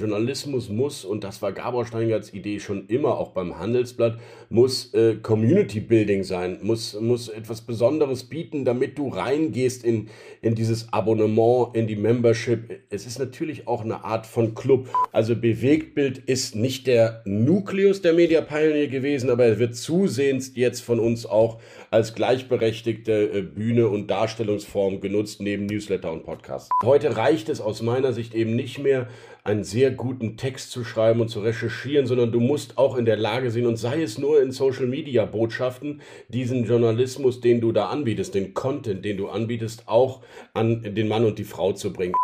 Journalismus 0.00 0.68
muss, 0.68 1.04
und 1.04 1.22
das 1.24 1.42
war 1.42 1.52
Gabor 1.52 1.86
Steingarts 1.86 2.32
Idee 2.32 2.58
schon 2.60 2.86
immer, 2.88 3.18
auch 3.18 3.30
beim 3.30 3.58
Handelsblatt, 3.58 4.18
muss 4.48 4.92
äh, 4.94 5.16
Community 5.16 5.80
Building 5.80 6.24
sein, 6.24 6.58
muss, 6.62 6.98
muss 7.00 7.28
etwas 7.28 7.60
Besonderes 7.60 8.24
bieten, 8.24 8.64
damit 8.64 8.98
du 8.98 9.08
reingehst 9.08 9.84
in, 9.84 10.08
in 10.42 10.54
dieses 10.54 10.92
Abonnement, 10.92 11.76
in 11.76 11.86
die 11.86 11.96
Membership. 11.96 12.80
Es 12.90 13.06
ist 13.06 13.18
natürlich 13.18 13.68
auch 13.68 13.84
eine 13.84 14.04
Art 14.04 14.26
von 14.26 14.54
Club. 14.54 14.88
Also 15.12 15.36
Bewegtbild 15.36 16.18
ist 16.18 16.56
nicht 16.56 16.86
der 16.86 17.22
Nukleus 17.24 18.02
der 18.02 18.14
Media 18.14 18.40
Pioneer 18.40 18.88
gewesen, 18.88 19.30
aber 19.30 19.44
er 19.44 19.58
wird 19.58 19.76
zusehends 19.76 20.52
jetzt 20.54 20.80
von 20.80 20.98
uns 20.98 21.26
auch 21.26 21.60
als 21.90 22.14
gleichberechtigte 22.14 23.12
äh, 23.12 23.42
Bühne 23.42 23.88
und 23.88 24.10
Darstellungsform 24.10 25.00
genutzt, 25.00 25.40
neben 25.40 25.66
Newsletter 25.66 26.12
und 26.12 26.24
Podcast. 26.24 26.70
Heute 26.82 27.16
reicht 27.16 27.48
es 27.48 27.60
aus 27.60 27.82
meiner 27.82 28.12
Sicht 28.12 28.34
eben 28.34 28.56
nicht 28.56 28.78
mehr, 28.78 29.08
einen 29.44 29.64
sehr 29.64 29.90
guten 29.90 30.36
Text 30.36 30.70
zu 30.70 30.84
schreiben 30.84 31.20
und 31.20 31.28
zu 31.28 31.40
recherchieren, 31.40 32.06
sondern 32.06 32.32
du 32.32 32.40
musst 32.40 32.78
auch 32.78 32.96
in 32.96 33.04
der 33.04 33.16
Lage 33.16 33.50
sein, 33.50 33.66
und 33.66 33.76
sei 33.76 34.02
es 34.02 34.18
nur 34.18 34.42
in 34.42 34.52
Social 34.52 34.86
Media 34.86 35.24
Botschaften, 35.24 36.00
diesen 36.28 36.64
Journalismus, 36.64 37.40
den 37.40 37.60
du 37.60 37.72
da 37.72 37.86
anbietest, 37.86 38.34
den 38.34 38.54
Content, 38.54 39.04
den 39.04 39.16
du 39.16 39.28
anbietest, 39.28 39.84
auch 39.86 40.22
an 40.54 40.82
den 40.82 41.08
Mann 41.08 41.24
und 41.24 41.38
die 41.38 41.44
Frau 41.44 41.72
zu 41.72 41.92
bringen. 41.92 42.14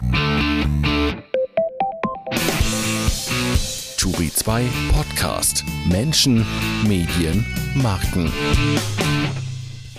Turi 3.98 4.30
2 4.32 4.64
Podcast. 4.92 5.64
Menschen, 5.90 6.46
Medien, 6.86 7.44
Marken. 7.74 8.30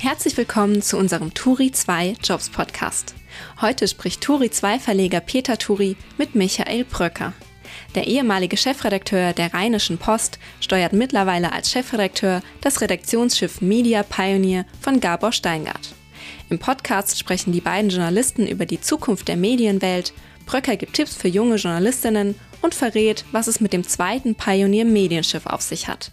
Herzlich 0.08 0.38
willkommen 0.38 0.82
zu 0.82 0.98
unserem 0.98 1.34
Turi 1.34 1.70
2 1.70 2.16
Jobs 2.24 2.50
Podcast. 2.50 3.14
Heute 3.60 3.90
spricht 3.90 4.22
Turi 4.22 4.50
2 4.50 4.80
Verleger 4.80 5.20
Peter 5.20 5.58
Turi 5.58 5.98
mit 6.18 6.34
Michael 6.34 6.86
Bröcker. 6.86 7.34
Der 7.94 8.08
ehemalige 8.08 8.56
Chefredakteur 8.56 9.34
der 9.34 9.54
Rheinischen 9.54 9.98
Post 9.98 10.40
steuert 10.62 10.94
mittlerweile 10.94 11.52
als 11.52 11.70
Chefredakteur 11.70 12.42
das 12.62 12.80
Redaktionsschiff 12.80 13.60
Media 13.60 14.02
Pioneer 14.02 14.66
von 14.80 15.02
Gabor 15.02 15.34
Steingart. 15.34 15.94
Im 16.50 16.58
Podcast 16.58 17.20
sprechen 17.20 17.52
die 17.52 17.60
beiden 17.60 17.90
Journalisten 17.90 18.48
über 18.48 18.66
die 18.66 18.80
Zukunft 18.80 19.28
der 19.28 19.36
Medienwelt. 19.36 20.14
Bröcker 20.46 20.78
gibt 20.78 20.94
Tipps 20.94 21.18
für 21.18 21.28
junge 21.28 21.58
Journalistinnen 21.58 22.36
und 22.62 22.74
verrät, 22.74 23.26
was 23.34 23.48
es 23.48 23.60
mit 23.60 23.74
dem 23.74 23.86
zweiten 23.86 24.36
Pioneer 24.36 24.86
Medienschiff 24.86 25.46
auf 25.48 25.62
sich 25.62 25.90
hat. 25.90 26.12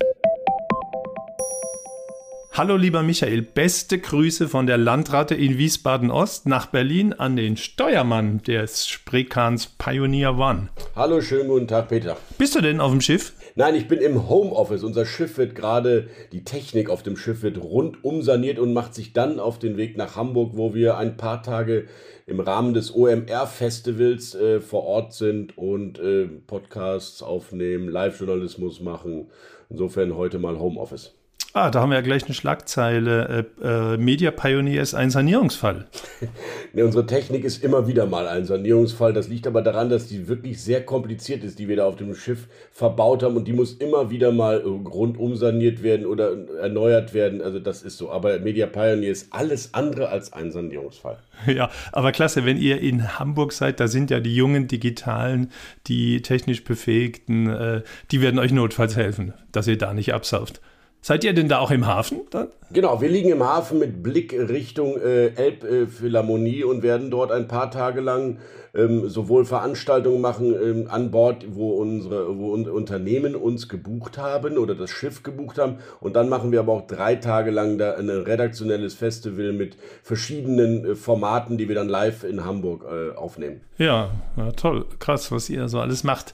Hallo 2.56 2.76
lieber 2.76 3.02
Michael, 3.02 3.42
beste 3.42 3.98
Grüße 3.98 4.48
von 4.48 4.68
der 4.68 4.78
Landratte 4.78 5.34
in 5.34 5.58
Wiesbaden-Ost 5.58 6.46
nach 6.46 6.66
Berlin 6.66 7.12
an 7.12 7.34
den 7.34 7.56
Steuermann 7.56 8.42
des 8.44 8.86
Spreekans 8.86 9.66
Pioneer 9.76 10.38
One. 10.38 10.68
Hallo, 10.94 11.20
schönen 11.20 11.48
guten 11.48 11.66
Tag, 11.66 11.88
Peter. 11.88 12.16
Bist 12.38 12.54
du 12.54 12.60
denn 12.60 12.78
auf 12.78 12.92
dem 12.92 13.00
Schiff? 13.00 13.32
Nein, 13.56 13.74
ich 13.74 13.88
bin 13.88 13.98
im 13.98 14.28
Homeoffice. 14.28 14.84
Unser 14.84 15.04
Schiff 15.04 15.36
wird 15.36 15.56
gerade, 15.56 16.06
die 16.30 16.44
Technik 16.44 16.90
auf 16.90 17.02
dem 17.02 17.16
Schiff 17.16 17.42
wird 17.42 17.60
rundum 17.60 18.22
saniert 18.22 18.60
und 18.60 18.72
macht 18.72 18.94
sich 18.94 19.12
dann 19.12 19.40
auf 19.40 19.58
den 19.58 19.76
Weg 19.76 19.96
nach 19.96 20.14
Hamburg, 20.14 20.52
wo 20.54 20.74
wir 20.74 20.96
ein 20.96 21.16
paar 21.16 21.42
Tage 21.42 21.88
im 22.24 22.38
Rahmen 22.38 22.72
des 22.72 22.94
OMR-Festivals 22.94 24.36
äh, 24.36 24.60
vor 24.60 24.84
Ort 24.84 25.12
sind 25.12 25.58
und 25.58 25.98
äh, 25.98 26.26
Podcasts 26.26 27.20
aufnehmen, 27.20 27.88
Live-Journalismus 27.88 28.80
machen. 28.80 29.26
Insofern 29.70 30.16
heute 30.16 30.38
mal 30.38 30.56
Homeoffice. 30.60 31.14
Ah, 31.56 31.70
da 31.70 31.80
haben 31.80 31.90
wir 31.90 31.94
ja 31.94 32.00
gleich 32.00 32.24
eine 32.24 32.34
Schlagzeile. 32.34 33.46
Äh, 33.62 33.64
äh, 33.64 33.96
Media 33.96 34.32
Pioneer 34.32 34.82
ist 34.82 34.94
ein 34.94 35.10
Sanierungsfall. 35.10 35.86
nee, 36.72 36.82
unsere 36.82 37.06
Technik 37.06 37.44
ist 37.44 37.62
immer 37.62 37.86
wieder 37.86 38.06
mal 38.06 38.26
ein 38.26 38.44
Sanierungsfall. 38.44 39.12
Das 39.12 39.28
liegt 39.28 39.46
aber 39.46 39.62
daran, 39.62 39.88
dass 39.88 40.08
die 40.08 40.26
wirklich 40.26 40.60
sehr 40.60 40.84
kompliziert 40.84 41.44
ist, 41.44 41.60
die 41.60 41.68
wir 41.68 41.76
da 41.76 41.86
auf 41.86 41.94
dem 41.94 42.12
Schiff 42.16 42.48
verbaut 42.72 43.22
haben. 43.22 43.36
Und 43.36 43.46
die 43.46 43.52
muss 43.52 43.74
immer 43.74 44.10
wieder 44.10 44.32
mal 44.32 44.62
äh, 44.62 44.64
rundum 44.64 45.36
saniert 45.36 45.84
werden 45.84 46.06
oder 46.06 46.32
erneuert 46.60 47.14
werden. 47.14 47.40
Also 47.40 47.60
das 47.60 47.84
ist 47.84 47.98
so. 47.98 48.10
Aber 48.10 48.40
Media 48.40 48.66
Pioneer 48.66 49.12
ist 49.12 49.32
alles 49.32 49.74
andere 49.74 50.08
als 50.08 50.32
ein 50.32 50.50
Sanierungsfall. 50.50 51.18
Ja, 51.46 51.70
aber 51.92 52.10
klasse, 52.12 52.46
wenn 52.46 52.56
ihr 52.56 52.80
in 52.80 53.18
Hamburg 53.18 53.52
seid, 53.52 53.78
da 53.78 53.86
sind 53.86 54.10
ja 54.10 54.18
die 54.18 54.34
jungen 54.34 54.66
Digitalen, 54.66 55.50
die 55.86 56.22
technisch 56.22 56.64
Befähigten, 56.64 57.48
äh, 57.48 57.82
die 58.10 58.22
werden 58.22 58.40
euch 58.40 58.50
notfalls 58.50 58.96
helfen, 58.96 59.34
dass 59.52 59.66
ihr 59.66 59.76
da 59.76 59.94
nicht 59.94 60.14
absauft. 60.14 60.60
Seid 61.04 61.22
ihr 61.22 61.34
denn 61.34 61.50
da 61.50 61.58
auch 61.58 61.70
im 61.70 61.86
Hafen 61.86 62.22
dann? 62.30 62.48
Genau, 62.72 63.00
wir 63.00 63.08
liegen 63.08 63.30
im 63.30 63.42
Hafen 63.42 63.78
mit 63.78 64.02
Blick 64.02 64.32
Richtung 64.32 64.96
äh, 64.96 65.28
Elbphilharmonie 65.34 66.64
und 66.64 66.82
werden 66.82 67.10
dort 67.10 67.30
ein 67.30 67.46
paar 67.46 67.70
Tage 67.70 68.00
lang 68.00 68.38
ähm, 68.74 69.08
sowohl 69.08 69.44
Veranstaltungen 69.44 70.20
machen 70.20 70.54
ähm, 70.54 70.88
an 70.90 71.10
Bord, 71.10 71.46
wo 71.50 71.72
unsere 71.74 72.36
wo 72.36 72.52
un 72.52 72.68
Unternehmen 72.68 73.36
uns 73.36 73.68
gebucht 73.68 74.18
haben 74.18 74.58
oder 74.58 74.74
das 74.74 74.90
Schiff 74.90 75.22
gebucht 75.22 75.58
haben. 75.58 75.78
Und 76.00 76.16
dann 76.16 76.28
machen 76.28 76.50
wir 76.50 76.60
aber 76.60 76.72
auch 76.72 76.86
drei 76.86 77.14
Tage 77.16 77.50
lang 77.50 77.78
da 77.78 77.94
ein 77.94 78.10
redaktionelles 78.10 78.94
Festival 78.94 79.52
mit 79.52 79.76
verschiedenen 80.02 80.84
äh, 80.84 80.94
Formaten, 80.96 81.56
die 81.56 81.68
wir 81.68 81.74
dann 81.76 81.88
live 81.88 82.24
in 82.24 82.44
Hamburg 82.44 82.84
äh, 82.84 83.16
aufnehmen. 83.16 83.60
Ja, 83.76 84.10
ja, 84.36 84.52
toll, 84.52 84.86
krass, 84.98 85.32
was 85.32 85.50
ihr 85.50 85.68
so 85.68 85.80
alles 85.80 86.04
macht. 86.04 86.32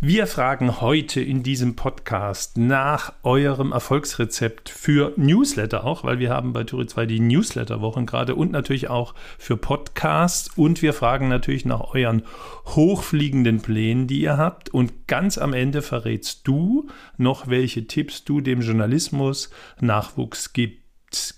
Wir 0.00 0.26
fragen 0.26 0.80
heute 0.80 1.20
in 1.20 1.42
diesem 1.42 1.76
Podcast 1.76 2.56
nach 2.58 3.12
eurem 3.22 3.72
Erfolgsrezept 3.72 4.68
für 4.68 5.12
Newsletter 5.16 5.79
auch, 5.84 6.04
weil 6.04 6.18
wir 6.18 6.30
haben 6.30 6.52
bei 6.52 6.64
Turi 6.64 6.86
2 6.86 7.06
die 7.06 7.20
Newsletter-Wochen 7.20 8.06
gerade 8.06 8.34
und 8.34 8.52
natürlich 8.52 8.90
auch 8.90 9.14
für 9.38 9.56
Podcasts 9.56 10.50
und 10.56 10.82
wir 10.82 10.92
fragen 10.92 11.28
natürlich 11.28 11.64
nach 11.64 11.94
euren 11.94 12.22
hochfliegenden 12.66 13.60
Plänen, 13.60 14.06
die 14.06 14.20
ihr 14.20 14.36
habt. 14.36 14.68
Und 14.68 15.06
ganz 15.06 15.38
am 15.38 15.52
Ende 15.52 15.82
verrätst 15.82 16.46
du 16.46 16.88
noch, 17.16 17.48
welche 17.48 17.86
Tipps 17.86 18.24
du 18.24 18.40
dem 18.40 18.60
Journalismus 18.60 19.50
Nachwuchs 19.80 20.52
gibst 20.52 20.80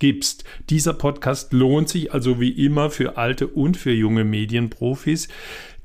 gibst. 0.00 0.44
Dieser 0.68 0.92
Podcast 0.92 1.54
lohnt 1.54 1.88
sich 1.88 2.12
also 2.12 2.38
wie 2.40 2.50
immer 2.50 2.90
für 2.90 3.16
alte 3.16 3.46
und 3.46 3.78
für 3.78 3.92
junge 3.92 4.22
Medienprofis. 4.22 5.28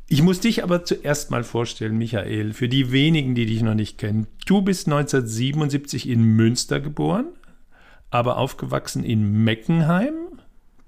Ich 0.10 0.22
muss 0.22 0.40
dich 0.40 0.64
aber 0.64 0.86
zuerst 0.86 1.32
mal 1.32 1.44
vorstellen, 1.44 1.98
Michael, 1.98 2.54
für 2.54 2.70
die 2.70 2.94
wenigen, 2.94 3.36
die 3.36 3.46
dich 3.46 3.62
noch 3.62 3.76
nicht 3.76 3.98
kennen. 3.98 4.28
Du 4.46 4.62
bist 4.62 4.88
1977 4.88 6.08
in 6.08 6.24
Münster 6.24 6.80
geboren, 6.80 7.26
aber 8.10 8.38
aufgewachsen 8.38 9.04
in 9.04 9.44
Meckenheim, 9.44 10.14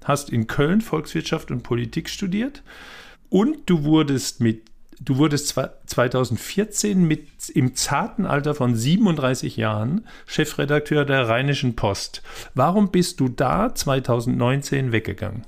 hast 0.04 0.30
in 0.30 0.46
Köln 0.46 0.80
Volkswirtschaft 0.80 1.50
und 1.50 1.62
Politik 1.62 2.08
studiert, 2.08 2.62
und 3.28 3.68
du 3.70 3.84
wurdest 3.84 4.40
mit 4.40 4.70
Du 5.02 5.16
wurdest 5.16 5.58
2014 5.86 7.02
mit 7.02 7.48
im 7.48 7.74
zarten 7.74 8.26
Alter 8.26 8.54
von 8.54 8.76
37 8.76 9.56
Jahren 9.56 10.06
Chefredakteur 10.26 11.06
der 11.06 11.26
Rheinischen 11.26 11.74
Post. 11.74 12.22
Warum 12.54 12.90
bist 12.90 13.18
du 13.18 13.30
da 13.30 13.74
2019 13.74 14.92
weggegangen? 14.92 15.46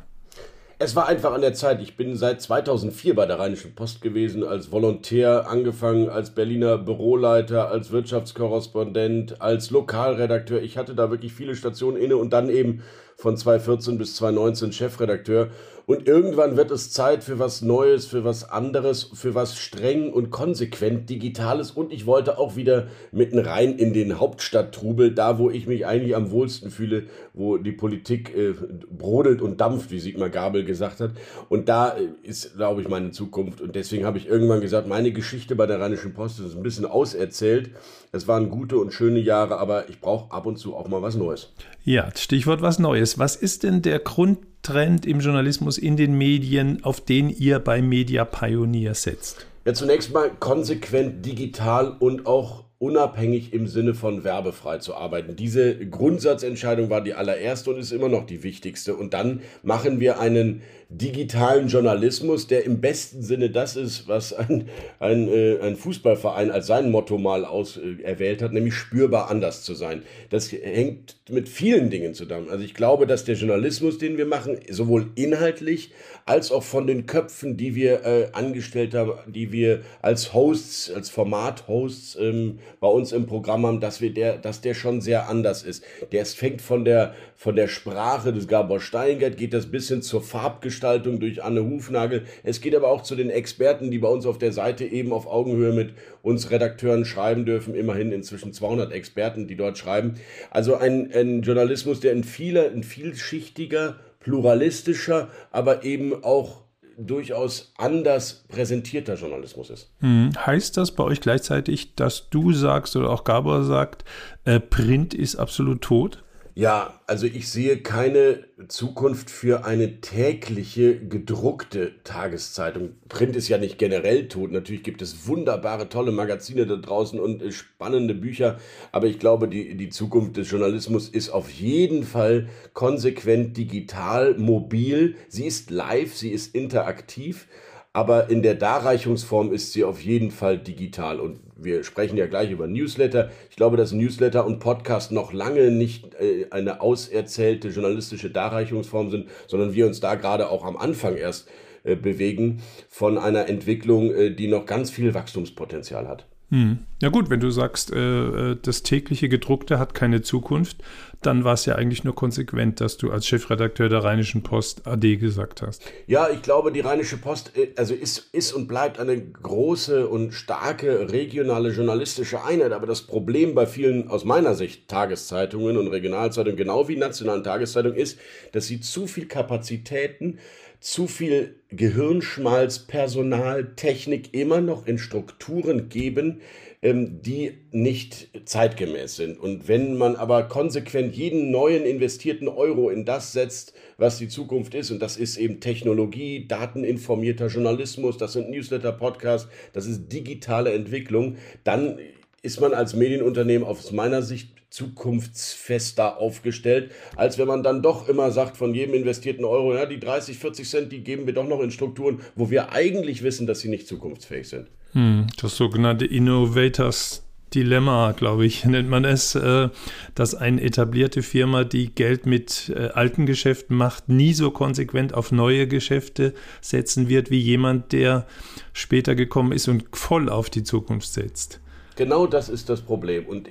Es 0.85 0.97
war 0.97 1.07
einfach 1.07 1.33
an 1.33 1.43
der 1.43 1.55
Zeit. 1.55 1.81
Ich 1.81 1.97
bin 1.97 2.17
seit 2.17 2.43
2004 2.43 3.15
bei 3.15 3.25
der 3.25 3.39
Rheinischen 3.39 3.73
Post 3.73 4.03
gewesen, 4.03 4.43
als 4.43 4.73
Volontär, 4.73 5.49
angefangen 5.49 6.09
als 6.09 6.31
Berliner 6.31 6.77
Büroleiter, 6.77 7.69
als 7.69 7.93
Wirtschaftskorrespondent, 7.93 9.41
als 9.41 9.71
Lokalredakteur. 9.71 10.61
Ich 10.61 10.77
hatte 10.77 10.97
da 10.97 11.09
wirklich 11.09 11.35
viele 11.35 11.55
Stationen 11.55 11.97
inne 11.97 12.17
und 12.17 12.33
dann 12.33 12.49
eben 12.51 12.83
von 13.23 13.37
2014 13.37 13.99
bis 13.99 14.17
2019 14.17 14.73
Chefredakteur. 14.73 15.51
Und 15.85 16.07
irgendwann 16.07 16.57
wird 16.57 16.71
es 16.71 16.93
Zeit 16.93 17.25
für 17.25 17.39
was 17.39 17.61
Neues, 17.61 18.07
für 18.07 18.25
was 18.25 18.49
anderes, 18.49 19.11
für 19.15 19.35
was 19.35 19.59
streng 19.59 20.13
und 20.13 20.31
konsequent 20.31 21.11
Digitales. 21.11 21.73
Und 21.73 21.93
ich 21.93 22.07
wollte 22.07 22.39
auch 22.39 22.55
wieder 22.57 22.87
mitten 23.11 23.39
rein 23.39 23.79
in 23.79 23.93
den 23.93 24.21
Hauptstadttrubel, 24.21 25.13
da 25.13 25.39
wo 25.39 25.51
ich 25.51 25.67
mich 25.67 25.85
eigentlich 25.85 26.15
am 26.15 26.31
wohlsten 26.31 26.71
fühle, 26.71 27.05
wo 27.35 27.59
die 27.59 27.73
Politik 27.73 28.35
äh, 28.37 28.55
brodelt 28.91 29.43
und 29.43 29.61
dampft, 29.61 29.91
wie 29.91 29.99
Sigmar 29.99 30.31
Gabel 30.31 30.65
gesagt 30.65 31.01
hat. 31.01 31.13
Und 31.49 31.69
da 31.69 31.97
äh, 31.97 32.09
ist, 32.23 32.57
glaube 32.57 32.81
ich, 32.81 32.89
meine 32.89 33.11
Zukunft. 33.11 33.61
Und 33.61 33.75
deswegen 33.75 34.05
habe 34.05 34.19
ich 34.19 34.29
irgendwann 34.29 34.61
gesagt, 34.61 34.87
meine 34.87 35.11
Geschichte 35.11 35.57
bei 35.57 35.67
der 35.67 35.81
Rheinischen 35.81 36.15
Post 36.15 36.41
ist 36.41 36.57
ein 36.57 36.63
bisschen 36.63 36.87
auserzählt. 36.87 37.71
Es 38.13 38.29
waren 38.29 38.51
gute 38.51 38.77
und 38.79 38.93
schöne 38.93 39.19
Jahre, 39.19 39.59
aber 39.59 39.89
ich 39.89 40.01
brauche 40.01 40.33
ab 40.33 40.47
und 40.47 40.59
zu 40.59 40.77
auch 40.77 40.89
mal 40.89 41.03
was 41.03 41.17
Neues. 41.17 41.53
Ja, 41.85 42.09
Stichwort 42.17 42.63
was 42.63 42.79
Neues. 42.79 43.19
Was 43.19 43.35
ist 43.35 43.65
denn 43.65 43.83
der 43.83 43.99
Grundtrend 43.99 45.05
im 45.05 45.19
Journalismus, 45.19 45.79
in 45.79 45.97
den 45.97 46.17
Medien, 46.17 46.85
auf 46.85 47.01
den 47.01 47.29
ihr 47.29 47.59
bei 47.59 47.83
Media 47.83 48.25
Pioneer 48.25 48.95
setzt? 48.95 49.47
Ja, 49.65 49.75
zunächst 49.75 50.13
mal 50.13 50.31
konsequent 50.39 51.27
digital 51.27 51.97
und 51.99 52.27
auch 52.27 52.65
unabhängig 52.79 53.53
im 53.53 53.67
Sinne 53.67 53.95
von 53.95 54.23
werbefrei 54.23 54.79
zu 54.79 54.95
arbeiten. 54.95 55.35
Diese 55.35 55.77
Grundsatzentscheidung 55.77 56.89
war 56.89 57.01
die 57.01 57.15
allererste 57.15 57.71
und 57.71 57.79
ist 57.79 57.91
immer 57.91 58.09
noch 58.09 58.27
die 58.27 58.45
wichtigste. 58.45 58.95
Und 58.95 59.13
dann 59.13 59.41
machen 59.65 59.99
wir 59.99 60.21
einen 60.21 60.63
digitalen 60.99 61.69
Journalismus, 61.69 62.47
der 62.47 62.65
im 62.65 62.81
besten 62.81 63.23
Sinne 63.23 63.51
das 63.51 63.77
ist, 63.77 64.09
was 64.09 64.33
ein, 64.33 64.69
ein, 65.01 65.27
äh, 65.29 65.59
ein 65.61 65.77
Fußballverein 65.77 66.51
als 66.51 66.67
sein 66.67 66.91
Motto 66.91 67.17
mal 67.17 67.45
aus, 67.47 67.79
äh, 67.79 68.03
erwählt 68.03 68.43
hat, 68.43 68.53
nämlich 68.53 68.75
spürbar 68.75 69.31
anders 69.31 69.63
zu 69.63 69.75
sein. 69.75 70.03
Das 70.29 70.53
hängt 70.53 71.17
mit 71.31 71.49
vielen 71.49 71.89
Dingen 71.89 72.13
zusammen. 72.15 72.51
Also 72.51 72.63
ich 72.63 72.75
glaube, 72.75 73.07
dass 73.07 73.25
der 73.25 73.37
Journalismus, 73.37 73.97
den 73.97 74.19
wir 74.19 74.27
machen, 74.27 74.59
sowohl 74.69 75.11
inhaltlich 75.15 75.93
als 76.27 76.53
auch 76.53 76.63
von 76.63 76.87
den 76.87 77.07
Köpfen, 77.07 77.57
die 77.57 77.75
wir 77.75 78.05
äh, 78.05 78.29
angestellt 78.33 78.95
haben, 78.95 79.13
die 79.27 79.51
wir 79.51 79.81
als 80.03 80.35
Hosts, 80.35 80.93
als 80.93 81.09
Format-Hosts 81.09 82.19
ähm, 82.21 82.59
bei 82.81 82.89
uns 82.89 83.13
im 83.13 83.27
Programm 83.27 83.67
haben, 83.67 83.81
dass 83.81 84.01
wir 84.01 84.13
der, 84.13 84.37
dass 84.37 84.61
der 84.61 84.75
schon 84.75 85.01
sehr 85.01 85.29
anders 85.29 85.63
ist. 85.63 85.83
Der 86.13 86.27
fängt 86.27 86.61
von 86.61 86.85
der 86.85 87.15
von 87.35 87.57
der 87.57 87.67
Sprache 87.67 88.33
des 88.33 88.47
Gabor 88.47 88.79
Steingart, 88.79 89.37
geht 89.37 89.53
das 89.53 89.67
bis 89.67 89.89
hin 89.89 90.01
zur 90.01 90.23
Farbgestaltung 90.23 90.82
durch 90.83 91.43
Anne 91.43 91.65
Hufnagel. 91.65 92.25
Es 92.43 92.61
geht 92.61 92.75
aber 92.75 92.89
auch 92.89 93.03
zu 93.03 93.17
den 93.17 93.31
Experten, 93.31 93.91
die 93.91 93.99
bei 93.99 94.09
uns 94.09 94.27
auf 94.27 94.39
der 94.39 94.53
Seite 94.53 94.85
eben 94.85 95.13
auf 95.13 95.27
Augenhöhe 95.27 95.73
mit 95.73 95.95
uns 96.23 96.51
Redakteuren 96.51 97.05
schreiben 97.05 97.45
dürfen. 97.45 97.75
Immerhin 97.75 98.13
inzwischen 98.13 98.53
200 98.53 98.93
Experten, 98.93 99.47
die 99.47 99.57
dort 99.57 99.79
schreiben. 99.79 100.15
Also 100.51 100.77
ein, 100.77 101.11
ein 101.13 101.43
Journalismus, 101.43 102.01
der 102.01 102.13
ein 102.13 102.25
vieler, 102.25 102.71
ein 102.71 102.83
vielschichtiger 102.83 103.97
pluralistischer, 104.21 105.29
aber 105.51 105.85
eben 105.85 106.23
auch 106.25 106.63
durchaus 106.99 107.73
anders 107.77 108.45
präsentierter 108.49 109.15
Journalismus 109.15 109.71
ist. 109.71 109.91
Hm. 110.01 110.31
Heißt 110.37 110.77
das 110.77 110.93
bei 110.93 111.05
euch 111.05 111.21
gleichzeitig, 111.21 111.95
dass 111.95 112.29
du 112.31 112.53
sagst 112.53 112.97
oder 112.97 113.11
auch 113.11 113.25
Gabor 113.25 113.65
sagt, 113.65 114.05
äh, 114.45 114.61
Print 114.61 115.15
ist 115.15 115.37
absolut 115.37 115.83
tot? 115.83 116.23
Ja, 116.55 117.01
also 117.07 117.25
ich 117.25 117.49
sehe 117.49 117.79
keine 117.79 118.45
Zukunft 118.69 119.31
für 119.31 119.65
eine 119.65 120.03
tägliche 120.03 120.99
gedruckte 120.99 121.93
Tageszeitung. 122.05 122.91
Print 123.09 123.37
ist 123.37 123.49
ja 123.49 123.57
nicht 123.57 123.79
generell 123.79 124.29
tot. 124.29 124.53
Natürlich 124.53 124.83
gibt 124.83 125.01
es 125.01 125.27
wunderbare, 125.27 125.89
tolle 125.89 126.13
Magazine 126.13 126.67
da 126.67 126.77
draußen 126.77 127.19
und 127.19 127.41
äh, 127.41 127.53
spannende 127.53 128.15
Bücher. 128.15 128.59
Aber 128.93 129.07
ich 129.07 129.19
glaube, 129.19 129.49
die, 129.49 129.79
die 129.79 129.89
Zukunft 129.89 130.37
des 130.37 130.51
Journalismus 130.51 131.09
ist 131.09 131.31
auf 131.31 131.51
jeden 131.51 132.03
Fall 132.03 132.49
konsequent 132.75 133.57
digital, 133.57 134.37
mobil. 134.37 135.17
Sie 135.29 135.47
ist 135.47 135.71
live, 135.71 136.15
sie 136.15 136.33
ist 136.33 136.55
interaktiv 136.55 137.49
aber 137.93 138.31
in 138.31 138.43
der 138.43 138.55
Darreichungsform 138.55 139.53
ist 139.53 139.73
sie 139.73 139.85
auf 139.85 140.01
jeden 140.01 140.31
Fall 140.31 140.59
digital. 140.59 141.21
Und 141.21 141.41
wir 141.57 141.85
sprechen 141.85 142.17
ja 142.17 142.27
gleich 142.27 142.51
über 142.51 142.67
Newsletter. 142.67 143.31
Ich 143.51 143.57
glaube, 143.57 143.77
dass 143.77 143.93
Newsletter 143.93 144.47
und 144.47 144.61
Podcast 144.61 145.13
noch 145.13 145.33
lange 145.33 145.71
nicht 145.71 146.15
äh, 146.15 146.47
eine 146.51 146.81
auserzählte 146.81 147.69
journalistische 147.69 148.31
Darreichungsform 148.31 149.11
sind, 149.11 149.29
sondern 149.47 149.75
wir 149.75 149.87
uns 149.87 150.01
da 150.01 150.15
gerade 150.15 150.49
auch 150.49 150.65
am 150.65 150.77
Anfang 150.77 151.17
erst 151.17 151.49
äh, 151.85 151.95
bewegen 151.95 152.63
von 152.89 153.19
einer 153.19 153.49
Entwicklung, 153.49 154.11
äh, 154.11 154.31
die 154.31 154.49
noch 154.49 154.65
ganz 154.65 154.91
viel 154.91 155.13
Wachstumspotenzial 155.13 156.09
hat. 156.09 156.27
Hm. 156.53 156.81
Ja 157.01 157.09
gut, 157.09 157.31
wenn 157.31 157.41
du 157.41 157.51
sagst, 157.51 157.95
äh, 157.95 158.51
äh, 158.51 158.57
das 158.61 158.83
tägliche 158.83 159.31
Gedruckte 159.31 159.79
hat 159.79 159.95
keine 159.95 160.21
Zukunft, 160.21 160.77
dann 161.23 161.45
war 161.45 161.55
es 161.55 161.65
ja 161.65 161.77
eigentlich 161.77 162.05
nur 162.05 162.15
konsequent, 162.15 162.83
dass 162.83 162.99
du 162.99 163.11
als 163.11 163.27
Chefredakteur 163.27 163.89
der 163.89 164.05
Rheinischen 164.05 164.43
Post 164.43 164.87
AD 164.87 165.17
gesagt 165.17 165.63
hast. 165.63 165.83
Ja, 166.07 166.29
ich 166.29 166.43
glaube, 166.43 166.71
die 166.71 166.81
Rheinische 166.81 167.17
Post 167.17 167.57
äh, 167.57 167.69
also 167.77 167.95
ist, 167.95 168.29
ist 168.33 168.53
und 168.53 168.69
bleibt 168.69 169.01
eine 169.01 169.19
große 169.19 170.07
und 170.07 170.33
starke 170.33 171.11
regionale 171.11 171.71
journalistische 171.71 172.45
Einheit. 172.45 172.73
Aber 172.73 172.87
das 172.87 173.01
Problem 173.01 173.55
bei 173.55 173.65
vielen, 173.65 174.09
aus 174.09 174.27
meiner 174.27 174.55
Sicht, 174.55 174.89
Tageszeitungen 174.89 175.79
und 175.79 175.89
Regionalzeitungen, 175.89 176.59
genau 176.59 176.87
wie 176.87 176.97
nationalen 176.97 177.45
Tageszeitungen, 177.45 177.97
ist, 177.97 178.19
dass 178.53 178.67
sie 178.67 178.83
zu 178.83 179.07
viel 179.07 179.27
Kapazitäten 179.27 180.39
zu 180.83 181.07
viel 181.07 181.55
Gehirnschmalz, 181.71 182.81
Personal, 182.81 183.75
Technik 183.77 184.35
immer 184.35 184.61
noch 184.61 184.89
in 184.89 184.99
Strukturen 184.99 185.89
geben, 185.89 186.41
ähm, 186.83 187.23
die 187.23 187.53
nicht 187.71 188.31
zeitgemäß 188.45 189.15
sind. 189.15 189.39
Und 189.39 189.69
wenn 189.69 189.97
man 189.97 190.17
aber 190.17 190.49
konsequent 190.49 191.15
jeden 191.15 191.53
neuen 191.53 191.85
investierten 191.85 192.49
Euro 192.49 192.91
in 192.91 193.05
das 193.05 193.33
setzt, 193.33 193.75
was 193.97 194.19
die 194.19 194.27
Zukunft 194.27 194.75
ist, 194.75 194.91
und 194.91 195.01
das 195.01 195.17
ist 195.17 195.37
eben 195.37 195.61
Technologie, 195.61 196.49
dateninformierter 196.49 197.47
Journalismus, 197.47 198.19
das 198.19 198.33
sind 198.33 198.51
Newsletter, 198.51 198.91
Podcasts, 198.91 199.49
das 199.73 199.87
ist 199.87 200.09
digitale 200.09 200.73
Entwicklung, 200.73 201.37
dann 201.63 202.01
ist 202.43 202.61
man 202.61 202.75
als 202.75 202.97
Medienunternehmen 202.97 203.67
aus 203.67 203.93
meiner 203.93 204.21
Sicht 204.21 204.62
zukunftsfester 204.73 206.17
aufgestellt, 206.19 206.93
als 207.15 207.37
wenn 207.39 207.47
man 207.47 207.63
dann 207.63 207.83
doch 207.83 208.09
immer 208.09 208.31
sagt, 208.31 208.57
von 208.57 208.75
jedem 208.75 208.95
investierten 208.95 209.45
Euro, 209.45 209.75
ja, 209.75 209.85
die 209.85 210.01
30, 210.01 210.39
40 210.39 210.69
Cent, 210.69 210.93
die 210.93 211.05
geben 211.05 211.27
wir 211.27 211.35
doch 211.35 211.47
noch 211.47 211.61
in 211.61 211.71
Strukturen, 211.71 212.21
wo 212.37 212.51
wir 212.51 212.73
eigentlich 212.73 213.23
wissen, 213.23 213.47
dass 213.47 213.61
sie 213.61 213.69
nicht 213.69 213.87
zukunftsfähig 213.87 214.49
sind. 214.49 214.69
Hm, 214.93 215.27
das 215.41 215.57
sogenannte 215.57 216.07
Innovators 216.07 217.23
Dilemma, 217.55 218.13
glaube 218.13 218.47
ich, 218.47 218.65
nennt 218.65 218.89
man 218.89 219.05
es, 219.05 219.35
äh, 219.35 219.69
dass 220.15 220.35
eine 220.35 220.63
etablierte 220.63 221.23
Firma, 221.23 221.65
die 221.65 221.95
Geld 221.95 222.25
mit 222.25 222.73
äh, 222.75 222.89
alten 222.95 223.27
Geschäften 223.27 223.77
macht, 223.77 224.09
nie 224.09 224.33
so 224.33 224.51
konsequent 224.51 225.13
auf 225.13 225.33
neue 225.33 225.69
Geschäfte 225.69 226.33
setzen 226.63 227.11
wird 227.11 227.31
wie 227.31 227.41
jemand, 227.41 227.93
der 227.93 228.27
später 228.73 229.15
gekommen 229.15 229.53
ist 229.53 229.69
und 229.69 229.85
voll 229.93 230.31
auf 230.31 230.49
die 230.49 230.63
Zukunft 230.63 231.13
setzt. 231.13 231.61
Genau 231.97 232.27
das 232.27 232.49
ist 232.49 232.69
das 232.69 232.83
Problem. 232.83 233.27
Und 233.27 233.49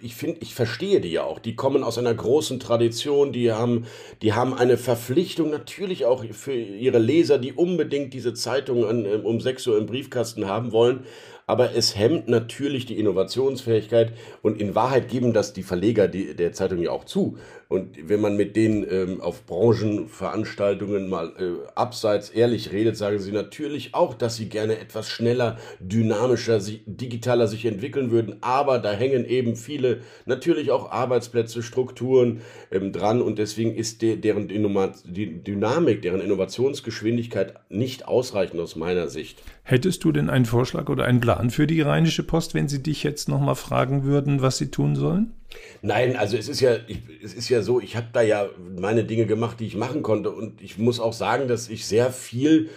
ich 0.00 0.14
finde, 0.14 0.38
ich 0.40 0.54
verstehe 0.54 1.00
die 1.00 1.12
ja 1.12 1.24
auch. 1.24 1.38
Die 1.38 1.54
kommen 1.56 1.84
aus 1.84 1.98
einer 1.98 2.14
großen 2.14 2.58
Tradition, 2.58 3.32
die 3.32 3.52
haben, 3.52 3.86
die 4.22 4.32
haben 4.32 4.54
eine 4.54 4.78
Verpflichtung 4.78 5.50
natürlich 5.50 6.04
auch 6.06 6.24
für 6.32 6.54
ihre 6.54 6.98
Leser, 6.98 7.38
die 7.38 7.52
unbedingt 7.52 8.14
diese 8.14 8.34
Zeitung 8.34 8.84
an, 8.86 9.06
um 9.22 9.40
6 9.40 9.66
Uhr 9.66 9.78
im 9.78 9.86
Briefkasten 9.86 10.46
haben 10.46 10.72
wollen 10.72 11.04
aber 11.46 11.74
es 11.76 11.96
hemmt 11.96 12.28
natürlich 12.28 12.86
die 12.86 12.98
Innovationsfähigkeit 12.98 14.12
und 14.42 14.60
in 14.60 14.74
Wahrheit 14.74 15.08
geben 15.08 15.32
das 15.32 15.52
die 15.52 15.62
Verleger 15.62 16.08
die, 16.08 16.34
der 16.34 16.52
Zeitung 16.52 16.82
ja 16.82 16.90
auch 16.90 17.04
zu. 17.04 17.38
Und 17.68 18.08
wenn 18.08 18.20
man 18.20 18.36
mit 18.36 18.54
denen 18.54 18.86
ähm, 18.88 19.20
auf 19.20 19.44
Branchenveranstaltungen 19.46 21.08
mal 21.08 21.32
äh, 21.38 21.68
abseits 21.74 22.30
ehrlich 22.30 22.70
redet, 22.70 22.96
sagen 22.96 23.18
sie 23.18 23.32
natürlich 23.32 23.92
auch, 23.92 24.14
dass 24.14 24.36
sie 24.36 24.48
gerne 24.48 24.78
etwas 24.78 25.08
schneller, 25.08 25.56
dynamischer, 25.80 26.60
digitaler 26.86 27.48
sich 27.48 27.64
entwickeln 27.64 28.12
würden. 28.12 28.36
Aber 28.40 28.78
da 28.78 28.92
hängen 28.92 29.24
eben 29.24 29.56
viele, 29.56 30.00
natürlich 30.26 30.70
auch 30.70 30.92
Arbeitsplätze, 30.92 31.62
Strukturen 31.62 32.42
ähm, 32.70 32.92
dran. 32.92 33.20
Und 33.20 33.38
deswegen 33.38 33.74
ist 33.74 34.00
de 34.00 34.16
deren 34.16 34.48
Innoma 34.48 34.92
die 35.04 35.42
Dynamik, 35.42 36.02
deren 36.02 36.20
Innovationsgeschwindigkeit 36.20 37.54
nicht 37.68 38.06
ausreichend 38.06 38.60
aus 38.60 38.76
meiner 38.76 39.08
Sicht. 39.08 39.42
Hättest 39.64 40.04
du 40.04 40.12
denn 40.12 40.30
einen 40.30 40.46
Vorschlag 40.46 40.88
oder 40.88 41.04
einen 41.04 41.20
Plan 41.20 41.50
für 41.50 41.66
die 41.66 41.80
Rheinische 41.80 42.22
Post, 42.22 42.54
wenn 42.54 42.68
sie 42.68 42.82
dich 42.82 43.02
jetzt 43.02 43.28
nochmal 43.28 43.56
fragen 43.56 44.04
würden, 44.04 44.40
was 44.40 44.58
sie 44.58 44.70
tun 44.70 44.94
sollen? 44.94 45.32
Nein, 45.82 46.16
also 46.16 46.36
es 46.36 46.48
ist 46.48 46.60
ja, 46.60 46.76
ich, 46.86 46.98
es 47.22 47.34
ist 47.34 47.48
ja 47.48 47.62
so, 47.62 47.80
ich 47.80 47.96
habe 47.96 48.08
da 48.12 48.22
ja 48.22 48.48
meine 48.78 49.04
Dinge 49.04 49.26
gemacht, 49.26 49.60
die 49.60 49.66
ich 49.66 49.76
machen 49.76 50.02
konnte. 50.02 50.30
Und 50.30 50.62
ich 50.62 50.78
muss 50.78 51.00
auch 51.00 51.12
sagen, 51.12 51.48
dass 51.48 51.68
ich 51.68 51.86
sehr 51.86 52.10
viel 52.10 52.70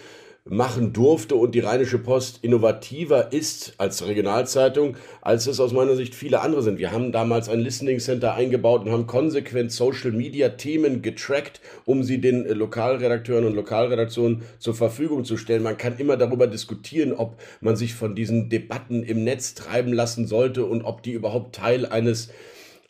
machen 0.44 0.92
durfte 0.92 1.34
und 1.34 1.54
die 1.54 1.60
Rheinische 1.60 1.98
Post 1.98 2.38
innovativer 2.42 3.32
ist 3.32 3.74
als 3.78 4.06
Regionalzeitung, 4.06 4.96
als 5.20 5.46
es 5.46 5.60
aus 5.60 5.72
meiner 5.72 5.96
Sicht 5.96 6.14
viele 6.14 6.40
andere 6.40 6.62
sind. 6.62 6.78
Wir 6.78 6.92
haben 6.92 7.12
damals 7.12 7.48
ein 7.48 7.60
Listening 7.60 7.98
Center 7.98 8.34
eingebaut 8.34 8.84
und 8.84 8.90
haben 8.90 9.06
konsequent 9.06 9.70
Social 9.70 10.12
Media 10.12 10.48
Themen 10.50 11.02
getrackt, 11.02 11.60
um 11.84 12.02
sie 12.02 12.20
den 12.20 12.48
Lokalredakteuren 12.48 13.44
und 13.44 13.54
Lokalredaktionen 13.54 14.42
zur 14.58 14.74
Verfügung 14.74 15.24
zu 15.24 15.36
stellen. 15.36 15.62
Man 15.62 15.76
kann 15.76 15.98
immer 15.98 16.16
darüber 16.16 16.46
diskutieren, 16.46 17.12
ob 17.12 17.36
man 17.60 17.76
sich 17.76 17.94
von 17.94 18.14
diesen 18.14 18.48
Debatten 18.48 19.02
im 19.02 19.24
Netz 19.24 19.54
treiben 19.54 19.92
lassen 19.92 20.26
sollte 20.26 20.64
und 20.64 20.82
ob 20.82 21.02
die 21.02 21.12
überhaupt 21.12 21.54
Teil 21.54 21.84
eines 21.84 22.30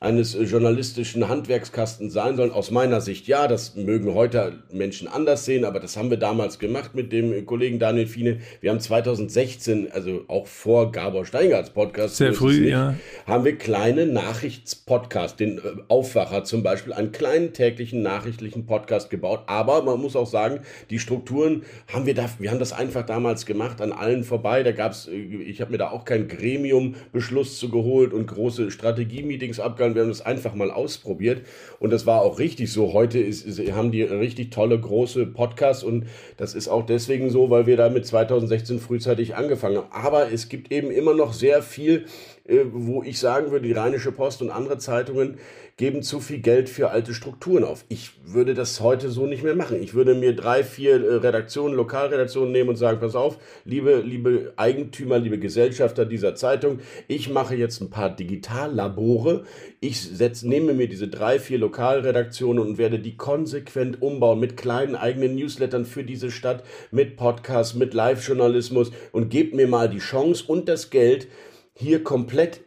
eines 0.02 0.35
äh, 0.35 0.45
journalistischen 0.45 1.28
Handwerkskastens 1.28 2.14
sein 2.14 2.35
sollen. 2.35 2.52
Aus 2.52 2.71
meiner 2.71 3.02
Sicht 3.02 3.26
ja, 3.26 3.47
das 3.47 3.76
mögen 3.76 4.14
heute 4.14 4.54
Menschen 4.73 5.07
anders 5.07 5.45
sehen, 5.45 5.66
aber 5.66 5.78
das 5.78 5.99
haben 5.99 6.09
wir 6.09 6.16
damals 6.16 6.59
gemacht 6.59 6.95
mit 6.95 7.12
dem 7.12 7.45
Kollegen 7.45 7.78
Daniel 7.78 8.07
Fiene. 8.07 8.38
Wir 8.62 8.71
haben 8.71 8.80
2016, 8.80 9.92
also 9.92 10.25
auch 10.28 10.47
vor 10.47 10.90
Gabor 10.90 11.26
Steingarts 11.26 11.69
Podcast, 11.69 12.16
sehr 12.16 12.33
früh, 12.33 12.61
nicht, 12.61 12.71
ja, 12.71 12.95
haben 13.26 13.45
wir 13.45 13.59
kleine 13.59 14.07
Nachrichtspodcast, 14.07 15.38
den 15.38 15.59
äh, 15.59 15.61
Aufwacher 15.88 16.45
zum 16.45 16.62
Beispiel, 16.62 16.95
einen 16.95 17.12
kleinen 17.12 17.52
täglichen 17.52 18.00
nachrichtlichen 18.00 18.64
Podcast 18.64 19.11
gebaut. 19.11 19.42
Aber 19.49 19.83
man 19.83 20.00
muss 20.00 20.16
auch 20.16 20.26
sagen, 20.26 20.61
die 20.88 20.99
Strukturen 20.99 21.64
haben 21.92 22.07
wir 22.07 22.14
da, 22.14 22.30
wir 22.38 22.50
haben 22.50 22.59
das 22.59 22.73
einfach 22.73 23.04
damals 23.04 23.45
gemacht, 23.45 23.83
an 23.83 23.92
allen 23.92 24.25
vorbei. 24.25 24.62
Da 24.62 24.73
gab 24.73 24.92
es, 24.92 25.09
äh, 25.09 25.12
ich 25.12 25.61
habe 25.61 25.73
mir 25.73 25.78
da 25.78 25.90
auch 25.90 26.07
kein 26.07 26.26
Gremiumbeschluss 26.26 27.59
zu 27.59 27.69
geholt 27.69 28.14
und 28.14 28.26
große 28.26 28.71
Strategie-Meetings 28.71 29.61
abgehalten 29.61 29.90
online. 29.91 29.95
Wir 29.95 30.03
haben 30.03 30.09
das 30.09 30.23
einfach 30.23 30.55
mal 30.55 30.71
ausprobiert 30.71 31.43
und 31.79 31.91
das 31.91 32.07
war 32.07 32.23
auch 32.23 32.39
richtig 32.39 32.73
so. 32.73 32.93
Heute 32.93 33.19
ist, 33.19 33.45
ist, 33.45 33.61
haben 33.73 33.91
die 33.91 34.03
richtig 34.03 34.51
tolle 34.51 34.79
große 34.79 35.27
Podcasts 35.27 35.83
und 35.83 36.07
das 36.37 36.55
ist 36.55 36.69
auch 36.69 36.87
deswegen 36.87 37.31
so, 37.31 37.51
weil 37.51 37.67
wir 37.67 37.77
da 37.77 37.89
mit 37.89 38.07
2016 38.07 38.81
frühzeitig 38.81 39.37
angefangen 39.37 39.79
haben. 39.79 39.93
Aber 39.93 40.33
es 40.33 40.49
gibt 40.49 40.73
eben 40.73 40.91
immer 40.91 41.15
noch 41.15 41.33
sehr 41.33 41.63
viel, 41.63 42.07
äh, 42.47 42.61
wo 42.73 43.03
ich 43.03 43.19
sagen 43.19 43.51
würde, 43.51 43.67
die 43.67 43.73
Rheinische 43.73 44.13
Post 44.13 44.43
und 44.43 44.51
andere 44.51 44.79
Zeitungen 44.79 45.39
geben 45.81 46.03
zu 46.03 46.21
viel 46.21 46.41
Geld 46.41 46.69
für 46.69 46.91
alte 46.91 47.15
Strukturen 47.15 47.65
auf. 47.65 47.87
Ich 47.89 48.11
würde 48.27 48.53
das 48.53 48.81
heute 48.83 49.09
so 49.09 49.25
nicht 49.25 49.43
mehr 49.43 49.57
machen. 49.57 49.83
Ich 49.83 49.95
würde 49.95 50.15
mir 50.15 50.37
drei, 50.37 50.63
vier 50.63 51.03
äh, 51.03 51.15
Redaktionen, 51.15 51.75
Lokalredaktionen 51.75 52.53
nehmen 52.53 52.69
und 52.69 52.77
sagen, 52.77 53.01
pass 53.01 53.15
auf, 53.15 53.39
liebe, 53.65 54.03
liebe 54.05 54.53
Eigentümer, 54.57 55.19
liebe 55.19 55.39
Gesellschafter 55.39 56.05
dieser 56.05 56.35
Zeitung, 56.35 56.81
ich 57.09 57.31
mache 57.31 57.55
jetzt 57.55 57.81
ein 57.81 57.89
paar 57.89 58.15
Digitallabore. 58.15 59.45
Ich 59.81 60.03
setz, 60.03 60.43
nehme 60.43 60.75
mir 60.75 60.87
diese 60.87 61.09
drei, 61.09 61.39
vier 61.39 61.57
Lokalredaktionen 61.57 62.63
und 62.63 62.77
werde 62.77 62.99
die 62.99 63.17
konsequent 63.17 64.03
umbauen 64.03 64.39
mit 64.39 64.59
kleinen 64.59 64.97
eigenen 64.97 65.35
Newslettern 65.35 65.87
für 65.87 66.05
diese 66.05 66.31
Stadt, 66.31 66.63
mit 66.91 67.17
Podcasts, 67.17 67.75
mit 67.75 67.95
Live-Journalismus 67.95 68.93
und 69.13 69.31
gebt 69.31 69.55
mir 69.55 69.67
mal 69.67 69.89
die 69.89 69.97
Chance 69.97 70.45
und 70.47 70.69
das 70.69 70.91
Geld, 70.91 71.29
hier 71.73 72.05
komplett 72.05 72.61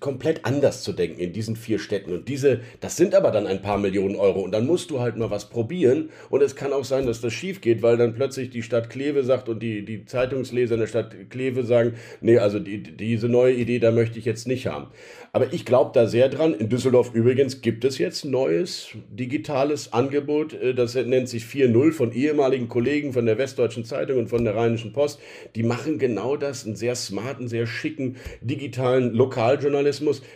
komplett 0.00 0.44
anders 0.46 0.82
zu 0.82 0.92
denken 0.92 1.20
in 1.20 1.32
diesen 1.32 1.54
vier 1.54 1.78
Städten. 1.78 2.12
Und 2.12 2.28
diese, 2.28 2.60
das 2.80 2.96
sind 2.96 3.14
aber 3.14 3.30
dann 3.30 3.46
ein 3.46 3.60
paar 3.60 3.78
Millionen 3.78 4.16
Euro. 4.16 4.40
Und 4.40 4.52
dann 4.52 4.66
musst 4.66 4.90
du 4.90 5.00
halt 5.00 5.16
mal 5.16 5.30
was 5.30 5.50
probieren. 5.50 6.08
Und 6.30 6.42
es 6.42 6.56
kann 6.56 6.72
auch 6.72 6.84
sein, 6.84 7.06
dass 7.06 7.20
das 7.20 7.32
schief 7.34 7.60
geht, 7.60 7.82
weil 7.82 7.98
dann 7.98 8.14
plötzlich 8.14 8.48
die 8.50 8.62
Stadt 8.62 8.88
Kleve 8.88 9.22
sagt 9.22 9.48
und 9.48 9.62
die, 9.62 9.84
die 9.84 10.06
Zeitungsleser 10.06 10.74
in 10.74 10.80
der 10.80 10.86
Stadt 10.86 11.14
Kleve 11.28 11.64
sagen, 11.64 11.94
nee, 12.22 12.38
also 12.38 12.58
die, 12.58 12.82
diese 12.82 13.28
neue 13.28 13.54
Idee, 13.54 13.78
da 13.78 13.90
möchte 13.90 14.18
ich 14.18 14.24
jetzt 14.24 14.46
nicht 14.46 14.66
haben. 14.66 14.86
Aber 15.32 15.52
ich 15.52 15.66
glaube 15.66 15.90
da 15.92 16.06
sehr 16.06 16.30
dran. 16.30 16.54
In 16.54 16.70
Düsseldorf 16.70 17.12
übrigens 17.12 17.60
gibt 17.60 17.84
es 17.84 17.98
jetzt 17.98 18.24
neues 18.24 18.88
digitales 19.10 19.92
Angebot. 19.92 20.54
Äh, 20.54 20.74
das 20.74 20.94
nennt 20.94 21.28
sich 21.28 21.44
4.0 21.44 21.92
von 21.92 22.12
ehemaligen 22.12 22.68
Kollegen 22.68 23.12
von 23.12 23.26
der 23.26 23.36
Westdeutschen 23.36 23.84
Zeitung 23.84 24.18
und 24.18 24.28
von 24.28 24.44
der 24.44 24.56
Rheinischen 24.56 24.94
Post. 24.94 25.20
Die 25.54 25.62
machen 25.62 25.98
genau 25.98 26.38
das, 26.38 26.64
einen 26.64 26.76
sehr 26.76 26.94
smarten, 26.94 27.48
sehr 27.48 27.66
schicken 27.66 28.16
digitalen 28.40 29.12
Lokaljournalismus. 29.12 29.65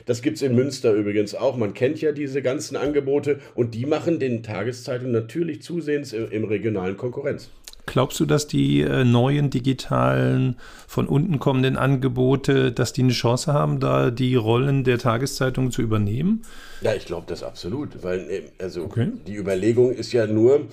Das 0.07 0.23
gibt 0.23 0.37
es 0.37 0.43
in 0.43 0.55
Münster 0.55 0.93
übrigens 0.93 1.35
auch. 1.35 1.57
Man 1.57 1.75
kennt 1.75 2.01
ja 2.01 2.13
diese 2.13 2.43
ganzen 2.43 2.77
Angebote 2.77 3.39
und 3.55 3.75
die 3.75 3.87
machen 3.87 4.19
den 4.19 4.43
Tageszeitungen 4.43 5.13
natürlich 5.13 5.63
zusehends 5.63 6.13
im 6.13 6.45
regionalen 6.45 6.97
Konkurrenz. 6.97 7.51
Glaubst 7.87 8.21
du, 8.21 8.25
dass 8.25 8.47
die 8.47 8.83
äh, 8.83 9.05
neuen 9.05 9.51
digitalen, 9.51 10.57
von 10.87 11.09
unten 11.09 11.39
kommenden 11.39 11.77
Angebote, 11.77 12.71
dass 12.71 12.93
die 12.93 13.03
eine 13.03 13.13
Chance 13.13 13.53
haben, 13.53 13.81
da 13.81 14.11
die 14.11 14.37
Rollen 14.37 14.85
der 14.85 14.99
Tageszeitung 14.99 15.73
zu 15.73 15.83
übernehmen? 15.83 16.43
Ja, 16.83 16.95
ich 16.95 17.07
glaube 17.07 17.25
das 17.27 17.43
absolut, 17.43 18.03
weil 18.03 18.21
äh, 18.31 18.43
also 18.63 18.85
okay. 18.85 19.11
die 19.27 19.35
Überlegung 19.35 19.93
ist 19.93 20.13
ja 20.13 20.27
nur, 20.27 20.69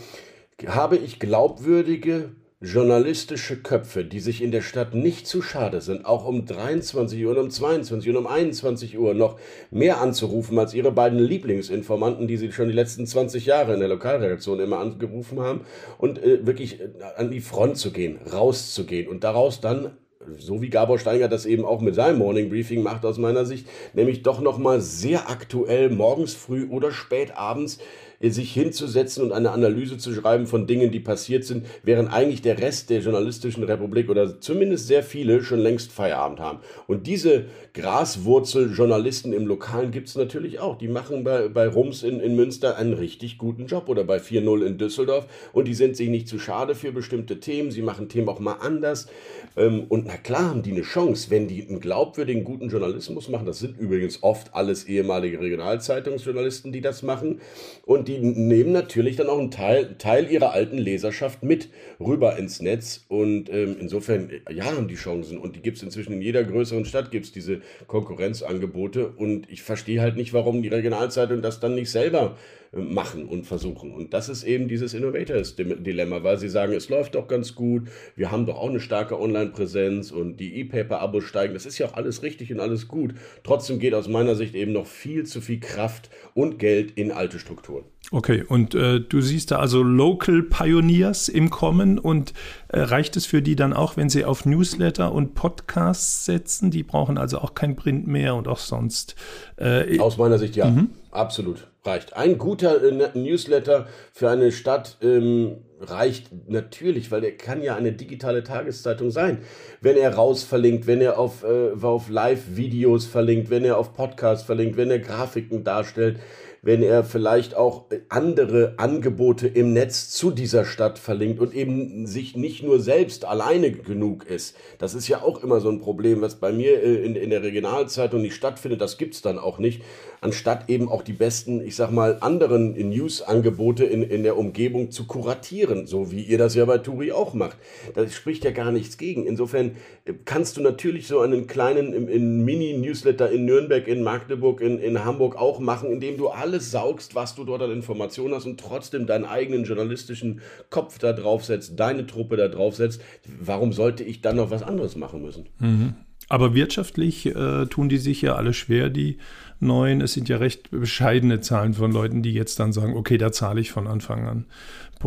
habe 0.67 0.97
ich 0.97 1.19
glaubwürdige 1.19 2.29
journalistische 2.59 3.57
Köpfe, 3.57 4.03
die 4.03 4.19
sich 4.19 4.41
in 4.41 4.51
der 4.51 4.61
Stadt 4.61 4.95
nicht 4.95 5.27
zu 5.27 5.43
schade 5.43 5.79
sind, 5.79 6.05
auch 6.05 6.25
um 6.25 6.45
23 6.45 7.23
Uhr 7.23 7.31
und 7.31 7.37
um 7.37 7.49
22 7.51 8.09
und 8.09 8.17
um 8.17 8.25
21 8.25 8.97
Uhr 8.97 9.13
noch 9.13 9.39
mehr 9.69 10.01
anzurufen 10.01 10.57
als 10.57 10.73
ihre 10.73 10.91
beiden 10.91 11.19
Lieblingsinformanten, 11.19 12.27
die 12.27 12.37
sie 12.37 12.51
schon 12.51 12.67
die 12.67 12.73
letzten 12.73 13.05
20 13.05 13.45
Jahre 13.45 13.75
in 13.75 13.79
der 13.79 13.89
Lokalredaktion 13.89 14.59
immer 14.59 14.79
angerufen 14.79 15.39
haben 15.39 15.61
und 15.99 16.17
äh, 16.17 16.47
wirklich 16.47 16.79
äh, 16.79 16.89
an 17.15 17.29
die 17.29 17.41
Front 17.41 17.77
zu 17.77 17.91
gehen, 17.91 18.17
rauszugehen 18.31 19.07
und 19.07 19.23
daraus 19.23 19.61
dann 19.61 19.91
so 20.37 20.61
wie 20.61 20.69
Gabor 20.69 20.99
Steiger 20.99 21.27
das 21.27 21.45
eben 21.45 21.63
auch 21.63 21.79
mit 21.79 21.95
seinem 21.95 22.17
Morning 22.17 22.49
Briefing 22.49 22.83
macht 22.83 23.05
aus 23.05 23.17
meiner 23.17 23.45
Sicht, 23.45 23.67
nämlich 23.93 24.23
doch 24.23 24.41
noch 24.41 24.57
mal 24.57 24.81
sehr 24.81 25.29
aktuell 25.29 25.89
morgens 25.89 26.33
früh 26.33 26.67
oder 26.69 26.91
spät 26.91 27.37
abends 27.37 27.79
sich 28.21 28.51
hinzusetzen 28.51 29.23
und 29.23 29.31
eine 29.31 29.51
Analyse 29.51 29.97
zu 29.97 30.13
schreiben 30.13 30.47
von 30.47 30.67
Dingen, 30.67 30.91
die 30.91 30.99
passiert 30.99 31.45
sind, 31.45 31.65
während 31.83 32.11
eigentlich 32.11 32.41
der 32.41 32.59
Rest 32.59 32.89
der 32.89 33.01
journalistischen 33.01 33.63
Republik 33.63 34.09
oder 34.09 34.39
zumindest 34.39 34.87
sehr 34.87 35.03
viele 35.03 35.43
schon 35.43 35.59
längst 35.59 35.91
Feierabend 35.91 36.39
haben. 36.39 36.59
Und 36.87 37.07
diese 37.07 37.45
Graswurzel-Journalisten 37.73 39.33
im 39.33 39.45
Lokalen 39.45 39.91
gibt 39.91 40.07
es 40.07 40.15
natürlich 40.15 40.59
auch. 40.59 40.77
Die 40.77 40.87
machen 40.87 41.23
bei, 41.23 41.47
bei 41.47 41.67
Rums 41.67 42.03
in, 42.03 42.19
in 42.19 42.35
Münster 42.35 42.77
einen 42.77 42.93
richtig 42.93 43.37
guten 43.37 43.67
Job 43.67 43.87
oder 43.87 44.03
bei 44.03 44.17
4.0 44.17 44.65
in 44.65 44.77
Düsseldorf 44.77 45.27
und 45.53 45.67
die 45.67 45.75
sind 45.75 45.95
sich 45.95 46.09
nicht 46.09 46.27
zu 46.27 46.39
schade 46.39 46.73
für 46.73 46.91
bestimmte 46.91 47.39
Themen. 47.39 47.71
Sie 47.71 47.83
machen 47.83 48.09
Themen 48.09 48.29
auch 48.29 48.39
mal 48.39 48.57
anders. 48.61 49.07
Ähm, 49.55 49.85
und 49.89 50.07
na 50.07 50.17
klar 50.17 50.49
haben 50.49 50.63
die 50.63 50.71
eine 50.71 50.81
Chance, 50.81 51.29
wenn 51.29 51.47
die 51.47 51.67
einen 51.67 51.79
glaubwürdigen, 51.79 52.43
guten 52.43 52.69
Journalismus 52.69 53.29
machen. 53.29 53.45
Das 53.45 53.59
sind 53.59 53.77
übrigens 53.79 54.23
oft 54.23 54.55
alles 54.55 54.85
ehemalige 54.85 55.39
Regionalzeitungsjournalisten, 55.39 56.71
die 56.71 56.81
das 56.81 57.03
machen. 57.03 57.41
Und 57.85 58.06
die 58.07 58.19
nehmen 58.19 58.71
natürlich 58.71 59.15
dann 59.17 59.27
auch 59.27 59.39
einen 59.39 59.51
Teil, 59.51 59.95
Teil 59.97 60.31
ihrer 60.31 60.51
alten 60.51 60.77
Leserschaft 60.77 61.43
mit 61.43 61.69
rüber 61.99 62.37
ins 62.37 62.61
Netz. 62.61 63.05
Und 63.09 63.49
ähm, 63.49 63.75
insofern, 63.79 64.31
ja, 64.49 64.65
haben 64.65 64.87
die 64.87 64.95
Chancen. 64.95 65.37
Und 65.37 65.55
die 65.55 65.61
gibt 65.61 65.77
es 65.77 65.83
inzwischen 65.83 66.13
in 66.13 66.21
jeder 66.21 66.43
größeren 66.43 66.85
Stadt, 66.85 67.11
gibt 67.11 67.25
es 67.25 67.31
diese 67.31 67.61
Konkurrenzangebote. 67.87 69.09
Und 69.09 69.49
ich 69.49 69.61
verstehe 69.61 70.01
halt 70.01 70.15
nicht, 70.15 70.33
warum 70.33 70.61
die 70.61 70.69
Regionalzeitung 70.69 71.41
das 71.41 71.59
dann 71.59 71.75
nicht 71.75 71.91
selber 71.91 72.37
machen 72.71 73.25
und 73.25 73.45
versuchen. 73.45 73.93
Und 73.93 74.13
das 74.13 74.29
ist 74.29 74.43
eben 74.43 74.67
dieses 74.67 74.93
Innovators-Dilemma, 74.93 76.23
weil 76.23 76.37
sie 76.37 76.49
sagen, 76.49 76.73
es 76.73 76.89
läuft 76.89 77.15
doch 77.15 77.27
ganz 77.27 77.55
gut, 77.55 77.87
wir 78.15 78.31
haben 78.31 78.45
doch 78.45 78.57
auch 78.57 78.69
eine 78.69 78.79
starke 78.79 79.19
Online-Präsenz 79.19 80.11
und 80.11 80.37
die 80.37 80.55
E-Paper-Abos 80.59 81.23
steigen. 81.23 81.53
Das 81.53 81.65
ist 81.65 81.77
ja 81.77 81.87
auch 81.87 81.93
alles 81.93 82.23
richtig 82.23 82.51
und 82.51 82.59
alles 82.59 82.87
gut. 82.87 83.13
Trotzdem 83.43 83.79
geht 83.79 83.93
aus 83.93 84.07
meiner 84.07 84.35
Sicht 84.35 84.55
eben 84.55 84.73
noch 84.73 84.87
viel 84.87 85.25
zu 85.25 85.41
viel 85.41 85.59
Kraft 85.59 86.09
und 86.33 86.59
Geld 86.59 86.91
in 86.91 87.11
alte 87.11 87.39
Strukturen. 87.39 87.85
Okay, 88.11 88.43
und 88.47 88.73
äh, 88.73 89.01
du 89.01 89.19
siehst 89.19 89.51
da 89.51 89.59
also 89.59 89.83
Local 89.83 90.41
Pioneers 90.43 91.27
im 91.27 91.49
Kommen 91.49 91.99
und 91.99 92.33
äh, 92.69 92.79
reicht 92.79 93.17
es 93.17 93.25
für 93.25 93.41
die 93.41 93.57
dann 93.57 93.73
auch, 93.73 93.97
wenn 93.97 94.09
sie 94.09 94.23
auf 94.23 94.45
Newsletter 94.45 95.11
und 95.11 95.33
Podcasts 95.33 96.23
setzen? 96.23 96.71
Die 96.71 96.83
brauchen 96.83 97.17
also 97.17 97.39
auch 97.39 97.53
kein 97.53 97.75
Print 97.75 98.07
mehr 98.07 98.35
und 98.35 98.47
auch 98.47 98.59
sonst. 98.59 99.15
Äh, 99.57 99.99
Aus 99.99 100.17
meiner 100.17 100.37
Sicht 100.37 100.55
ja, 100.55 100.69
mhm. 100.69 100.91
absolut 101.11 101.67
reicht. 101.87 102.15
Ein 102.15 102.37
guter 102.37 102.83
äh, 102.83 103.17
Newsletter 103.17 103.87
für 104.11 104.29
eine 104.29 104.51
Stadt 104.51 104.97
ähm, 105.01 105.63
reicht 105.79 106.29
natürlich, 106.47 107.11
weil 107.11 107.23
er 107.23 107.31
kann 107.31 107.63
ja 107.63 107.75
eine 107.75 107.93
digitale 107.93 108.43
Tageszeitung 108.43 109.09
sein. 109.09 109.39
Wenn 109.81 109.97
er 109.97 110.13
raus 110.13 110.43
verlinkt, 110.43 110.85
wenn 110.85 111.01
er 111.01 111.17
auf, 111.17 111.43
äh, 111.43 111.71
auf 111.81 112.09
Live-Videos 112.09 113.05
verlinkt, 113.05 113.49
wenn 113.49 113.63
er 113.63 113.77
auf 113.77 113.93
Podcasts 113.93 114.45
verlinkt, 114.45 114.77
wenn 114.77 114.91
er 114.91 114.99
Grafiken 114.99 115.63
darstellt 115.63 116.19
wenn 116.67 116.83
er 116.83 117.05
vielleicht 117.05 117.55
auch 117.55 117.85
andere 118.09 118.73
Angebote 118.75 119.47
im 119.47 119.71
Netz 119.71 120.09
zu 120.09 120.31
dieser 120.31 120.65
Stadt 120.65 120.99
verlinkt 120.99 121.39
und 121.39 121.53
eben 121.53 122.05
sich 122.05 122.35
nicht 122.35 122.61
nur 122.61 122.81
selbst 122.81 123.23
alleine 123.23 123.71
genug 123.71 124.25
ist. 124.25 124.55
Das 124.77 124.93
ist 124.93 125.07
ja 125.07 125.21
auch 125.21 125.43
immer 125.43 125.61
so 125.61 125.69
ein 125.69 125.79
Problem, 125.79 126.19
was 126.19 126.35
bei 126.35 126.51
mir 126.51 126.83
äh, 126.83 127.05
in, 127.05 127.15
in 127.15 127.29
der 127.29 127.43
Regionalzeitung 127.43 128.21
nicht 128.21 128.35
stattfindet. 128.35 128.81
Das 128.81 128.97
gibt 128.97 129.13
es 129.13 129.21
dann 129.21 129.39
auch 129.39 129.59
nicht. 129.59 129.81
Anstatt 130.19 130.69
eben 130.69 130.89
auch 130.89 131.03
die 131.03 131.13
besten, 131.13 131.61
ich 131.61 131.75
sag 131.75 131.91
mal, 131.91 132.17
anderen 132.21 132.73
News-Angebote 132.73 133.85
in, 133.85 134.03
in 134.03 134.23
der 134.23 134.37
Umgebung 134.37 134.91
zu 134.91 135.05
kuratieren, 135.05 135.87
so 135.87 136.11
wie 136.11 136.23
ihr 136.23 136.37
das 136.37 136.55
ja 136.55 136.65
bei 136.65 136.79
Turi 136.79 137.11
auch 137.11 137.33
macht. 137.33 137.57
Da 137.93 138.07
spricht 138.09 138.43
ja 138.43 138.51
gar 138.51 138.71
nichts 138.71 138.97
gegen. 138.97 139.25
Insofern 139.25 139.77
äh, 140.05 140.13
kannst 140.25 140.57
du 140.57 140.61
natürlich 140.61 141.07
so 141.07 141.21
einen 141.21 141.47
kleinen 141.47 142.43
Mini-Newsletter 142.43 143.31
in 143.31 143.45
Nürnberg, 143.45 143.87
in 143.87 144.03
Magdeburg, 144.03 144.59
in, 144.59 144.79
in 144.79 145.05
Hamburg 145.05 145.35
auch 145.35 145.59
machen, 145.59 145.91
indem 145.91 146.17
du 146.17 146.29
alle 146.29 146.57
alles 146.57 146.71
saugst, 146.71 147.13
was 147.13 147.35
du 147.35 147.43
dort 147.43 147.61
an 147.61 147.71
Informationen 147.71 148.33
hast 148.33 148.45
und 148.45 148.59
trotzdem 148.59 149.05
deinen 149.05 149.25
eigenen 149.25 149.65
journalistischen 149.65 150.41
Kopf 150.69 150.97
da 150.97 151.13
draufsetzt, 151.13 151.79
deine 151.79 152.07
Truppe 152.07 152.37
da 152.37 152.47
draufsetzt, 152.47 153.01
warum 153.39 153.73
sollte 153.73 154.03
ich 154.03 154.21
dann 154.21 154.37
noch 154.37 154.49
was 154.49 154.63
anderes 154.63 154.95
machen 154.95 155.21
müssen? 155.21 155.45
Mhm. 155.59 155.95
Aber 156.29 156.53
wirtschaftlich 156.53 157.25
äh, 157.27 157.65
tun 157.67 157.89
die 157.89 157.97
sich 157.97 158.21
ja 158.21 158.35
alle 158.35 158.53
schwer, 158.53 158.89
die 158.89 159.17
neuen. 159.59 160.01
Es 160.01 160.13
sind 160.13 160.29
ja 160.29 160.37
recht 160.37 160.71
bescheidene 160.71 161.41
Zahlen 161.41 161.73
von 161.73 161.91
Leuten, 161.91 162.21
die 162.21 162.33
jetzt 162.33 162.59
dann 162.59 162.73
sagen, 162.73 162.95
okay, 162.95 163.17
da 163.17 163.31
zahle 163.31 163.61
ich 163.61 163.71
von 163.71 163.87
Anfang 163.87 164.27
an. 164.27 164.45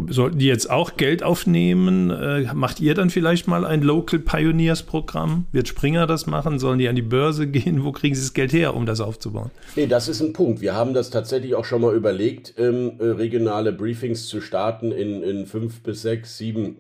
Sollten 0.09 0.38
die 0.38 0.47
jetzt 0.47 0.71
auch 0.71 0.97
Geld 0.97 1.25
aufnehmen? 1.25 2.11
Äh, 2.11 2.54
macht 2.54 2.80
ihr 2.80 2.95
dann 2.95 3.11
vielleicht 3.11 3.49
mal 3.49 3.64
ein 3.64 3.83
Local 3.83 4.21
Pioneers 4.21 4.85
Programm? 4.85 5.47
Wird 5.50 5.66
Springer 5.66 6.07
das 6.07 6.26
machen? 6.26 6.61
Sollen 6.61 6.78
die 6.78 6.88
an 6.88 6.95
die 6.95 7.02
Börse 7.02 7.47
gehen? 7.49 7.85
Wo 7.85 7.90
kriegen 7.90 8.14
sie 8.14 8.23
das 8.23 8.33
Geld 8.33 8.52
her, 8.52 8.75
um 8.75 8.87
das 8.87 9.00
aufzubauen? 9.00 9.50
Nee, 9.75 9.88
das 9.88 10.09
ist 10.09 10.21
ein 10.21 10.33
Punkt. 10.33 10.61
Wir 10.61 10.75
haben 10.75 10.95
das 10.95 11.11
tatsächlich 11.11 11.54
auch 11.57 11.64
schon 11.64 11.83
mal 11.83 11.95
überlegt, 11.95 12.54
ähm, 12.57 12.92
äh, 12.99 13.04
regionale 13.04 13.73
Briefings 13.73 14.28
zu 14.28 14.40
starten 14.40 14.92
in, 14.92 15.23
in 15.23 15.47
fünf 15.47 15.80
bis 15.80 16.02
sechs, 16.02 16.38
sieben 16.38 16.76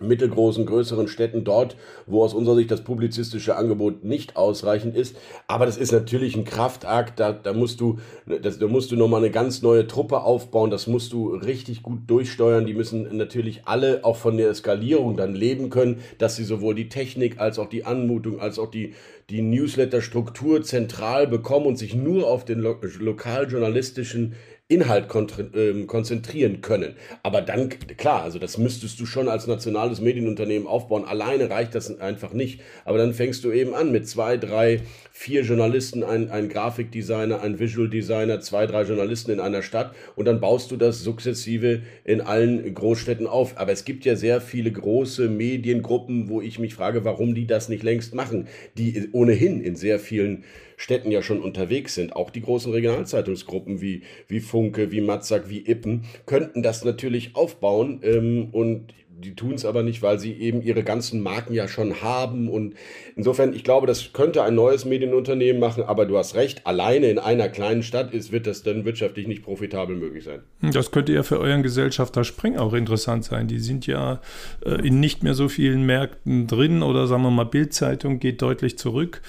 mittelgroßen, 0.00 0.66
größeren 0.66 1.06
Städten 1.08 1.44
dort, 1.44 1.76
wo 2.06 2.22
aus 2.22 2.34
unserer 2.34 2.56
Sicht 2.56 2.70
das 2.70 2.82
publizistische 2.82 3.56
Angebot 3.56 4.04
nicht 4.04 4.36
ausreichend 4.36 4.96
ist. 4.96 5.16
Aber 5.46 5.66
das 5.66 5.76
ist 5.76 5.92
natürlich 5.92 6.36
ein 6.36 6.44
Kraftakt, 6.44 7.20
da, 7.20 7.32
da 7.32 7.52
musst 7.52 7.80
du, 7.80 7.98
das, 8.26 8.58
da 8.58 8.66
musst 8.66 8.90
du 8.90 8.96
nochmal 8.96 9.20
eine 9.20 9.30
ganz 9.30 9.62
neue 9.62 9.86
Truppe 9.86 10.22
aufbauen, 10.22 10.70
das 10.70 10.86
musst 10.86 11.12
du 11.12 11.34
richtig 11.34 11.82
gut 11.82 12.00
durchsteuern. 12.08 12.66
Die 12.66 12.74
müssen 12.74 13.16
natürlich 13.16 13.62
alle 13.66 14.04
auch 14.04 14.16
von 14.16 14.36
der 14.36 14.54
Skalierung 14.54 15.16
dann 15.16 15.34
leben 15.34 15.70
können, 15.70 16.00
dass 16.18 16.36
sie 16.36 16.44
sowohl 16.44 16.74
die 16.74 16.88
Technik 16.88 17.38
als 17.40 17.58
auch 17.58 17.68
die 17.68 17.84
Anmutung, 17.84 18.40
als 18.40 18.58
auch 18.58 18.70
die, 18.70 18.94
die 19.30 19.42
Newsletter-Struktur 19.42 20.62
zentral 20.62 21.26
bekommen 21.26 21.66
und 21.66 21.76
sich 21.76 21.94
nur 21.94 22.26
auf 22.26 22.44
den 22.44 22.60
lo 22.60 22.76
lokaljournalistischen 22.98 24.34
Inhalt 24.72 25.06
ähm, 25.54 25.86
konzentrieren 25.86 26.62
können. 26.62 26.94
Aber 27.22 27.42
dann, 27.42 27.68
klar, 27.68 28.22
also 28.22 28.38
das 28.38 28.56
müsstest 28.56 28.98
du 28.98 29.06
schon 29.06 29.28
als 29.28 29.46
nationales 29.46 30.00
Medienunternehmen 30.00 30.66
aufbauen. 30.66 31.04
Alleine 31.04 31.50
reicht 31.50 31.74
das 31.74 32.00
einfach 32.00 32.32
nicht. 32.32 32.60
Aber 32.84 32.98
dann 32.98 33.12
fängst 33.12 33.44
du 33.44 33.52
eben 33.52 33.74
an 33.74 33.92
mit 33.92 34.08
zwei, 34.08 34.36
drei, 34.36 34.80
vier 35.10 35.42
Journalisten, 35.42 36.02
ein, 36.02 36.30
ein 36.30 36.48
Grafikdesigner, 36.48 37.42
ein 37.42 37.58
Visual 37.58 37.88
Designer, 37.88 38.40
zwei, 38.40 38.66
drei 38.66 38.82
Journalisten 38.82 39.30
in 39.30 39.40
einer 39.40 39.62
Stadt 39.62 39.94
und 40.16 40.24
dann 40.24 40.40
baust 40.40 40.70
du 40.70 40.76
das 40.76 41.02
sukzessive 41.02 41.82
in 42.04 42.20
allen 42.22 42.74
Großstädten 42.74 43.26
auf. 43.26 43.58
Aber 43.58 43.72
es 43.72 43.84
gibt 43.84 44.04
ja 44.04 44.16
sehr 44.16 44.40
viele 44.40 44.72
große 44.72 45.28
Mediengruppen, 45.28 46.28
wo 46.28 46.40
ich 46.40 46.58
mich 46.58 46.74
frage, 46.74 47.04
warum 47.04 47.34
die 47.34 47.46
das 47.46 47.68
nicht 47.68 47.82
längst 47.82 48.14
machen, 48.14 48.48
die 48.78 49.10
ohnehin 49.12 49.60
in 49.60 49.76
sehr 49.76 49.98
vielen 49.98 50.44
Städten 50.82 51.12
ja 51.12 51.22
schon 51.22 51.40
unterwegs 51.40 51.94
sind, 51.94 52.16
auch 52.16 52.30
die 52.30 52.42
großen 52.42 52.72
Regionalzeitungsgruppen 52.72 53.80
wie, 53.80 54.02
wie 54.26 54.40
Funke, 54.40 54.90
wie 54.90 55.00
Matzak, 55.00 55.48
wie 55.48 55.64
Ippen, 55.64 56.06
könnten 56.26 56.60
das 56.64 56.84
natürlich 56.84 57.36
aufbauen 57.36 58.00
ähm, 58.02 58.48
und 58.50 58.92
die 59.22 59.36
tun 59.36 59.54
es 59.54 59.64
aber 59.64 59.84
nicht, 59.84 60.02
weil 60.02 60.18
sie 60.18 60.32
eben 60.32 60.60
ihre 60.60 60.82
ganzen 60.82 61.20
Marken 61.20 61.54
ja 61.54 61.68
schon 61.68 62.02
haben. 62.02 62.48
Und 62.48 62.74
insofern, 63.14 63.54
ich 63.54 63.62
glaube, 63.62 63.86
das 63.86 64.12
könnte 64.12 64.42
ein 64.42 64.56
neues 64.56 64.84
Medienunternehmen 64.84 65.60
machen, 65.60 65.84
aber 65.84 66.04
du 66.06 66.18
hast 66.18 66.34
recht, 66.34 66.66
alleine 66.66 67.08
in 67.08 67.20
einer 67.20 67.48
kleinen 67.48 67.84
Stadt 67.84 68.12
ist, 68.12 68.32
wird 68.32 68.48
das 68.48 68.64
dann 68.64 68.84
wirtschaftlich 68.84 69.28
nicht 69.28 69.44
profitabel 69.44 69.94
möglich 69.94 70.24
sein. 70.24 70.40
Das 70.72 70.90
könnte 70.90 71.12
ja 71.12 71.22
für 71.22 71.38
euren 71.38 71.62
Gesellschafter 71.62 72.24
Spring 72.24 72.56
auch 72.56 72.72
interessant 72.72 73.24
sein. 73.24 73.46
Die 73.46 73.60
sind 73.60 73.86
ja 73.86 74.20
äh, 74.64 74.86
in 74.86 74.98
nicht 74.98 75.22
mehr 75.22 75.34
so 75.34 75.48
vielen 75.48 75.86
Märkten 75.86 76.48
drin 76.48 76.82
oder 76.82 77.06
sagen 77.06 77.22
wir 77.22 77.30
mal, 77.30 77.44
Bildzeitung 77.44 78.18
geht 78.18 78.42
deutlich 78.42 78.76
zurück. 78.76 79.22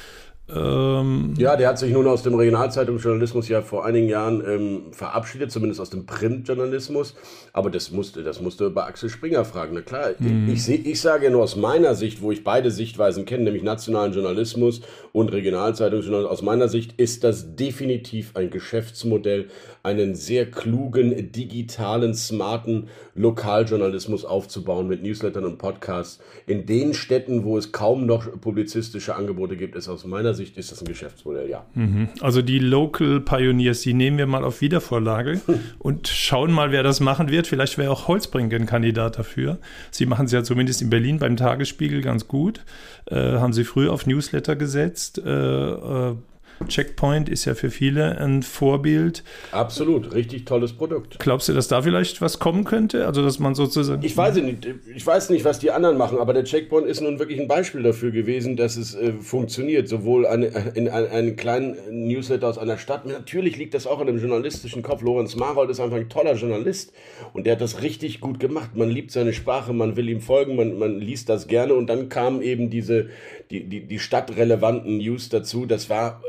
Ähm 0.56 1.34
ja, 1.38 1.56
der 1.56 1.70
hat 1.70 1.80
sich 1.80 1.92
nun 1.92 2.08
aus 2.08 2.24
dem 2.24 2.36
Regionalzeitungsjournalismus 2.36 3.48
ja 3.50 3.62
vor 3.62 3.86
einigen 3.86 4.10
Jahren 4.10 4.44
ähm, 4.46 4.82
verabschiedet, 4.92 5.52
zumindest 5.52 5.82
aus 5.82 5.90
dem 5.90 6.06
Printjournalismus. 6.06 7.16
Aber 7.54 7.70
das 7.70 7.92
musste, 7.92 8.24
das 8.24 8.42
musste 8.42 8.70
bei 8.70 8.84
Axel 8.84 9.10
Springer 9.10 9.46
fragen. 9.46 9.74
Na 9.76 9.82
klar, 9.82 10.12
mhm. 10.20 10.50
ich, 10.52 10.68
ich, 10.70 10.86
ich 10.86 11.02
sage 11.02 11.26
ja 11.26 11.32
nur 11.32 11.44
aus 11.44 11.56
meiner 11.56 11.96
Sicht, 11.96 12.22
wo 12.22 12.32
ich 12.32 12.44
beide 12.44 12.72
Sichtweisen 12.72 13.26
kenne, 13.26 13.46
nämlich 13.46 13.64
nationalen 13.64 14.14
Journalismus 14.14 14.82
und 15.12 15.32
Regionalzeitungsjournalismus. 15.32 16.32
Aus 16.32 16.42
meiner 16.44 16.68
Sicht 16.68 16.94
ist 17.00 17.24
das 17.24 17.56
definitiv 17.56 18.36
ein 18.36 18.50
Geschäftsmodell, 18.50 19.50
einen 19.84 20.16
sehr 20.16 20.50
klugen, 20.50 21.34
digitalen, 21.34 22.14
smarten 22.14 22.88
Lokaljournalismus 23.16 24.24
aufzubauen 24.24 24.88
mit 24.88 25.04
Newslettern 25.04 25.44
und 25.44 25.58
Podcasts. 25.58 26.22
In 26.48 26.66
den 26.66 26.94
Städten, 26.94 27.44
wo 27.44 27.58
es 27.58 27.74
kaum 27.74 28.06
noch 28.06 28.40
publizistische 28.40 29.14
Angebote 29.14 29.58
gibt, 29.58 29.76
ist 29.76 29.90
aus 29.90 30.06
meiner 30.06 30.34
Sicht 30.34 30.58
ist 30.58 30.72
das 30.72 30.82
ein 30.82 30.88
Geschäftsmodell, 30.88 31.50
ja. 31.50 31.66
Mhm. 31.74 32.08
Also 32.22 32.42
die 32.42 32.60
Local 32.60 33.20
Pioneers, 33.20 33.82
die 33.82 33.94
nehmen 33.94 34.18
wir 34.18 34.26
mal 34.26 34.46
auf 34.46 34.62
Wiedervorlage 34.62 35.42
und 35.80 36.08
schauen 36.08 36.54
mal, 36.54 36.72
wer 36.72 36.84
das 36.84 37.02
machen 37.02 37.30
wird. 37.30 37.48
Vielleicht 37.48 37.78
wäre 37.78 37.92
auch 37.92 38.08
Holzbrink 38.08 38.54
ein 38.54 38.66
Kandidat 38.66 39.20
dafür. 39.20 39.60
Sie 39.92 40.06
machen 40.06 40.28
es 40.28 40.32
ja 40.32 40.46
zumindest 40.46 40.82
in 40.82 40.90
Berlin 40.90 41.20
beim 41.20 41.36
Tagesspiegel 41.36 42.00
ganz 42.00 42.30
gut. 42.30 42.64
Äh, 43.08 43.16
haben 43.16 43.52
sie 43.52 43.66
früh 43.66 43.90
auf 43.90 44.08
Newsletter 44.08 44.56
gesetzt. 44.56 45.18
Äh, 45.18 45.30
äh, 45.30 46.16
Checkpoint 46.68 47.30
ist 47.30 47.46
ja 47.46 47.56
für 47.56 47.70
viele 47.70 48.18
ein 48.20 48.44
Vorbild. 48.44 49.24
Absolut, 49.52 50.14
richtig 50.14 50.46
tolles 50.46 50.74
Produkt. 50.74 51.20
Glaubst 51.20 51.50
du, 51.50 51.54
dass 51.54 51.68
da 51.68 51.82
vielleicht 51.82 52.22
was 52.22 52.40
kommen 52.40 52.64
könnte? 52.64 53.06
Also, 53.06 53.24
dass 53.24 53.40
man 53.40 53.56
sozusagen. 53.56 54.04
Ich 54.04 54.16
weiß 54.16 54.36
nicht, 54.36 54.68
ich 54.96 55.06
weiß 55.06 55.30
nicht, 55.30 55.46
was 55.46 55.60
die 55.60 55.72
anderen 55.72 55.98
machen, 55.98 56.20
aber 56.20 56.34
der 56.34 56.44
Checkpoint 56.44 56.88
ist 56.88 57.02
nun 57.02 57.20
wirklich 57.20 57.40
ein 57.40 57.48
Beispiel 57.48 57.84
dafür 57.84 58.12
gewesen, 58.12 58.56
dass 58.56 58.78
es 58.78 58.96
äh, 58.96 59.14
funktioniert. 59.14 59.88
Sowohl 59.88 60.26
eine, 60.26 60.48
in 60.76 60.90
einem 60.90 61.12
eine 61.12 61.36
kleinen 61.36 61.76
Newsletter 61.90 62.48
aus 62.48 62.58
einer 62.58 62.78
Stadt. 62.78 63.06
Natürlich 63.06 63.58
liegt 63.58 63.74
das 63.74 63.88
auch 63.88 64.00
in 64.02 64.08
dem 64.08 64.20
journalistischen 64.20 64.84
Kopf. 64.84 65.02
Lorenz 65.02 65.36
Marold 65.36 65.70
ist 65.70 65.80
einfach 65.80 65.98
ein 65.98 66.10
toller 66.10 66.36
Journalist 66.36 66.94
und 67.34 67.46
der 67.46 67.54
hat 67.54 67.62
das 67.62 67.82
richtig 67.82 68.20
gut 68.20 68.40
gemacht. 68.40 68.72
Man 68.76 68.90
liebt 68.90 69.12
seine 69.12 69.34
Sprache, 69.34 69.74
man 69.74 69.96
will 69.96 70.10
ihm 70.10 70.22
folgen, 70.22 70.56
man, 70.56 70.78
man 70.78 71.00
liest 71.00 71.30
das 71.30 71.48
gerne 71.48 71.74
und 71.74 71.88
dann 71.88 72.10
kamen 72.10 72.42
eben 72.42 72.70
diese, 72.70 73.10
die, 73.52 73.64
die, 73.64 73.82
die 73.82 74.00
stadtrelevanten 74.00 74.98
News 74.98 75.30
dazu. 75.30 75.66
Das 75.66 75.90
war 75.90 76.22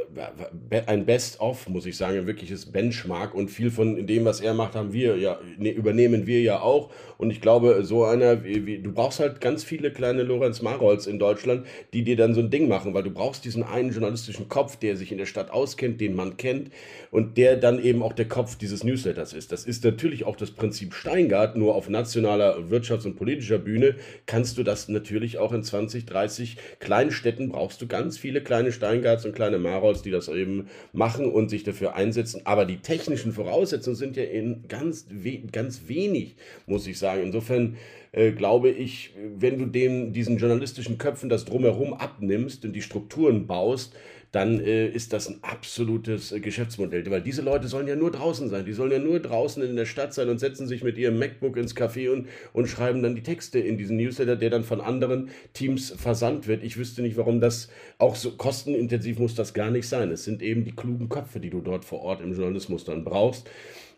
ein 0.86 1.06
Best-of, 1.06 1.68
muss 1.68 1.86
ich 1.86 1.96
sagen, 1.96 2.18
ein 2.18 2.26
wirkliches 2.26 2.66
Benchmark 2.66 3.34
und 3.34 3.50
viel 3.50 3.70
von 3.70 4.06
dem, 4.06 4.24
was 4.24 4.40
er 4.40 4.54
macht, 4.54 4.74
haben 4.74 4.92
wir 4.92 5.16
ja, 5.16 5.38
ne, 5.58 5.70
übernehmen 5.70 6.26
wir 6.26 6.40
ja 6.40 6.60
auch. 6.60 6.90
Und 7.16 7.30
ich 7.30 7.40
glaube, 7.40 7.84
so 7.84 8.04
einer, 8.04 8.44
wie, 8.44 8.66
wie, 8.66 8.78
du 8.78 8.92
brauchst 8.92 9.20
halt 9.20 9.40
ganz 9.40 9.64
viele 9.64 9.90
kleine 9.92 10.22
Lorenz 10.22 10.62
Marolds 10.62 11.06
in 11.06 11.18
Deutschland, 11.18 11.66
die 11.92 12.02
dir 12.02 12.16
dann 12.16 12.34
so 12.34 12.40
ein 12.40 12.50
Ding 12.50 12.68
machen, 12.68 12.94
weil 12.94 13.02
du 13.02 13.10
brauchst 13.10 13.44
diesen 13.44 13.62
einen 13.62 13.90
journalistischen 13.90 14.48
Kopf, 14.48 14.76
der 14.76 14.96
sich 14.96 15.12
in 15.12 15.18
der 15.18 15.26
Stadt 15.26 15.50
auskennt, 15.50 16.00
den 16.00 16.14
man 16.14 16.36
kennt 16.36 16.70
und 17.10 17.38
der 17.38 17.56
dann 17.56 17.82
eben 17.82 18.02
auch 18.02 18.12
der 18.12 18.28
Kopf 18.28 18.56
dieses 18.56 18.84
Newsletters 18.84 19.32
ist. 19.32 19.52
Das 19.52 19.64
ist 19.64 19.84
natürlich 19.84 20.24
auch 20.24 20.36
das 20.36 20.50
Prinzip 20.50 20.94
Steingart, 20.94 21.56
nur 21.56 21.74
auf 21.74 21.88
nationaler 21.88 22.58
wirtschafts- 22.70 23.06
und 23.06 23.16
politischer 23.16 23.58
Bühne 23.58 23.96
kannst 24.26 24.58
du 24.58 24.62
das 24.62 24.88
natürlich 24.88 25.38
auch 25.38 25.52
in 25.52 25.62
20, 25.62 26.06
30 26.06 26.56
kleinen 26.80 27.03
Städten 27.10 27.48
brauchst 27.48 27.80
du 27.82 27.86
ganz 27.86 28.18
viele 28.18 28.42
kleine 28.42 28.72
Steingarts 28.72 29.24
und 29.24 29.34
kleine 29.34 29.58
Marolds, 29.58 30.02
die 30.02 30.10
das 30.10 30.28
eben 30.28 30.68
machen 30.92 31.30
und 31.30 31.48
sich 31.48 31.64
dafür 31.64 31.94
einsetzen. 31.94 32.42
Aber 32.44 32.64
die 32.64 32.78
technischen 32.78 33.32
Voraussetzungen 33.32 33.96
sind 33.96 34.16
ja 34.16 34.24
in 34.24 34.64
ganz, 34.68 35.06
we 35.10 35.42
ganz 35.50 35.82
wenig, 35.86 36.36
muss 36.66 36.86
ich 36.86 36.98
sagen. 36.98 37.22
Insofern 37.22 37.76
äh, 38.12 38.32
glaube 38.32 38.70
ich, 38.70 39.14
wenn 39.36 39.58
du 39.58 39.66
den, 39.66 40.12
diesen 40.12 40.38
journalistischen 40.38 40.98
Köpfen 40.98 41.28
das 41.28 41.44
drumherum 41.44 41.94
abnimmst 41.94 42.64
und 42.64 42.72
die 42.72 42.82
Strukturen 42.82 43.46
baust, 43.46 43.94
dann 44.34 44.58
äh, 44.58 44.88
ist 44.88 45.12
das 45.12 45.28
ein 45.28 45.38
absolutes 45.42 46.32
äh, 46.32 46.40
Geschäftsmodell. 46.40 47.08
Weil 47.08 47.22
diese 47.22 47.42
Leute 47.42 47.68
sollen 47.68 47.86
ja 47.86 47.94
nur 47.94 48.10
draußen 48.10 48.48
sein. 48.48 48.64
Die 48.64 48.72
sollen 48.72 48.90
ja 48.90 48.98
nur 48.98 49.20
draußen 49.20 49.62
in 49.62 49.76
der 49.76 49.86
Stadt 49.86 50.12
sein 50.12 50.28
und 50.28 50.40
setzen 50.40 50.66
sich 50.66 50.82
mit 50.82 50.98
ihrem 50.98 51.18
MacBook 51.18 51.56
ins 51.56 51.76
Café 51.76 52.10
und, 52.10 52.28
und 52.52 52.66
schreiben 52.66 53.02
dann 53.02 53.14
die 53.14 53.22
Texte 53.22 53.60
in 53.60 53.78
diesen 53.78 53.96
Newsletter, 53.96 54.34
der 54.34 54.50
dann 54.50 54.64
von 54.64 54.80
anderen 54.80 55.30
Teams 55.52 55.90
versandt 55.90 56.48
wird. 56.48 56.64
Ich 56.64 56.76
wüsste 56.76 57.02
nicht, 57.02 57.16
warum 57.16 57.40
das 57.40 57.68
auch 57.98 58.16
so 58.16 58.32
kostenintensiv 58.32 59.20
muss 59.20 59.36
das 59.36 59.54
gar 59.54 59.70
nicht 59.70 59.88
sein. 59.88 60.10
Es 60.10 60.24
sind 60.24 60.42
eben 60.42 60.64
die 60.64 60.74
klugen 60.74 61.08
Köpfe, 61.08 61.38
die 61.38 61.50
du 61.50 61.60
dort 61.60 61.84
vor 61.84 62.00
Ort 62.00 62.20
im 62.20 62.32
Journalismus 62.32 62.84
dann 62.84 63.04
brauchst. 63.04 63.48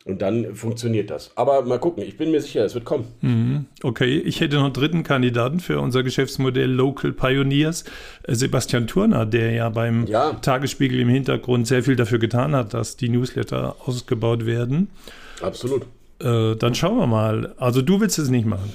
Und 0.06 0.22
dann 0.22 0.54
funktioniert 0.54 1.10
das. 1.10 1.32
Aber 1.34 1.62
mal 1.62 1.80
gucken, 1.80 2.04
ich 2.04 2.16
bin 2.16 2.30
mir 2.30 2.40
sicher, 2.40 2.64
es 2.64 2.74
wird 2.74 2.84
kommen. 2.84 3.06
Mhm. 3.22 3.64
Okay, 3.82 4.18
ich 4.18 4.40
hätte 4.40 4.54
noch 4.54 4.64
einen 4.64 4.72
dritten 4.72 5.02
Kandidaten 5.02 5.58
für 5.58 5.80
unser 5.80 6.04
Geschäftsmodell 6.04 6.70
Local 6.70 7.12
Pioneers, 7.12 7.84
äh, 8.22 8.36
Sebastian 8.36 8.86
Turner, 8.86 9.26
der 9.26 9.50
ja 9.50 9.68
beim 9.68 10.06
ja. 10.06 10.34
Tagesspiegel 10.34 11.00
im 11.00 11.08
Hintergrund 11.08 11.66
sehr 11.66 11.82
viel 11.82 11.96
dafür 11.96 12.20
getan 12.20 12.54
hat, 12.54 12.72
dass 12.72 12.96
die 12.96 13.08
Newsletter 13.08 13.74
ausgebaut 13.84 14.46
werden. 14.46 14.90
Absolut. 15.42 15.82
Äh, 16.20 16.54
dann 16.54 16.76
schauen 16.76 16.98
wir 16.98 17.08
mal. 17.08 17.54
Also 17.56 17.82
du 17.82 18.00
willst 18.00 18.20
es 18.20 18.28
nicht 18.28 18.46
machen. 18.46 18.72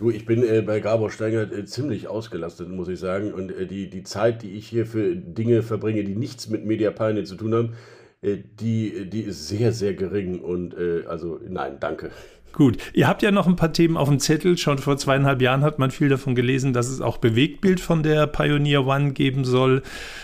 Du, 0.00 0.10
ich 0.10 0.26
bin 0.26 0.42
äh, 0.42 0.62
bei 0.62 0.80
Gabor 0.80 1.12
Stenger 1.12 1.42
äh, 1.52 1.64
ziemlich 1.64 2.08
ausgelastet, 2.08 2.68
muss 2.68 2.88
ich 2.88 2.98
sagen. 2.98 3.32
Und 3.32 3.52
äh, 3.52 3.66
die, 3.66 3.88
die 3.88 4.02
Zeit, 4.02 4.42
die 4.42 4.54
ich 4.54 4.66
hier 4.66 4.84
für 4.84 5.14
Dinge 5.14 5.62
verbringe, 5.62 6.02
die 6.02 6.16
nichts 6.16 6.48
mit 6.48 6.66
Media 6.66 6.90
Pioneer 6.90 7.24
zu 7.24 7.36
tun 7.36 7.54
haben, 7.54 7.74
die, 8.22 9.08
die 9.10 9.22
ist 9.22 9.48
sehr, 9.48 9.72
sehr 9.72 9.94
gering 9.94 10.40
und 10.40 10.74
äh, 10.74 11.04
also 11.06 11.40
nein, 11.46 11.78
danke. 11.80 12.10
Gut, 12.52 12.76
ihr 12.92 13.08
habt 13.08 13.22
ja 13.22 13.30
noch 13.30 13.46
ein 13.46 13.56
paar 13.56 13.72
Themen 13.72 13.96
auf 13.96 14.10
dem 14.10 14.20
Zettel. 14.20 14.58
Schon 14.58 14.76
vor 14.76 14.98
zweieinhalb 14.98 15.40
Jahren 15.40 15.62
hat 15.62 15.78
man 15.78 15.90
viel 15.90 16.10
davon 16.10 16.34
gelesen, 16.34 16.74
dass 16.74 16.88
es 16.88 17.00
auch 17.00 17.16
Bewegtbild 17.16 17.80
von 17.80 18.02
der 18.02 18.26
Pioneer 18.26 18.86
One 18.86 19.12
geben 19.12 19.46
soll. 19.46 19.82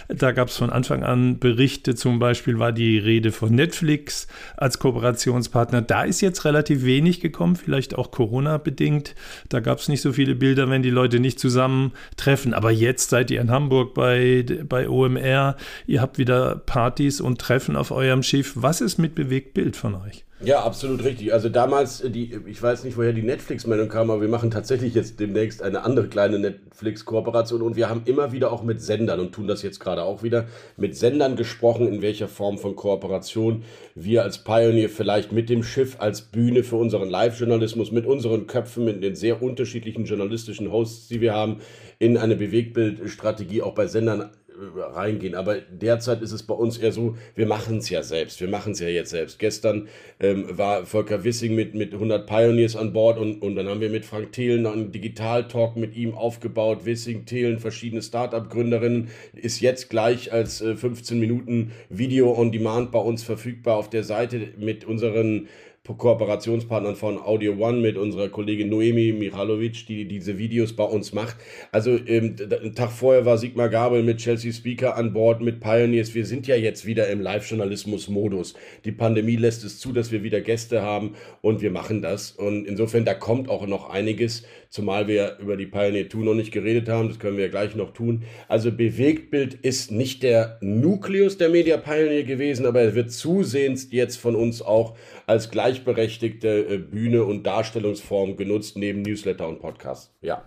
Da 0.09 0.33
gab 0.33 0.49
es 0.49 0.57
von 0.59 0.69
Anfang 0.69 1.05
an 1.05 1.39
Berichte, 1.39 1.95
zum 1.95 2.19
Beispiel 2.19 2.59
war 2.59 2.73
die 2.73 2.99
Rede 2.99 3.33
von 3.33 3.55
Netflix 3.55 4.27
als 4.59 4.79
Kooperationspartner. 4.79 5.81
Da 5.81 6.03
ist 6.03 6.21
jetzt 6.21 6.45
relativ 6.45 6.85
wenig 6.85 7.21
gekommen, 7.21 7.57
vielleicht 7.57 7.97
auch 7.97 8.11
Corona-bedingt. 8.11 9.15
Da 9.49 9.61
gab 9.61 9.79
es 9.79 9.89
nicht 9.89 10.03
so 10.03 10.13
viele 10.13 10.35
Bilder, 10.35 10.69
wenn 10.69 10.83
die 10.83 10.91
Leute 10.91 11.21
nicht 11.21 11.41
zusammentreffen. 11.41 12.53
Aber 12.53 12.71
jetzt 12.71 13.09
seid 13.09 13.31
ihr 13.31 13.41
in 13.41 13.51
Hamburg 13.51 13.95
bei, 13.95 14.45
bei 14.69 14.87
OMR. 14.87 15.57
Ihr 15.87 16.03
habt 16.03 16.19
wieder 16.19 16.57
Partys 16.57 17.23
und 17.23 17.41
Treffen 17.41 17.75
auf 17.75 17.91
eurem 17.91 18.23
Schiff. 18.23 18.53
Was 18.55 18.83
ist 18.83 18.99
mit 18.99 19.15
Bewegtbild 19.15 19.75
von 19.75 19.95
euch? 19.95 20.28
Ja, 20.41 20.63
absolut 20.63 21.03
richtig. 21.03 21.33
Also 21.33 21.49
damals, 21.49 22.01
äh, 22.01 22.11
die, 22.11 22.39
ich 22.47 22.63
weiß 22.63 22.85
nicht, 22.85 22.97
woher 22.97 23.13
die 23.13 23.23
Netflix-Meldung 23.23 23.89
kam, 23.89 24.09
aber 24.09 24.21
wir 24.21 24.29
machen 24.29 24.53
tatsächlich 24.53 24.95
jetzt 24.95 25.19
demnächst 25.19 25.63
eine 25.63 25.83
andere 25.83 26.07
kleine 26.07 26.39
Netflix-Kooperation 26.39 27.61
und 27.61 27.75
wir 27.75 27.89
haben 27.89 28.03
immer 28.05 28.31
wieder 28.31 28.53
auch 28.53 28.63
mit 28.63 28.81
Sendern 28.81 29.19
und 29.19 29.33
tun 29.33 29.49
das 29.49 29.63
jetzt 29.63 29.81
gerade 29.81 30.05
auch 30.05 30.23
wieder, 30.23 30.47
mit 30.77 30.97
Sendern 30.97 31.35
gesprochen, 31.35 31.89
in 31.89 32.03
welcher 32.03 32.29
Form 32.29 32.57
von 32.57 32.77
Kooperation 32.77 33.65
wir 33.97 34.23
als 34.23 34.45
Pioneer 34.45 34.89
vielleicht 34.89 35.33
mit 35.33 35.49
dem 35.49 35.65
Schiff 35.65 35.97
als 35.99 36.23
Bühne 36.23 36.63
für 36.63 36.77
unseren 36.77 37.11
Live-Journalismus, 37.11 37.91
mit 37.91 38.07
unseren 38.07 38.47
Köpfen, 38.47 38.85
mit 38.85 39.03
den 39.03 39.17
sehr 39.17 39.43
unterschiedlichen 39.43 40.05
journalistischen 40.05 40.71
Hosts, 40.71 41.09
die 41.09 41.21
wir 41.21 41.35
haben, 41.35 41.57
in 41.99 42.17
eine 42.17 42.37
Bewegtbildstrategie 42.37 43.63
auch 43.63 43.75
bei 43.75 43.89
Sendern 43.89 44.31
reingehen. 44.77 45.35
Aber 45.35 45.57
derzeit 45.61 46.23
ist 46.23 46.33
es 46.33 46.43
bei 46.43 46.55
uns 46.55 46.79
eher 46.79 46.93
so, 46.93 47.17
wir 47.35 47.47
machen 47.47 47.79
es 47.79 47.91
ja 47.91 48.03
selbst. 48.03 48.41
Wir 48.41 48.49
machen 48.49 48.73
es 48.73 48.81
ja 48.81 48.89
jetzt 48.89 49.11
selbst. 49.11 49.39
Gestern 49.39 49.89
ähm, 50.21 50.47
war 50.51 50.87
Volker 50.87 51.25
Wissing 51.25 51.55
mit, 51.55 51.75
mit 51.75 51.93
100 51.93 52.27
Pioneers 52.27 52.77
an 52.77 52.93
Bord 52.93 53.19
und, 53.19 53.43
und 53.43 53.57
dann 53.57 53.69
haben 53.69 53.81
wir 53.81 53.91
mit 53.91 54.05
Frank 54.05 54.33
Thelen 54.33 54.67
einen 54.67 54.93
Digital-Talk 54.93 55.77
mit 55.77 55.97
ihm 55.97 56.15
aufgebaut. 56.15 56.85
Wissing, 56.85 57.25
Thelen, 57.25 57.59
verschiedene 57.59 58.03
Start-up-Gründerinnen, 58.03 59.09
ist 59.35 59.61
jetzt 59.61 59.91
gleich 59.91 60.33
als 60.33 60.61
äh, 60.61 60.75
15 60.75 61.19
Minuten 61.19 61.73
Video 61.89 62.37
on 62.37 62.53
Demand 62.53 62.91
bei 62.93 63.01
uns 63.01 63.23
verfügbar 63.23 63.77
auf 63.77 63.91
der 63.91 64.05
Seite 64.05 64.49
mit 64.59 64.85
unseren 64.85 65.49
Kooperationspartnern 65.97 66.97
von 66.97 67.19
Audio 67.19 67.55
One 67.55 67.79
mit 67.79 67.97
unserer 67.97 68.29
Kollegin 68.29 68.69
Noemi 68.69 69.13
Michalovic, 69.13 69.87
die 69.87 70.07
diese 70.07 70.37
Videos 70.37 70.75
bei 70.75 70.85
uns 70.85 71.13
macht. 71.13 71.37
Also 71.73 71.97
ähm, 72.07 72.37
einen 72.51 72.75
Tag 72.75 72.91
vorher 72.91 73.25
war 73.25 73.39
Sigmar 73.39 73.69
Gabel 73.69 74.03
mit 74.03 74.19
Chelsea 74.19 74.53
Speaker 74.53 74.97
an 74.97 75.13
Bord, 75.13 75.41
mit 75.41 75.61
Pioneers. 75.61 76.15
Wir 76.15 76.27
sind 76.27 76.47
ja 76.47 76.57
jetzt 76.57 76.85
wieder 76.87 77.09
im 77.09 77.21
Live-Journalismus-Modus. 77.21 78.55
Die 78.85 78.93
Pandemie 78.93 79.37
lässt 79.37 79.65
es 79.65 79.79
zu, 79.79 79.93
dass 79.93 80.13
wir 80.13 80.23
wieder 80.23 80.41
Gäste 80.41 80.83
haben 80.83 81.15
und 81.41 81.63
wir 81.63 81.71
machen 81.71 82.03
das. 82.03 82.33
Und 82.33 82.67
insofern, 82.67 83.05
da 83.05 83.15
kommt 83.15 83.49
auch 83.49 83.67
noch 83.67 83.91
einiges, 83.91 84.45
zumal 84.69 85.09
wir 85.09 85.39
über 85.41 85.57
die 85.57 85.67
Pioneer 85.67 86.09
2 86.09 86.19
noch 86.19 86.35
nicht 86.35 86.53
geredet 86.53 86.89
haben. 86.89 87.09
Das 87.09 87.19
können 87.19 87.37
wir 87.37 87.49
gleich 87.49 87.75
noch 87.75 87.93
tun. 87.93 88.25
Also 88.49 88.71
Bewegtbild 88.71 89.55
ist 89.55 89.91
nicht 89.91 90.23
der 90.23 90.59
Nukleus 90.61 91.39
der 91.39 91.49
Media 91.49 91.77
Pioneer 91.77 92.25
gewesen, 92.25 92.67
aber 92.67 92.81
er 92.81 92.95
wird 92.95 93.11
zusehends 93.11 93.89
jetzt 93.91 94.17
von 94.17 94.37
uns 94.37 94.63
auch 94.63 94.97
als 95.27 95.51
gleichberechtigte 95.51 96.49
äh, 96.49 96.79
Bühne 96.79 97.25
und 97.25 97.47
Darstellungsform 97.47 98.37
genutzt, 98.37 98.77
neben 98.77 99.03
Newsletter 99.03 99.49
und 99.49 99.61
Podcast. 99.61 100.13
Ja. 100.21 100.43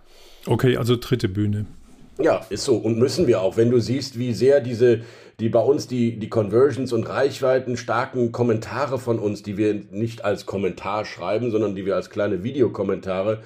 Okay, 0.46 0.78
also 0.78 0.96
dritte 0.96 1.30
Bühne. 1.30 1.66
Ja, 2.20 2.46
ist 2.50 2.66
so. 2.66 2.76
Und 2.76 3.00
müssen 3.00 3.28
wir 3.28 3.42
auch. 3.42 3.58
Wenn 3.58 3.72
du 3.72 3.80
siehst, 3.80 4.20
wie 4.20 4.34
sehr 4.34 4.60
diese, 4.60 5.02
die 5.40 5.50
bei 5.50 5.60
uns 5.60 5.88
die, 5.88 6.18
die 6.18 6.30
Conversions 6.30 6.94
und 6.94 7.04
Reichweiten 7.04 7.78
starken 7.78 8.32
Kommentare 8.32 9.00
von 9.00 9.18
uns, 9.18 9.42
die 9.42 9.58
wir 9.58 9.74
nicht 9.92 10.24
als 10.24 10.46
Kommentar 10.46 11.06
schreiben, 11.06 11.52
sondern 11.52 11.76
die 11.76 11.86
wir 11.86 11.96
als 11.96 12.10
kleine 12.10 12.44
Videokommentare 12.44 13.42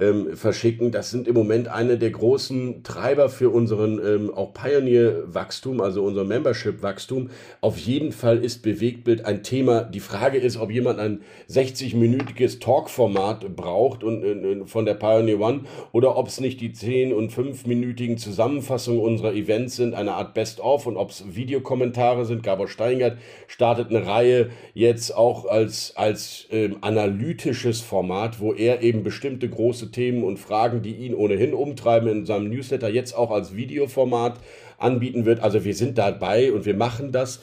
ähm, 0.00 0.36
verschicken. 0.36 0.90
Das 0.90 1.10
sind 1.10 1.28
im 1.28 1.34
Moment 1.34 1.68
eine 1.68 1.98
der 1.98 2.10
großen 2.10 2.82
Treiber 2.82 3.28
für 3.28 3.50
unseren 3.50 4.00
ähm, 4.04 4.34
auch 4.34 4.52
Pioneer-Wachstum, 4.52 5.80
also 5.80 6.02
unser 6.02 6.24
Membership-Wachstum. 6.24 7.30
Auf 7.60 7.78
jeden 7.78 8.12
Fall 8.12 8.44
ist 8.44 8.62
Bewegtbild 8.62 9.24
ein 9.24 9.42
Thema. 9.42 9.82
Die 9.82 10.00
Frage 10.00 10.38
ist, 10.38 10.56
ob 10.56 10.70
jemand 10.70 10.98
ein 10.98 11.20
60-minütiges 11.50 12.60
Talk-Format 12.60 13.54
braucht 13.54 14.02
und 14.04 14.24
äh, 14.24 14.66
von 14.66 14.84
der 14.84 14.94
Pioneer 14.94 15.40
One 15.40 15.60
oder 15.92 16.16
ob 16.16 16.28
es 16.28 16.40
nicht 16.40 16.60
die 16.60 16.70
10- 16.70 17.12
und 17.12 17.32
5-minütigen 17.32 18.16
Zusammenfassungen 18.16 19.00
unserer 19.00 19.34
Events 19.34 19.76
sind, 19.76 19.94
eine 19.94 20.12
Art 20.12 20.34
Best-of 20.34 20.86
und 20.86 20.96
ob 20.96 21.10
es 21.10 21.24
Videokommentare 21.34 22.24
sind. 22.24 22.42
Gabor 22.42 22.68
Steingart 22.68 23.18
startet 23.46 23.90
eine 23.90 24.06
Reihe 24.06 24.50
jetzt 24.74 25.14
auch 25.14 25.46
als, 25.46 25.92
als 25.96 26.46
ähm, 26.50 26.78
analytisches 26.80 27.80
Format, 27.80 28.40
wo 28.40 28.52
er 28.52 28.82
eben 28.82 29.02
bestimmte 29.02 29.48
große 29.48 29.89
Themen 29.92 30.24
und 30.24 30.38
Fragen, 30.38 30.82
die 30.82 30.94
ihn 30.94 31.14
ohnehin 31.14 31.54
umtreiben, 31.54 32.08
in 32.08 32.26
seinem 32.26 32.50
Newsletter 32.50 32.88
jetzt 32.88 33.14
auch 33.14 33.30
als 33.30 33.56
Videoformat 33.56 34.38
anbieten 34.78 35.24
wird. 35.24 35.40
Also 35.40 35.64
wir 35.64 35.74
sind 35.74 35.98
dabei 35.98 36.52
und 36.52 36.66
wir 36.66 36.74
machen 36.74 37.12
das. 37.12 37.40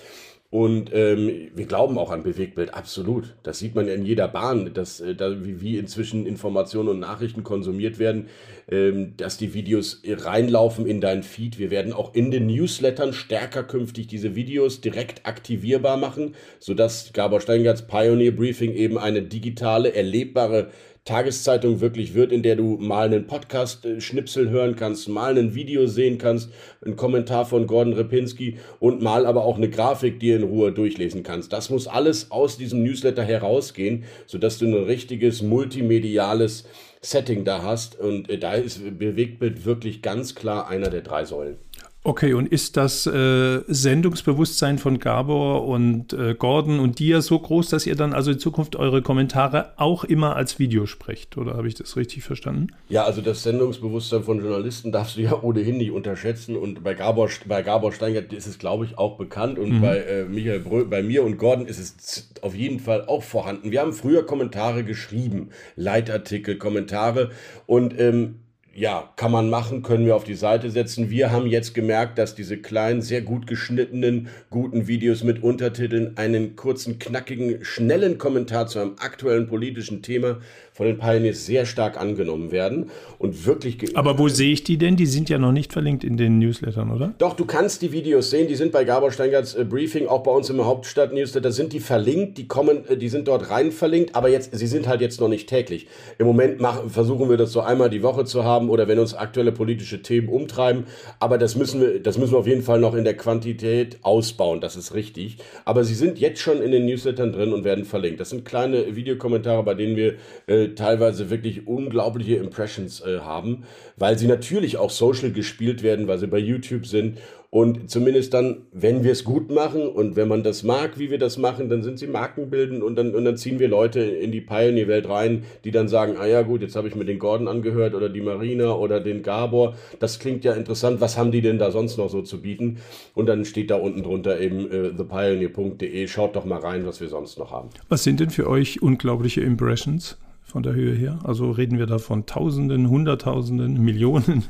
Und 0.49 0.91
ähm, 0.93 1.49
wir 1.55 1.65
glauben 1.65 1.97
auch 1.97 2.09
an 2.09 2.23
Bewegtbild, 2.23 2.73
absolut. 2.73 3.35
Das 3.43 3.59
sieht 3.59 3.75
man 3.75 3.85
ja 3.85 3.93
in 3.93 4.05
jeder 4.05 4.29
Bahn, 4.29 4.73
dass, 4.73 5.01
äh, 5.01 5.13
da, 5.13 5.43
wie, 5.43 5.59
wie 5.59 5.77
inzwischen 5.77 6.25
Informationen 6.25 6.87
und 6.87 6.99
Nachrichten 6.99 7.43
konsumiert 7.43 7.99
werden, 7.99 8.27
ähm, 8.71 9.15
dass 9.17 9.37
die 9.37 9.53
Videos 9.53 10.01
reinlaufen 10.07 10.85
in 10.85 11.01
dein 11.01 11.23
Feed. 11.23 11.59
Wir 11.59 11.69
werden 11.69 11.91
auch 11.91 12.15
in 12.15 12.31
den 12.31 12.47
Newslettern 12.47 13.11
stärker 13.11 13.63
künftig 13.63 14.07
diese 14.07 14.35
Videos 14.35 14.79
direkt 14.79 15.25
aktivierbar 15.25 15.97
machen, 15.97 16.33
sodass 16.59 17.11
Gabor 17.11 17.41
Steingarts 17.41 17.85
Pioneer 17.85 18.31
Briefing 18.31 18.73
eben 18.73 18.97
eine 18.97 19.23
digitale, 19.23 19.93
erlebbare 19.93 20.69
Tageszeitung 21.07 21.79
wirklich 21.79 22.13
wird, 22.13 22.33
in 22.33 22.43
der 22.43 22.57
du 22.57 22.77
mal 22.77 23.05
einen 23.05 23.27
Podcast-Schnipsel 23.27 24.49
hören 24.49 24.75
kannst, 24.75 25.07
mal 25.07 25.37
ein 25.37 25.55
Video 25.55 25.87
sehen 25.87 26.17
kannst, 26.17 26.51
ein 26.85 26.97
Kommentar 26.97 27.45
von 27.45 27.65
Gordon 27.65 27.93
Repinski 27.93 28.57
und 28.79 29.01
mal 29.01 29.25
aber 29.25 29.45
auch 29.45 29.55
eine 29.55 29.69
Grafik, 29.69 30.19
die 30.19 30.31
in 30.31 30.43
Ruhe 30.43 30.73
durchlesen 30.73 31.23
kannst. 31.23 31.53
Das 31.53 31.69
muss 31.69 31.87
alles 31.87 32.29
aus 32.29 32.57
diesem 32.57 32.83
Newsletter 32.83 33.23
herausgehen, 33.23 34.03
sodass 34.25 34.57
du 34.57 34.65
ein 34.65 34.73
richtiges 34.73 35.41
multimediales 35.41 36.65
Setting 37.01 37.45
da 37.45 37.63
hast. 37.63 37.97
Und 37.97 38.29
äh, 38.29 38.37
da 38.37 38.55
ist 38.55 38.81
Bewegtbild 38.99 39.65
wirklich 39.65 40.01
ganz 40.01 40.35
klar 40.35 40.67
einer 40.67 40.89
der 40.89 41.01
drei 41.01 41.23
Säulen. 41.23 41.55
Okay, 42.03 42.33
und 42.33 42.47
ist 42.47 42.77
das 42.77 43.05
äh, 43.05 43.61
Sendungsbewusstsein 43.67 44.77
von 44.77 44.97
Gabor 44.97 45.67
und 45.67 46.13
äh, 46.13 46.35
Gordon 46.35 46.79
und 46.79 46.99
dir 46.99 47.21
so 47.21 47.37
groß, 47.37 47.67
dass 47.69 47.85
ihr 47.85 47.95
dann 47.95 48.13
also 48.13 48.31
in 48.31 48.39
Zukunft 48.39 48.77
eure 48.77 49.01
Kommentare 49.01 49.73
auch 49.75 50.05
immer 50.05 50.37
als 50.37 50.57
Video 50.57 50.85
sprecht? 50.85 51.37
Oder 51.37 51.55
habe 51.55 51.67
ich 51.67 51.75
das 51.75 51.97
richtig 51.97 52.23
verstanden? 52.23 52.67
Ja, 52.87 53.03
also 53.03 53.21
das 53.21 53.43
Sendungsbewusstsein 53.43 54.23
von 54.23 54.39
Journalisten 54.39 54.93
darfst 54.93 55.17
du 55.17 55.21
ja 55.21 55.33
ohnehin 55.41 55.77
nicht 55.77 55.91
unterschätzen. 55.91 56.55
Und 56.55 56.81
bei 56.81 56.93
Gabor, 56.93 57.29
bei 57.45 57.61
Gabor 57.61 57.91
Steingart 57.91 58.31
ist 58.31 58.47
es, 58.47 58.57
glaube 58.57 58.85
ich, 58.85 58.97
auch 58.97 59.17
bekannt. 59.17 59.59
Und 59.59 59.73
mhm. 59.73 59.81
bei 59.81 59.97
äh, 59.97 60.23
Michael 60.23 60.61
Brö, 60.61 60.85
bei 60.85 61.03
mir 61.03 61.23
und 61.23 61.37
Gordon 61.37 61.65
ist 61.65 61.79
es 61.79 62.29
auf 62.41 62.55
jeden 62.55 62.79
Fall 62.79 63.05
auch 63.07 63.23
vorhanden. 63.23 63.71
Wir 63.71 63.81
haben 63.81 63.91
früher 63.91 64.25
Kommentare 64.25 64.85
geschrieben, 64.85 65.49
Leitartikel, 65.75 66.57
Kommentare. 66.57 67.31
Und 67.65 67.99
ähm, 67.99 68.35
ja, 68.77 69.11
kann 69.15 69.31
man 69.31 69.49
machen, 69.49 69.81
können 69.81 70.05
wir 70.05 70.15
auf 70.15 70.23
die 70.23 70.35
Seite 70.35 70.69
setzen. 70.69 71.09
Wir 71.09 71.31
haben 71.31 71.47
jetzt 71.47 71.73
gemerkt, 71.73 72.19
dass 72.19 72.35
diese 72.35 72.57
kleinen, 72.57 73.01
sehr 73.01 73.23
gut 73.23 73.47
geschnittenen, 73.47 74.27
guten 74.51 74.85
Videos 74.85 75.23
mit 75.23 75.41
Untertiteln 75.41 76.15
einen 76.15 76.55
kurzen, 76.55 76.99
knackigen, 76.99 77.65
schnellen 77.65 78.19
Kommentar 78.19 78.67
zu 78.67 78.77
einem 78.77 78.93
aktuellen 78.99 79.47
politischen 79.47 80.03
Thema 80.03 80.41
von 80.77 80.85
den 80.85 80.99
Pioneers 80.99 81.43
sehr 81.43 81.65
stark 81.65 81.99
angenommen 81.99 82.51
werden 82.51 82.91
und 83.17 83.47
wirklich. 83.47 83.97
Aber 83.97 84.19
wo 84.19 84.27
sehe 84.27 84.53
ich 84.53 84.63
die 84.63 84.77
denn? 84.77 84.95
Die 84.95 85.07
sind 85.07 85.27
ja 85.27 85.39
noch 85.39 85.51
nicht 85.51 85.73
verlinkt 85.73 86.03
in 86.03 86.17
den 86.17 86.37
Newslettern, 86.37 86.91
oder? 86.91 87.15
Doch, 87.17 87.35
du 87.35 87.45
kannst 87.45 87.81
die 87.81 87.91
Videos 87.91 88.29
sehen. 88.29 88.47
Die 88.47 88.53
sind 88.53 88.71
bei 88.71 88.83
Gabor 88.83 89.11
Steingarts 89.11 89.55
äh, 89.55 89.65
Briefing, 89.65 90.05
auch 90.05 90.21
bei 90.21 90.29
uns 90.29 90.51
im 90.51 90.63
Hauptstadt-Newsletter 90.63 91.51
sind 91.51 91.73
die 91.73 91.79
verlinkt. 91.79 92.37
Die 92.37 92.47
kommen, 92.47 92.87
äh, 92.87 92.95
die 92.95 93.09
sind 93.09 93.27
dort 93.27 93.49
rein 93.49 93.71
verlinkt, 93.71 94.15
aber 94.15 94.29
jetzt, 94.29 94.55
sie 94.55 94.67
sind 94.67 94.87
halt 94.87 95.01
jetzt 95.01 95.19
noch 95.19 95.29
nicht 95.29 95.49
täglich. 95.49 95.87
Im 96.19 96.27
Moment 96.27 96.61
machen, 96.61 96.91
versuchen 96.91 97.27
wir 97.27 97.37
das 97.37 97.51
so 97.51 97.61
einmal 97.61 97.89
die 97.89 98.03
Woche 98.03 98.25
zu 98.25 98.43
haben 98.43 98.69
oder 98.69 98.87
wenn 98.87 98.99
uns 98.99 99.15
aktuelle 99.15 99.51
politische 99.51 100.03
Themen 100.03 100.29
umtreiben. 100.29 100.83
Aber 101.19 101.39
das 101.39 101.55
müssen 101.55 101.81
wir, 101.81 101.99
das 101.99 102.19
müssen 102.19 102.33
wir 102.33 102.39
auf 102.39 102.47
jeden 102.47 102.61
Fall 102.61 102.79
noch 102.79 102.93
in 102.93 103.03
der 103.03 103.17
Quantität 103.17 103.97
ausbauen. 104.03 104.61
Das 104.61 104.75
ist 104.75 104.93
richtig. 104.93 105.37
Aber 105.65 105.83
sie 105.83 105.95
sind 105.95 106.19
jetzt 106.19 106.39
schon 106.39 106.61
in 106.61 106.71
den 106.71 106.85
Newslettern 106.85 107.31
drin 107.31 107.51
und 107.51 107.63
werden 107.63 107.83
verlinkt. 107.83 108.19
Das 108.19 108.29
sind 108.29 108.45
kleine 108.45 108.95
Videokommentare, 108.95 109.63
bei 109.63 109.73
denen 109.73 109.95
wir 109.95 110.17
äh, 110.45 110.66
teilweise 110.75 111.29
wirklich 111.29 111.67
unglaubliche 111.67 112.35
Impressions 112.35 113.01
äh, 113.01 113.19
haben, 113.19 113.63
weil 113.97 114.17
sie 114.17 114.27
natürlich 114.27 114.77
auch 114.77 114.89
social 114.89 115.31
gespielt 115.31 115.83
werden, 115.83 116.07
weil 116.07 116.19
sie 116.19 116.27
bei 116.27 116.39
YouTube 116.39 116.85
sind 116.85 117.17
und 117.49 117.89
zumindest 117.89 118.33
dann, 118.33 118.63
wenn 118.73 119.05
wir 119.05 119.13
es 119.13 119.23
gut 119.23 119.49
machen 119.49 119.87
und 119.87 120.17
wenn 120.17 120.27
man 120.27 120.43
das 120.43 120.63
mag, 120.63 120.99
wie 120.99 121.09
wir 121.09 121.17
das 121.17 121.37
machen, 121.37 121.69
dann 121.69 121.81
sind 121.81 121.97
sie 121.97 122.07
Markenbilden 122.07 122.83
und 122.83 122.97
dann, 122.97 123.15
und 123.15 123.23
dann 123.23 123.37
ziehen 123.37 123.57
wir 123.59 123.69
Leute 123.69 124.01
in 124.01 124.33
die 124.33 124.41
Pioneer-Welt 124.41 125.07
rein, 125.07 125.43
die 125.63 125.71
dann 125.71 125.87
sagen, 125.87 126.17
ah 126.19 126.25
ja 126.25 126.41
gut, 126.41 126.61
jetzt 126.61 126.75
habe 126.75 126.89
ich 126.89 126.95
mir 126.95 127.05
den 127.05 127.19
Gordon 127.19 127.47
angehört 127.47 127.95
oder 127.95 128.09
die 128.09 128.19
Marina 128.21 128.73
oder 128.73 128.99
den 128.99 129.23
Gabor. 129.23 129.75
Das 129.99 130.19
klingt 130.19 130.43
ja 130.43 130.53
interessant. 130.53 130.99
Was 130.99 131.17
haben 131.17 131.31
die 131.31 131.41
denn 131.41 131.57
da 131.57 131.71
sonst 131.71 131.97
noch 131.97 132.09
so 132.09 132.21
zu 132.21 132.41
bieten? 132.41 132.79
Und 133.15 133.27
dann 133.27 133.45
steht 133.45 133.71
da 133.71 133.75
unten 133.75 134.03
drunter 134.03 134.39
eben 134.41 134.69
äh, 134.69 134.91
thepioneer.de. 134.91 136.07
Schaut 136.07 136.35
doch 136.35 136.43
mal 136.43 136.59
rein, 136.59 136.85
was 136.85 136.99
wir 136.99 137.07
sonst 137.07 137.39
noch 137.39 137.51
haben. 137.51 137.69
Was 137.87 138.03
sind 138.03 138.19
denn 138.19 138.29
für 138.29 138.47
euch 138.47 138.81
unglaubliche 138.81 139.39
Impressions? 139.39 140.17
Von 140.47 140.63
der 140.63 140.73
Höhe 140.73 140.93
her? 140.93 141.19
Also 141.23 141.51
reden 141.51 141.77
wir 141.77 141.85
da 141.85 141.97
von 141.97 142.25
Tausenden, 142.25 142.89
Hunderttausenden, 142.89 143.73
Millionen? 143.83 144.45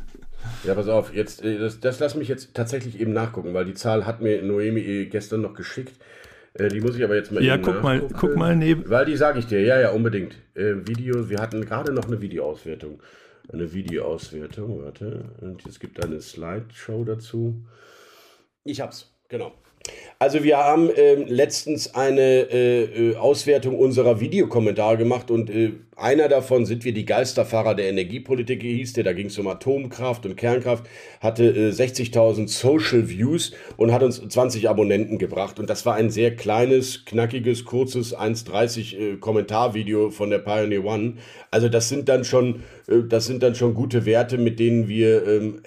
Ja, 0.64 0.76
pass 0.76 0.88
auf, 0.88 1.14
jetzt, 1.14 1.44
äh, 1.44 1.58
das, 1.58 1.80
das 1.80 2.00
lass 2.00 2.16
mich 2.16 2.28
jetzt 2.28 2.54
tatsächlich 2.54 3.00
eben 3.00 3.14
nachgucken, 3.14 3.54
weil 3.54 3.66
die 3.66 3.74
Zahl 3.74 4.06
hat 4.06 4.22
mir 4.22 4.42
Noemi 4.42 4.82
äh, 4.82 5.06
gestern 5.08 5.42
noch 5.42 5.54
geschickt. 5.54 5.94
Äh, 6.54 6.70
die 6.70 6.82
muss 6.82 6.96
ich 6.96 7.04
aber 7.04 7.16
jetzt 7.16 7.32
mal 7.32 7.44
Ja, 7.44 7.58
guck 7.58 7.84
mal, 7.84 8.02
guck 8.18 8.36
mal 8.36 8.56
neben. 8.56 8.90
Weil 8.90 9.06
die 9.06 9.18
sage 9.18 9.40
ich 9.40 9.48
dir, 9.48 9.62
ja, 9.62 9.80
ja, 9.80 9.92
unbedingt. 9.92 10.36
Äh, 10.56 10.76
Video, 10.88 11.30
wir 11.30 11.40
hatten 11.40 11.66
gerade 11.66 11.92
noch 11.92 12.06
eine 12.06 12.22
Videoauswertung. 12.22 13.02
Eine 13.52 13.74
Videoauswertung, 13.74 14.84
warte. 14.84 15.26
Und 15.42 15.66
es 15.66 15.80
gibt 15.80 16.04
eine 16.04 16.22
Slideshow 16.22 17.04
dazu. 17.04 17.64
Ich 18.64 18.82
hab's, 18.82 19.14
genau. 19.30 19.54
Also 20.20 20.44
wir 20.44 20.58
haben 20.58 20.90
äh, 20.90 21.16
letztens 21.16 21.96
eine 21.96 22.52
äh, 22.52 23.16
Auswertung 23.16 23.78
unserer 23.78 24.20
Videokommentare 24.20 24.98
gemacht 24.98 25.32
und 25.32 25.50
äh, 25.50 25.74
einer 25.98 26.28
davon 26.28 26.66
sind 26.66 26.86
wir 26.86 26.94
die 26.94 27.06
Geisterfahrer 27.06 27.74
der 27.74 27.90
Energiepolitik, 27.90 28.62
hieß 28.62 28.94
der, 28.94 29.04
da 29.04 29.14
ging 29.14 29.28
es 29.28 29.38
um 29.40 29.48
Atomkraft 29.48 30.26
und 30.28 30.36
Kernkraft, 30.36 30.86
hatte 31.22 31.46
äh, 31.46 31.72
60.000 31.72 32.48
Social 32.48 33.10
Views 33.10 33.52
und 33.78 33.92
hat 33.92 34.04
uns 34.04 34.22
20 34.22 34.70
Abonnenten 34.70 35.18
gebracht 35.18 35.60
und 35.60 35.70
das 35.70 35.88
war 35.88 35.96
ein 35.96 36.12
sehr 36.12 36.36
kleines, 36.36 37.06
knackiges, 37.06 37.66
kurzes 37.66 38.16
1,30 38.16 38.98
äh, 38.98 39.18
Kommentarvideo 39.18 40.12
von 40.12 40.30
der 40.30 40.40
Pioneer 40.40 40.86
One. 40.86 41.16
Also 41.50 41.68
das 41.68 41.90
sind 41.90 42.10
dann 42.10 42.24
schon, 42.24 42.64
äh, 42.88 43.02
das 43.08 43.26
sind 43.26 43.42
dann 43.42 43.56
schon 43.56 43.74
gute 43.74 44.06
Werte, 44.06 44.38
mit 44.38 44.60
denen 44.60 44.88
wir 44.88 45.26
ähm, 45.28 45.62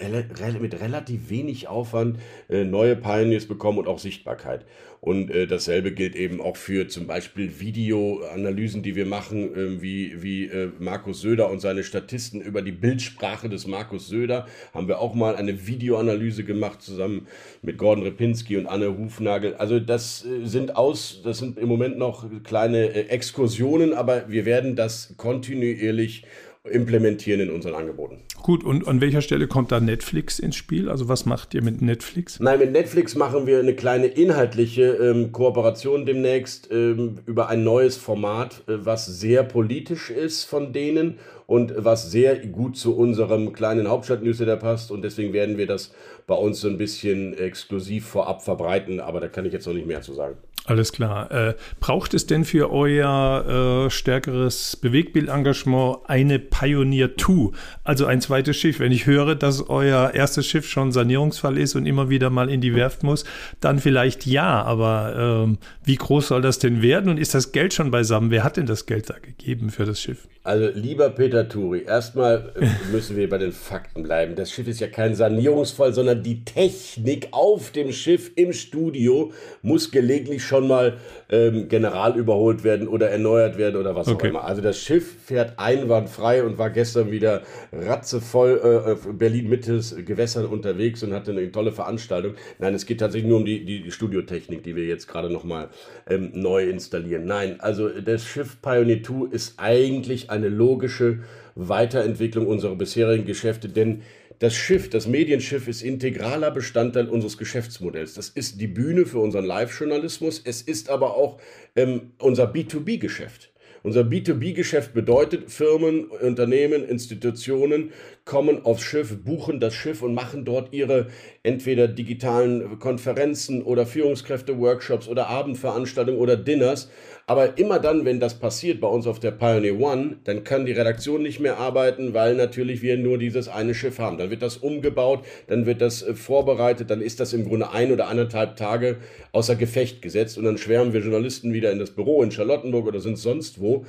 mit 0.60 0.80
relativ 0.80 1.28
wenig 1.28 1.66
Aufwand 1.66 2.18
äh, 2.48 2.62
neue 2.62 2.94
Pioneers 2.94 3.46
bekommen 3.46 3.78
und 3.78 3.88
auch 3.88 3.98
Sichtbarkeit. 3.98 4.64
Und 5.00 5.30
äh, 5.30 5.46
dasselbe 5.46 5.92
gilt 5.92 6.14
eben 6.14 6.42
auch 6.42 6.58
für 6.58 6.86
zum 6.88 7.06
Beispiel 7.06 7.58
Videoanalysen, 7.58 8.82
die 8.82 8.96
wir 8.96 9.06
machen, 9.06 9.54
äh, 9.54 9.82
wie, 9.82 10.22
wie 10.22 10.44
äh, 10.44 10.70
Markus 10.78 11.22
Söder 11.22 11.50
und 11.50 11.60
seine 11.60 11.84
Statisten 11.84 12.42
über 12.42 12.60
die 12.60 12.72
Bildsprache 12.72 13.48
des 13.48 13.66
Markus 13.66 14.08
Söder. 14.08 14.46
Haben 14.74 14.88
wir 14.88 15.00
auch 15.00 15.14
mal 15.14 15.36
eine 15.36 15.66
Videoanalyse 15.66 16.44
gemacht, 16.44 16.82
zusammen 16.82 17.28
mit 17.62 17.78
Gordon 17.78 18.04
Repinski 18.04 18.58
und 18.58 18.66
Anne 18.66 18.98
Hufnagel. 18.98 19.54
Also 19.54 19.80
das 19.80 20.26
äh, 20.26 20.44
sind 20.46 20.76
aus, 20.76 21.22
das 21.24 21.38
sind 21.38 21.58
im 21.58 21.68
Moment 21.68 21.96
noch 21.96 22.26
kleine 22.44 22.92
äh, 22.92 23.08
Exkursionen, 23.08 23.94
aber 23.94 24.28
wir 24.28 24.44
werden 24.44 24.76
das 24.76 25.14
kontinuierlich 25.16 26.24
implementieren 26.68 27.40
in 27.40 27.51
unseren 27.51 27.75
Angeboten. 27.75 28.18
Gut, 28.42 28.64
und 28.64 28.87
an 28.87 29.01
welcher 29.01 29.23
Stelle 29.23 29.49
kommt 29.49 29.73
da 29.73 29.81
Netflix 29.81 30.38
ins 30.38 30.57
Spiel? 30.57 30.90
Also 30.90 31.09
was 31.09 31.25
macht 31.25 31.55
ihr 31.55 31.62
mit 31.62 31.81
Netflix? 31.81 32.38
Nein, 32.38 32.59
mit 32.59 32.73
Netflix 32.73 33.14
machen 33.14 33.46
wir 33.46 33.61
eine 33.61 33.75
kleine 33.75 34.09
inhaltliche 34.09 34.83
ähm, 34.83 35.33
Kooperation 35.33 36.05
demnächst 36.05 36.70
ähm, 36.70 37.16
über 37.25 37.49
ein 37.49 37.64
neues 37.64 37.96
Format, 37.96 38.62
äh, 38.68 38.75
was 38.85 39.07
sehr 39.07 39.42
politisch 39.42 40.11
ist 40.11 40.44
von 40.44 40.75
denen 40.75 41.18
und 41.46 41.73
was 41.79 42.11
sehr 42.11 42.38
gut 42.38 42.77
zu 42.77 42.94
unserem 42.94 43.55
kleinen 43.55 43.88
Hauptstadt-Newsletter 43.88 44.57
passt. 44.57 44.90
Und 44.90 45.03
deswegen 45.03 45.33
werden 45.33 45.57
wir 45.57 45.66
das 45.66 45.92
bei 46.27 46.35
uns 46.35 46.61
so 46.61 46.68
ein 46.68 46.77
bisschen 46.77 47.37
exklusiv 47.37 48.07
vorab 48.07 48.42
verbreiten, 48.42 49.01
aber 49.01 49.20
da 49.20 49.29
kann 49.29 49.46
ich 49.46 49.53
jetzt 49.53 49.66
noch 49.66 49.75
nicht 49.75 49.87
mehr 49.87 50.03
zu 50.03 50.12
sagen. 50.12 50.37
Alles 50.70 50.92
klar. 50.92 51.33
Äh, 51.33 51.54
braucht 51.80 52.14
es 52.14 52.26
denn 52.26 52.44
für 52.44 52.70
euer 52.70 53.87
äh, 53.87 53.90
stärkeres 53.90 54.76
Bewegtbildengagement 54.76 55.98
eine 56.06 56.38
Pioneer 56.38 57.16
2, 57.16 57.50
also 57.83 58.06
ein 58.06 58.20
zweites 58.20 58.56
Schiff? 58.56 58.78
Wenn 58.78 58.92
ich 58.92 59.04
höre, 59.04 59.35
dass 59.35 59.68
euer 59.68 60.12
erstes 60.14 60.46
Schiff 60.46 60.68
schon 60.68 60.92
Sanierungsfall 60.92 61.59
ist 61.59 61.74
und 61.74 61.87
immer 61.87 62.09
wieder 62.09 62.30
mal 62.30 62.48
in 62.48 62.61
die 62.61 62.76
Werft 62.76 63.02
muss, 63.02 63.24
dann 63.59 63.80
vielleicht 63.80 64.26
ja, 64.26 64.62
aber 64.62 65.42
ähm, 65.44 65.59
wie 65.83 65.96
groß 65.96 66.28
soll 66.28 66.40
das 66.40 66.61
denn 66.61 66.83
werden 66.83 67.11
und 67.11 67.18
ist 67.18 67.35
das 67.35 67.50
Geld 67.50 67.74
schon 67.74 67.90
beisammen? 67.90 68.30
Wer 68.30 68.44
hat 68.44 68.56
denn 68.56 68.66
das 68.66 68.87
Geld 68.87 69.11
da 69.11 69.18
gegeben 69.18 69.70
für 69.70 69.87
das 69.87 70.00
Schiff? 70.00 70.28
Also, 70.42 70.68
lieber 70.72 71.11
Peter 71.11 71.48
Turi, 71.48 71.83
erstmal 71.83 72.52
äh, 72.54 72.66
müssen 72.92 73.16
wir 73.16 73.28
bei 73.28 73.37
den 73.37 73.52
Fakten 73.52 74.04
bleiben. 74.04 74.37
Das 74.37 74.50
Schiff 74.50 74.68
ist 74.68 74.80
ja 74.80 74.87
kein 74.87 75.14
Sanierungsfall, 75.14 75.92
sondern 75.92 76.22
die 76.22 76.44
Technik 76.44 77.28
auf 77.33 77.72
dem 77.72 77.92
Schiff 77.92 78.30
im 78.37 78.52
Studio 78.52 79.33
muss 79.62 79.90
gelegentlich 79.90 80.42
schon 80.42 80.60
mal 80.61 80.99
ähm, 81.29 81.68
general 81.68 82.16
überholt 82.16 82.64
werden 82.64 82.88
oder 82.88 83.11
erneuert 83.11 83.59
werden 83.59 83.77
oder 83.77 83.94
was 83.94 84.09
okay. 84.09 84.27
auch 84.27 84.31
immer. 84.31 84.44
Also, 84.44 84.62
das 84.62 84.79
Schiff 84.79 85.25
fährt 85.25 85.59
einwandfrei 85.59 86.42
und 86.42 86.59
war 86.59 86.70
gestern 86.70 87.11
wieder 87.11 87.42
ratzevoll 87.73 88.96
äh, 89.07 89.12
Berlin-Mittes 89.12 89.96
Gewässern 90.05 90.46
unterwegs 90.46 91.03
und 91.03 91.12
hatte 91.12 91.31
eine 91.33 91.51
tolle 91.53 91.73
Veranstaltung. 91.73 92.35
Nein, 92.59 92.75
es 92.75 92.87
geht 92.87 93.01
tatsächlich 93.01 93.29
nur 93.29 93.38
um 93.38 93.44
die, 93.44 93.64
die, 93.64 93.83
die 93.83 93.90
Studiotechnik, 93.90 94.62
die 94.62 94.77
wir 94.77 94.85
jetzt 94.85 95.07
gerade 95.07 95.31
nochmal 95.31 95.68
ähm, 96.09 96.31
neu 96.35 96.68
installieren. 96.68 97.25
Nein, 97.25 97.61
also 97.61 97.88
das 97.88 98.25
Schiff 98.25 98.61
Pioneer 98.62 99.03
2 99.03 99.31
ist 99.31 99.55
eigentlich 99.59 100.31
eine 100.31 100.49
logische 100.49 101.20
Weiterentwicklung 101.55 102.46
unserer 102.46 102.75
bisherigen 102.77 103.27
Geschäfte, 103.27 103.68
denn 103.68 104.03
das 104.40 104.55
Schiff, 104.55 104.88
das 104.88 105.07
Medienschiff 105.07 105.68
ist 105.68 105.83
integraler 105.83 106.50
Bestandteil 106.50 107.11
unseres 107.11 107.37
Geschäftsmodells. 107.37 108.14
Das 108.14 108.31
ist 108.31 108.59
die 108.59 108.66
Bühne 108.66 109.05
für 109.05 109.18
unseren 109.18 109.44
Live-Journalismus. 109.44 110.40
Es 110.42 110.62
ist 110.62 110.88
aber 110.88 111.14
auch 111.14 111.38
ähm, 111.76 112.12
unser 112.18 112.50
B2B-Geschäft. 112.50 113.53
Unser 113.83 114.00
B2B-Geschäft 114.00 114.94
bedeutet, 114.94 115.50
Firmen, 115.50 116.07
Unternehmen, 116.07 116.85
Institutionen 116.87 117.92
kommen 118.24 118.64
aufs 118.64 118.83
Schiff, 118.83 119.24
buchen 119.24 119.61
das 119.61 119.74
Schiff 119.74 120.03
und 120.03 120.14
machen 120.14 120.46
dort 120.46 120.72
ihre 120.72 121.09
entweder 121.42 121.87
digitalen 121.88 122.79
Konferenzen 122.79 123.62
oder 123.62 123.85
Führungskräfte-Workshops 123.87 125.07
oder 125.07 125.29
Abendveranstaltungen 125.29 126.20
oder 126.20 126.37
Dinners 126.37 126.90
aber 127.30 127.58
immer 127.58 127.78
dann, 127.78 128.04
wenn 128.04 128.18
das 128.18 128.40
passiert 128.40 128.80
bei 128.80 128.88
uns 128.88 129.06
auf 129.06 129.20
der 129.20 129.30
Pioneer 129.30 129.78
One, 129.78 130.16
dann 130.24 130.42
kann 130.42 130.66
die 130.66 130.72
Redaktion 130.72 131.22
nicht 131.22 131.38
mehr 131.38 131.58
arbeiten, 131.58 132.12
weil 132.12 132.34
natürlich 132.34 132.82
wir 132.82 132.96
nur 132.96 133.18
dieses 133.18 133.46
eine 133.46 133.72
Schiff 133.72 134.00
haben. 134.00 134.18
Dann 134.18 134.30
wird 134.30 134.42
das 134.42 134.56
umgebaut, 134.56 135.24
dann 135.46 135.64
wird 135.64 135.80
das 135.80 136.02
äh, 136.02 136.16
vorbereitet, 136.16 136.90
dann 136.90 137.00
ist 137.00 137.20
das 137.20 137.32
im 137.32 137.44
Grunde 137.44 137.70
ein 137.70 137.92
oder 137.92 138.08
anderthalb 138.08 138.56
Tage 138.56 138.96
außer 139.30 139.54
Gefecht 139.54 140.02
gesetzt 140.02 140.38
und 140.38 140.44
dann 140.44 140.58
schwärmen 140.58 140.92
wir 140.92 141.02
Journalisten 141.02 141.52
wieder 141.52 141.70
in 141.70 141.78
das 141.78 141.92
Büro 141.92 142.20
in 142.24 142.32
Charlottenburg 142.32 142.88
oder 142.88 142.98
sind 142.98 143.16
sonst 143.16 143.60
wo. 143.60 143.86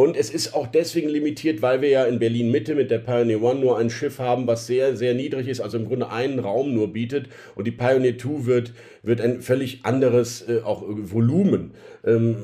Und 0.00 0.16
es 0.16 0.30
ist 0.30 0.54
auch 0.54 0.66
deswegen 0.66 1.10
limitiert, 1.10 1.60
weil 1.60 1.82
wir 1.82 1.90
ja 1.90 2.04
in 2.04 2.18
Berlin 2.20 2.50
Mitte 2.50 2.74
mit 2.74 2.90
der 2.90 3.00
Pioneer 3.00 3.42
One 3.42 3.60
nur 3.60 3.76
ein 3.76 3.90
Schiff 3.90 4.18
haben, 4.18 4.46
was 4.46 4.66
sehr, 4.66 4.96
sehr 4.96 5.12
niedrig 5.12 5.46
ist, 5.46 5.60
also 5.60 5.76
im 5.76 5.84
Grunde 5.84 6.08
einen 6.10 6.38
Raum 6.38 6.72
nur 6.72 6.92
bietet. 6.92 7.28
Und 7.54 7.66
die 7.66 7.72
Pioneer 7.72 8.16
2 8.16 8.46
wird, 8.46 8.72
wird 9.02 9.20
ein 9.20 9.42
völlig 9.42 9.84
anderes 9.84 10.48
äh, 10.48 10.60
auch 10.64 10.82
Volumen 10.86 11.72
ähm, 12.06 12.36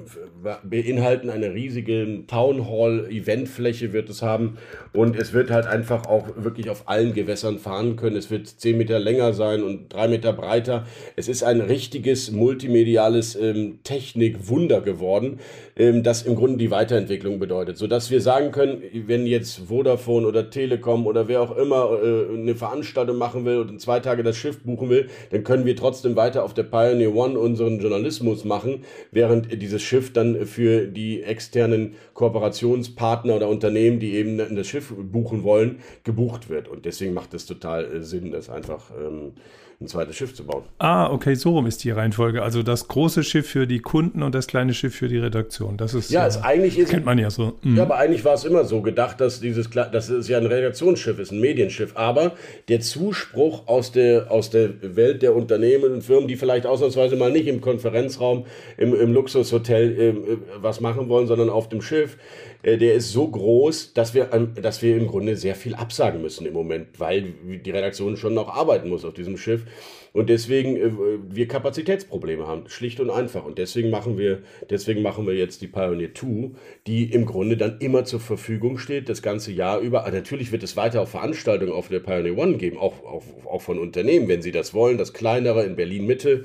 beinhalten. 0.63 1.31
Eine 1.31 1.55
riesige 1.55 2.25
Town 2.27 2.69
Hall 2.69 3.09
Eventfläche 3.11 3.93
wird 3.93 4.09
es 4.09 4.23
haben. 4.23 4.59
Und 4.93 5.17
es 5.17 5.33
wird 5.33 5.51
halt 5.51 5.67
einfach 5.67 6.07
auch 6.07 6.29
wirklich 6.37 6.71
auf 6.71 6.89
allen 6.89 7.15
Gewässern 7.15 7.59
fahren 7.59 7.97
können. 7.97 8.17
Es 8.17 8.31
wird 8.31 8.47
10 8.49 8.79
Meter 8.79 8.99
länger 8.99 9.33
sein 9.33 9.63
und 9.63 9.93
3 9.93 10.09
Meter 10.09 10.33
breiter. 10.33 10.87
Es 11.17 11.29
ist 11.29 11.43
ein 11.43 11.61
richtiges 11.61 12.31
multimediales 12.31 13.37
ähm, 13.37 13.81
Technikwunder 13.83 14.81
geworden, 14.81 15.41
ähm, 15.77 16.03
das 16.03 16.23
im 16.23 16.35
Grunde 16.35 16.57
die 16.57 16.71
Weiterentwicklung 16.71 17.39
bedeutet, 17.39 17.77
sodass 17.77 18.11
wir 18.11 18.21
sagen 18.21 18.51
können, 18.51 18.83
wenn 19.07 19.27
jetzt 19.27 19.69
Vodafone 19.69 20.27
oder 20.27 20.49
Telekom 20.49 21.07
oder 21.07 21.29
wer 21.29 21.43
auch 21.43 21.57
immer 21.57 21.99
äh, 22.03 22.35
eine 22.35 22.55
Veranstaltung 22.55 23.19
machen 23.19 23.45
will 23.45 23.59
und 23.59 23.71
in 23.71 23.79
zwei 23.79 24.01
Tage 24.01 24.23
das 24.23 24.37
Schiff 24.37 24.63
buchen 24.63 24.89
will, 24.89 25.09
dann 25.31 25.45
können 25.45 25.67
wir 25.67 25.77
trotzdem 25.77 26.17
weiter 26.17 26.45
auf 26.45 26.55
der 26.55 26.63
Pioneer 26.63 27.15
One 27.15 27.39
unseren 27.39 27.79
Journalismus 27.79 28.45
machen, 28.45 28.85
während 29.11 29.63
dieses 29.63 29.83
Schiff 29.83 30.13
dann 30.13 30.47
für 30.47 30.87
die 30.87 31.23
externen 31.23 31.95
Kooperationspartner 32.15 33.37
oder 33.37 33.49
Unternehmen, 33.49 34.01
die 34.01 34.15
eben 34.15 34.39
das 34.39 34.67
Schiff 34.67 34.95
buchen 34.97 35.43
wollen, 35.43 35.81
gebucht 36.05 36.49
wird. 36.49 36.69
Und 36.69 36.87
deswegen 36.87 37.13
macht 37.13 37.35
es 37.35 37.45
total 37.45 37.85
äh, 37.85 38.03
Sinn, 38.03 38.33
das 38.33 38.49
einfach 38.49 38.91
ähm, 38.99 39.33
ein 39.79 39.89
zweites 39.89 40.17
Schiff 40.17 40.35
zu 40.35 40.45
bauen. 40.45 40.63
Ah, 40.79 41.11
okay, 41.13 41.35
so 41.35 41.51
rum 41.51 41.67
ist 41.67 41.85
die 41.85 41.91
Reihenfolge. 41.91 42.43
Also 42.43 42.63
das 42.63 42.89
große 42.89 43.23
Schiff 43.23 43.47
für 43.47 43.67
die 43.67 43.81
Kunden 43.81 44.23
und 44.23 44.35
das 44.35 44.47
kleine 44.47 44.73
Schiff 44.73 44.95
für 44.95 45.09
die 45.09 45.19
Redaktion. 45.19 45.77
Das 45.77 45.93
ist 45.93 46.11
ja, 46.11 46.23
ja 46.23 46.27
es 46.27 46.43
eigentlich 46.43 46.79
ist 46.79 46.89
kennt 46.89 47.05
man 47.05 47.19
ja 47.19 47.29
so. 47.29 47.59
Mhm. 47.63 47.77
Ja, 47.77 47.83
aber 47.83 47.97
eigentlich 47.99 48.25
war 48.25 48.33
es 48.33 48.45
immer 48.45 48.65
so 48.65 48.81
gedacht, 48.81 49.21
dass 49.21 49.41
dieses 49.41 49.69
das 49.69 50.09
ist 50.09 50.29
ja 50.29 50.39
ein 50.39 50.47
Redaktionsschiff, 50.47 51.19
ist 51.19 51.31
ein 51.31 51.41
Medienschiff. 51.41 51.93
Aber 51.95 52.33
der 52.69 52.81
Zuspruch 52.81 53.69
aus 53.69 53.93
der 53.93 54.31
aus 54.31 54.49
der 54.49 54.71
Welt 54.97 55.21
der 55.21 55.37
Unternehmen 55.37 55.93
und 55.93 56.03
Firmen, 56.03 56.27
die 56.27 56.37
vielleicht 56.37 56.65
ausnahmsweise 56.65 57.17
mal 57.17 57.31
nicht 57.31 57.47
im 57.47 57.61
Konferenzraum, 57.61 58.47
im, 58.79 58.95
im 58.95 59.13
Luxushotel 59.13 60.01
äh, 60.01 60.15
was 60.57 60.81
machen 60.81 61.11
wollen, 61.11 61.27
sondern 61.27 61.51
auf 61.51 61.69
dem 61.69 61.83
Schiff, 61.83 62.17
äh, 62.56 62.56
der 62.67 62.95
ist 62.95 63.13
so 63.13 63.29
groß, 63.29 63.93
dass 63.95 64.13
wir, 64.13 64.25
dass 64.61 64.83
wir 64.83 64.97
im 64.97 65.07
Grunde 65.07 65.37
sehr 65.37 65.55
viel 65.55 65.77
absagen 65.77 66.21
müssen 66.21 66.47
im 66.47 66.53
Moment, 66.53 66.99
weil 66.99 67.35
die 67.65 67.71
Redaktion 67.71 68.17
schon 68.17 68.35
noch 68.35 68.49
arbeiten 68.49 68.89
muss 68.89 69.05
auf 69.05 69.15
diesem 69.15 69.37
Schiff. 69.37 69.65
Und 70.13 70.31
deswegen 70.31 70.77
äh, 70.77 70.91
wir 71.29 71.47
Kapazitätsprobleme 71.47 72.47
haben, 72.47 72.69
schlicht 72.69 72.99
und 73.01 73.11
einfach. 73.11 73.45
Und 73.45 73.59
deswegen 73.59 73.91
machen 73.91 74.19
wir, 74.19 74.43
deswegen 74.71 75.03
machen 75.03 75.27
wir 75.27 75.35
jetzt 75.35 75.61
die 75.61 75.69
Pioneer 75.69 76.13
2, 76.13 76.53
die 76.87 77.13
im 77.13 77.25
Grunde 77.27 77.57
dann 77.57 77.79
immer 77.79 78.05
zur 78.05 78.19
Verfügung 78.19 78.79
steht, 78.79 79.11
das 79.11 79.23
ganze 79.23 79.53
Jahr 79.53 79.79
über. 79.79 80.01
Aber 80.05 80.17
natürlich 80.17 80.51
wird 80.51 80.63
es 80.63 80.77
weiter 80.77 81.03
auch 81.03 81.09
Veranstaltungen 81.09 81.73
auf 81.73 81.89
der 81.89 82.01
Pioneer 82.01 82.37
One 82.37 82.57
geben, 82.57 82.79
auch, 82.79 83.05
auch, 83.05 83.23
auch 83.45 83.63
von 83.63 83.79
Unternehmen, 83.79 84.27
wenn 84.27 84.43
sie 84.43 84.53
das 84.53 84.75
wollen, 84.75 84.99
das 84.99 85.13
kleinere 85.13 85.65
in 85.65 85.77
Berlin 85.77 86.07
Mitte 86.07 86.45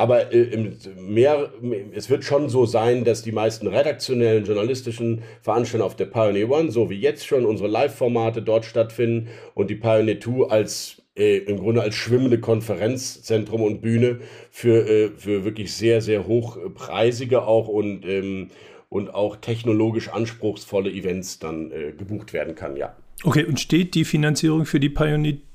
aber 0.00 0.32
äh, 0.32 0.56
mehr, 0.98 1.50
es 1.92 2.08
wird 2.08 2.24
schon 2.24 2.48
so 2.48 2.64
sein, 2.64 3.04
dass 3.04 3.22
die 3.22 3.32
meisten 3.32 3.66
redaktionellen, 3.66 4.46
journalistischen 4.46 5.20
Veranstaltungen 5.42 5.86
auf 5.86 5.94
der 5.94 6.06
Pioneer 6.06 6.48
One, 6.48 6.70
so 6.70 6.88
wie 6.88 6.98
jetzt 6.98 7.26
schon 7.26 7.44
unsere 7.44 7.68
Live-Formate 7.68 8.40
dort 8.40 8.64
stattfinden 8.64 9.28
und 9.52 9.68
die 9.68 9.74
Pioneer 9.74 10.18
2 10.18 10.48
als 10.48 11.02
äh, 11.18 11.36
im 11.40 11.58
Grunde 11.58 11.82
als 11.82 11.96
schwimmende 11.96 12.40
Konferenzzentrum 12.40 13.60
und 13.60 13.82
Bühne 13.82 14.20
für, 14.50 14.88
äh, 14.88 15.10
für 15.14 15.44
wirklich 15.44 15.74
sehr, 15.74 16.00
sehr 16.00 16.26
hochpreisige 16.26 17.42
auch 17.42 17.68
und, 17.68 18.06
ähm, 18.06 18.48
und 18.88 19.12
auch 19.12 19.36
technologisch 19.36 20.08
anspruchsvolle 20.08 20.90
Events 20.90 21.40
dann 21.40 21.72
äh, 21.72 21.92
gebucht 21.92 22.32
werden 22.32 22.54
kann, 22.54 22.78
ja. 22.78 22.96
Okay, 23.22 23.44
und 23.44 23.60
steht 23.60 23.94
die 23.94 24.06
Finanzierung 24.06 24.64
für 24.64 24.80
die 24.80 24.88
Pioneer 24.88 25.34
Two 25.34 25.49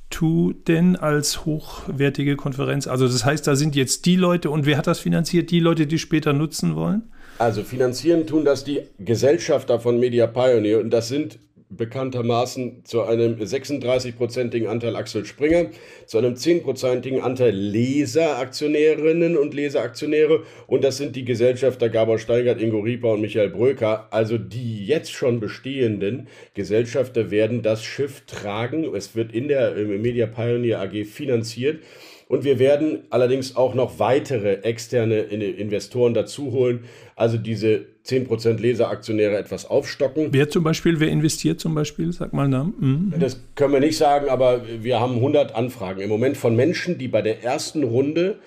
denn 0.68 0.96
als 0.96 1.46
hochwertige 1.46 2.36
Konferenz? 2.36 2.88
Also 2.88 3.08
das 3.08 3.26
heißt, 3.26 3.46
da 3.48 3.56
sind 3.56 3.76
jetzt 3.76 4.06
die 4.06 4.16
Leute 4.16 4.50
und 4.50 4.66
wer 4.66 4.78
hat 4.78 4.88
das 4.88 5.00
finanziert? 5.00 5.52
Die 5.52 5.60
Leute, 5.60 5.88
die 5.88 6.00
später 6.00 6.34
nutzen 6.34 6.76
wollen? 6.76 7.04
Also 7.38 7.64
finanzieren 7.64 8.26
tun 8.26 8.46
das 8.46 8.64
die 8.64 8.82
Gesellschafter 8.98 9.80
von 9.80 10.00
Media 10.00 10.28
Pioneer 10.28 10.80
und 10.80 10.90
das 10.90 11.10
sind 11.10 11.40
bekanntermaßen 11.78 12.84
zu 12.86 13.04
einem 13.04 13.36
36-prozentigen 13.36 14.68
Anteil 14.68 14.96
Axel 14.96 15.26
Springer, 15.26 15.68
zu 16.06 16.18
einem 16.18 16.34
10-prozentigen 16.34 17.22
Anteil 17.22 17.54
Leseraktionärinnen 17.54 19.38
und 19.38 19.54
Leseraktionäre 19.54 20.44
und 20.68 20.84
das 20.84 20.98
sind 20.98 21.16
die 21.16 21.26
Gesellschafter 21.26 21.90
Gabor 21.90 22.20
Steigert, 22.20 22.62
Ingo 22.62 22.80
Rieper 22.80 23.14
und 23.14 23.22
Michael 23.22 23.50
Bröker. 23.50 24.08
Also 24.12 24.38
die 24.38 24.86
jetzt 24.86 25.12
schon 25.12 25.40
bestehenden 25.40 26.28
Gesellschafter 26.54 27.32
werden 27.32 27.62
das 27.62 27.84
Schiff 27.84 28.22
tragen. 28.26 28.86
Es 28.96 29.16
wird 29.16 29.34
in 29.34 29.48
der 29.48 29.74
Media 29.76 30.26
Pioneer 30.26 30.82
AG 30.82 31.06
finanziert. 31.06 31.82
Und 32.28 32.44
wir 32.44 32.58
werden 32.58 33.04
allerdings 33.12 33.56
auch 33.56 33.76
noch 33.76 34.00
weitere 34.00 34.56
externe 34.64 35.20
Investoren 35.20 36.16
dazu 36.16 36.52
holen, 36.52 36.86
also 37.16 37.38
diese 37.38 37.86
10% 38.06 38.60
Leseraktionäre 38.60 39.38
etwas 39.38 39.66
aufstocken. 39.66 40.28
Wer 40.32 40.50
zum 40.50 40.64
Beispiel, 40.64 41.00
wer 41.00 41.08
investiert 41.08 41.60
zum 41.60 41.74
Beispiel? 41.74 42.12
Sag 42.12 42.34
mal 42.34 42.48
Namen. 42.48 43.12
Mhm. 43.14 43.20
Das 43.20 43.42
können 43.56 43.74
wir 43.74 43.80
nicht 43.80 43.98
sagen, 43.98 44.30
aber 44.30 44.62
wir 44.82 45.00
haben 45.00 45.16
100 45.16 45.56
Anfragen 45.56 46.02
im 46.02 46.10
Moment 46.10 46.38
von 46.38 46.56
Menschen, 46.56 46.98
die 46.98 47.08
bei 47.08 47.22
der 47.22 47.44
ersten 47.44 47.84
Runde 47.84 48.38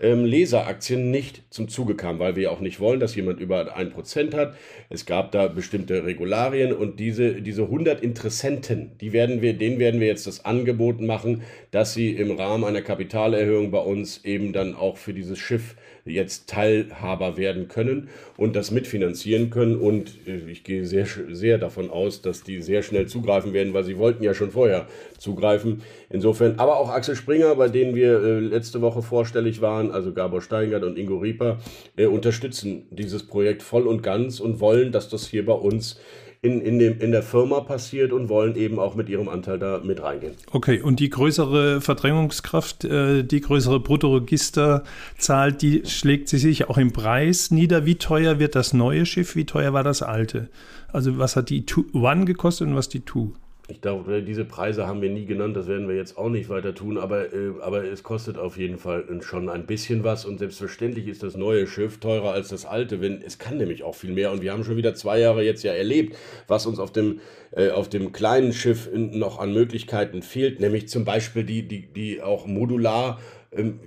ähm, 0.00 0.24
Leseraktien 0.24 1.10
nicht 1.10 1.42
zum 1.50 1.68
Zuge 1.68 1.94
kamen, 1.94 2.18
weil 2.18 2.34
wir 2.34 2.50
auch 2.50 2.60
nicht 2.60 2.80
wollen, 2.80 2.98
dass 2.98 3.14
jemand 3.14 3.40
über 3.40 3.76
1% 3.76 4.34
hat. 4.34 4.56
Es 4.88 5.06
gab 5.06 5.30
da 5.32 5.46
bestimmte 5.46 6.04
Regularien 6.04 6.72
und 6.72 6.98
diese, 6.98 7.40
diese 7.42 7.62
100 7.62 8.00
Interessenten, 8.00 8.92
die 9.00 9.12
werden 9.12 9.40
wir, 9.42 9.54
denen 9.54 9.78
werden 9.78 10.00
wir 10.00 10.08
jetzt 10.08 10.26
das 10.26 10.44
Angebot 10.44 11.00
machen, 11.00 11.42
dass 11.70 11.94
sie 11.94 12.10
im 12.10 12.32
Rahmen 12.32 12.64
einer 12.64 12.82
Kapitalerhöhung 12.82 13.70
bei 13.70 13.78
uns 13.78 14.24
eben 14.24 14.52
dann 14.52 14.74
auch 14.74 14.96
für 14.96 15.12
dieses 15.12 15.38
Schiff 15.38 15.76
jetzt 16.04 16.48
Teilhaber 16.48 17.36
werden 17.36 17.68
können 17.68 18.08
und 18.36 18.56
das 18.56 18.70
mitfinanzieren 18.70 19.50
können. 19.50 19.76
Und 19.76 20.26
äh, 20.26 20.50
ich 20.50 20.64
gehe 20.64 20.84
sehr, 20.84 21.06
sehr 21.30 21.58
davon 21.58 21.90
aus, 21.90 22.22
dass 22.22 22.42
die 22.42 22.60
sehr 22.60 22.82
schnell 22.82 23.06
zugreifen 23.06 23.52
werden, 23.52 23.72
weil 23.74 23.84
sie 23.84 23.98
wollten 23.98 24.22
ja 24.22 24.34
schon 24.34 24.50
vorher 24.50 24.86
zugreifen. 25.18 25.82
Insofern, 26.10 26.58
aber 26.58 26.78
auch 26.78 26.90
Axel 26.90 27.16
Springer, 27.16 27.54
bei 27.54 27.68
denen 27.68 27.94
wir 27.94 28.22
äh, 28.22 28.38
letzte 28.40 28.80
Woche 28.80 29.02
vorstellig 29.02 29.60
waren, 29.60 29.90
also 29.90 30.12
Gabor 30.12 30.42
Steingart 30.42 30.84
und 30.84 30.98
Ingo 30.98 31.18
Rieper, 31.18 31.58
äh, 31.96 32.06
unterstützen 32.06 32.86
dieses 32.90 33.26
Projekt 33.26 33.62
voll 33.62 33.86
und 33.86 34.02
ganz 34.02 34.40
und 34.40 34.60
wollen, 34.60 34.92
dass 34.92 35.08
das 35.08 35.26
hier 35.26 35.46
bei 35.46 35.54
uns 35.54 35.98
in, 36.44 36.60
in, 36.60 36.78
dem, 36.78 37.00
in 37.00 37.10
der 37.10 37.22
Firma 37.22 37.60
passiert 37.60 38.12
und 38.12 38.28
wollen 38.28 38.54
eben 38.54 38.78
auch 38.78 38.94
mit 38.94 39.08
ihrem 39.08 39.30
Anteil 39.30 39.58
da 39.58 39.80
mit 39.82 40.02
reingehen. 40.02 40.34
Okay, 40.52 40.82
und 40.82 41.00
die 41.00 41.08
größere 41.08 41.80
Verdrängungskraft, 41.80 42.84
äh, 42.84 43.22
die 43.22 43.40
größere 43.40 43.80
Bruttoregisterzahl, 43.80 45.52
die 45.52 45.82
schlägt 45.86 46.28
sie 46.28 46.36
sich 46.36 46.68
auch 46.68 46.76
im 46.76 46.92
Preis 46.92 47.50
nieder. 47.50 47.86
Wie 47.86 47.94
teuer 47.94 48.38
wird 48.38 48.54
das 48.54 48.74
neue 48.74 49.06
Schiff? 49.06 49.36
Wie 49.36 49.46
teuer 49.46 49.72
war 49.72 49.84
das 49.84 50.02
alte? 50.02 50.50
Also 50.92 51.16
was 51.16 51.34
hat 51.34 51.48
die 51.48 51.64
Two 51.64 51.86
One 51.94 52.26
gekostet 52.26 52.68
und 52.68 52.76
was 52.76 52.90
die 52.90 53.00
Two? 53.00 53.32
Ich 53.66 53.80
glaube, 53.80 54.22
diese 54.22 54.44
Preise 54.44 54.86
haben 54.86 55.00
wir 55.00 55.08
nie 55.08 55.24
genannt, 55.24 55.56
das 55.56 55.68
werden 55.68 55.88
wir 55.88 55.96
jetzt 55.96 56.18
auch 56.18 56.28
nicht 56.28 56.50
weiter 56.50 56.74
tun, 56.74 56.98
aber, 56.98 57.32
äh, 57.32 57.52
aber 57.62 57.82
es 57.84 58.02
kostet 58.02 58.36
auf 58.36 58.58
jeden 58.58 58.76
Fall 58.76 59.04
schon 59.22 59.48
ein 59.48 59.64
bisschen 59.64 60.04
was 60.04 60.26
und 60.26 60.38
selbstverständlich 60.38 61.08
ist 61.08 61.22
das 61.22 61.34
neue 61.34 61.66
Schiff 61.66 61.98
teurer 61.98 62.32
als 62.32 62.48
das 62.48 62.66
alte, 62.66 63.00
wenn 63.00 63.22
es 63.22 63.38
kann 63.38 63.56
nämlich 63.56 63.82
auch 63.82 63.94
viel 63.94 64.12
mehr 64.12 64.32
und 64.32 64.42
wir 64.42 64.52
haben 64.52 64.64
schon 64.64 64.76
wieder 64.76 64.94
zwei 64.94 65.18
Jahre 65.18 65.42
jetzt 65.42 65.62
ja 65.62 65.72
erlebt, 65.72 66.14
was 66.46 66.66
uns 66.66 66.78
auf 66.78 66.92
dem, 66.92 67.20
äh, 67.52 67.70
auf 67.70 67.88
dem 67.88 68.12
kleinen 68.12 68.52
Schiff 68.52 68.90
noch 68.92 69.38
an 69.38 69.54
Möglichkeiten 69.54 70.20
fehlt, 70.20 70.60
nämlich 70.60 70.88
zum 70.88 71.06
Beispiel 71.06 71.44
die, 71.44 71.66
die, 71.66 71.86
die 71.86 72.20
auch 72.20 72.46
modular 72.46 73.18
ähm, 73.50 73.80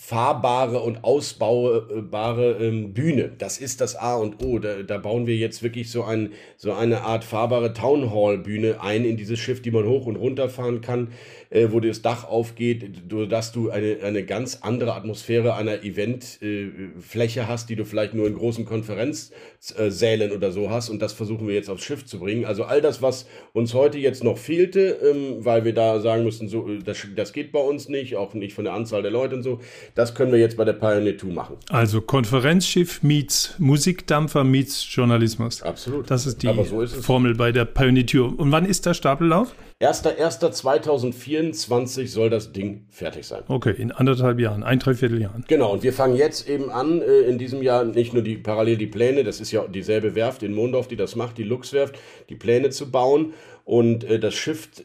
fahrbare 0.00 0.78
und 0.78 1.02
ausbaubare 1.02 2.52
ähm, 2.60 2.94
Bühne. 2.94 3.32
Das 3.36 3.58
ist 3.58 3.80
das 3.80 3.96
A 3.96 4.14
und 4.14 4.42
O. 4.44 4.58
Da, 4.58 4.82
da 4.84 4.96
bauen 4.96 5.26
wir 5.26 5.36
jetzt 5.36 5.62
wirklich 5.62 5.90
so, 5.90 6.04
ein, 6.04 6.32
so 6.56 6.72
eine 6.72 7.02
Art 7.02 7.24
fahrbare 7.24 7.72
Townhall-Bühne 7.72 8.80
ein 8.80 9.04
in 9.04 9.16
dieses 9.16 9.40
Schiff, 9.40 9.60
die 9.60 9.72
man 9.72 9.84
hoch 9.86 10.06
und 10.06 10.16
runter 10.16 10.48
fahren 10.48 10.80
kann 10.80 11.08
äh, 11.50 11.68
wo 11.70 11.80
das 11.80 12.02
Dach 12.02 12.24
aufgeht, 12.24 13.02
dass 13.30 13.52
du 13.52 13.70
eine, 13.70 13.98
eine 14.02 14.24
ganz 14.24 14.58
andere 14.62 14.94
Atmosphäre 14.94 15.54
einer 15.54 15.82
Eventfläche 15.82 17.40
äh, 17.40 17.44
hast, 17.44 17.70
die 17.70 17.76
du 17.76 17.84
vielleicht 17.84 18.14
nur 18.14 18.26
in 18.26 18.34
großen 18.34 18.64
Konferenzsälen 18.64 20.32
oder 20.32 20.52
so 20.52 20.70
hast. 20.70 20.90
Und 20.90 21.00
das 21.00 21.12
versuchen 21.12 21.48
wir 21.48 21.54
jetzt 21.54 21.70
aufs 21.70 21.84
Schiff 21.84 22.04
zu 22.04 22.18
bringen. 22.18 22.44
Also 22.44 22.64
all 22.64 22.80
das, 22.80 23.02
was 23.02 23.26
uns 23.52 23.74
heute 23.74 23.98
jetzt 23.98 24.22
noch 24.24 24.38
fehlte, 24.38 24.98
ähm, 25.02 25.44
weil 25.44 25.64
wir 25.64 25.74
da 25.74 26.00
sagen 26.00 26.24
mussten, 26.24 26.48
so, 26.48 26.68
äh, 26.68 26.80
das, 26.84 26.98
das 27.16 27.32
geht 27.32 27.52
bei 27.52 27.60
uns 27.60 27.88
nicht, 27.88 28.16
auch 28.16 28.34
nicht 28.34 28.52
von 28.52 28.64
der 28.64 28.74
Anzahl 28.74 29.02
der 29.02 29.10
Leute 29.10 29.36
und 29.36 29.42
so, 29.42 29.60
das 29.94 30.14
können 30.14 30.32
wir 30.32 30.38
jetzt 30.38 30.56
bei 30.56 30.64
der 30.64 30.74
Pioneer 30.74 31.16
2 31.16 31.28
machen. 31.28 31.56
Also 31.70 32.00
Konferenzschiff 32.00 33.02
meets 33.02 33.54
Musikdampfer 33.58 34.44
meets 34.44 34.86
Journalismus. 34.94 35.62
Absolut. 35.62 36.10
Das 36.10 36.26
ist 36.26 36.42
die 36.42 36.48
so 36.68 36.82
ist 36.82 36.94
Formel 37.04 37.34
bei 37.34 37.52
der 37.52 37.64
Pioneer 37.64 38.06
2. 38.06 38.18
Und 38.20 38.52
wann 38.52 38.66
ist 38.66 38.86
der 38.86 38.94
Stapellauf? 38.94 39.54
1.1.2024 39.80 42.08
soll 42.08 42.30
das 42.30 42.52
Ding 42.52 42.86
fertig 42.90 43.28
sein. 43.28 43.44
Okay, 43.46 43.72
in 43.78 43.92
anderthalb 43.92 44.40
Jahren, 44.40 44.64
ein, 44.64 44.80
dreiviertel 44.80 45.20
Jahren. 45.20 45.44
Genau, 45.46 45.72
und 45.72 45.84
wir 45.84 45.92
fangen 45.92 46.16
jetzt 46.16 46.48
eben 46.48 46.72
an, 46.72 47.00
äh, 47.00 47.20
in 47.20 47.38
diesem 47.38 47.62
Jahr 47.62 47.84
nicht 47.84 48.12
nur 48.12 48.24
die 48.24 48.38
parallel 48.38 48.76
die 48.76 48.88
Pläne, 48.88 49.22
das 49.22 49.40
ist 49.40 49.52
ja 49.52 49.68
dieselbe 49.68 50.16
Werft 50.16 50.42
in 50.42 50.52
Mondorf, 50.52 50.88
die 50.88 50.96
das 50.96 51.14
macht, 51.14 51.38
die 51.38 51.44
Luxwerft, 51.44 51.96
die 52.28 52.34
Pläne 52.34 52.70
zu 52.70 52.90
bauen 52.90 53.34
und 53.64 54.02
äh, 54.02 54.18
das 54.18 54.34
Schiff 54.34 54.68
äh, 54.78 54.82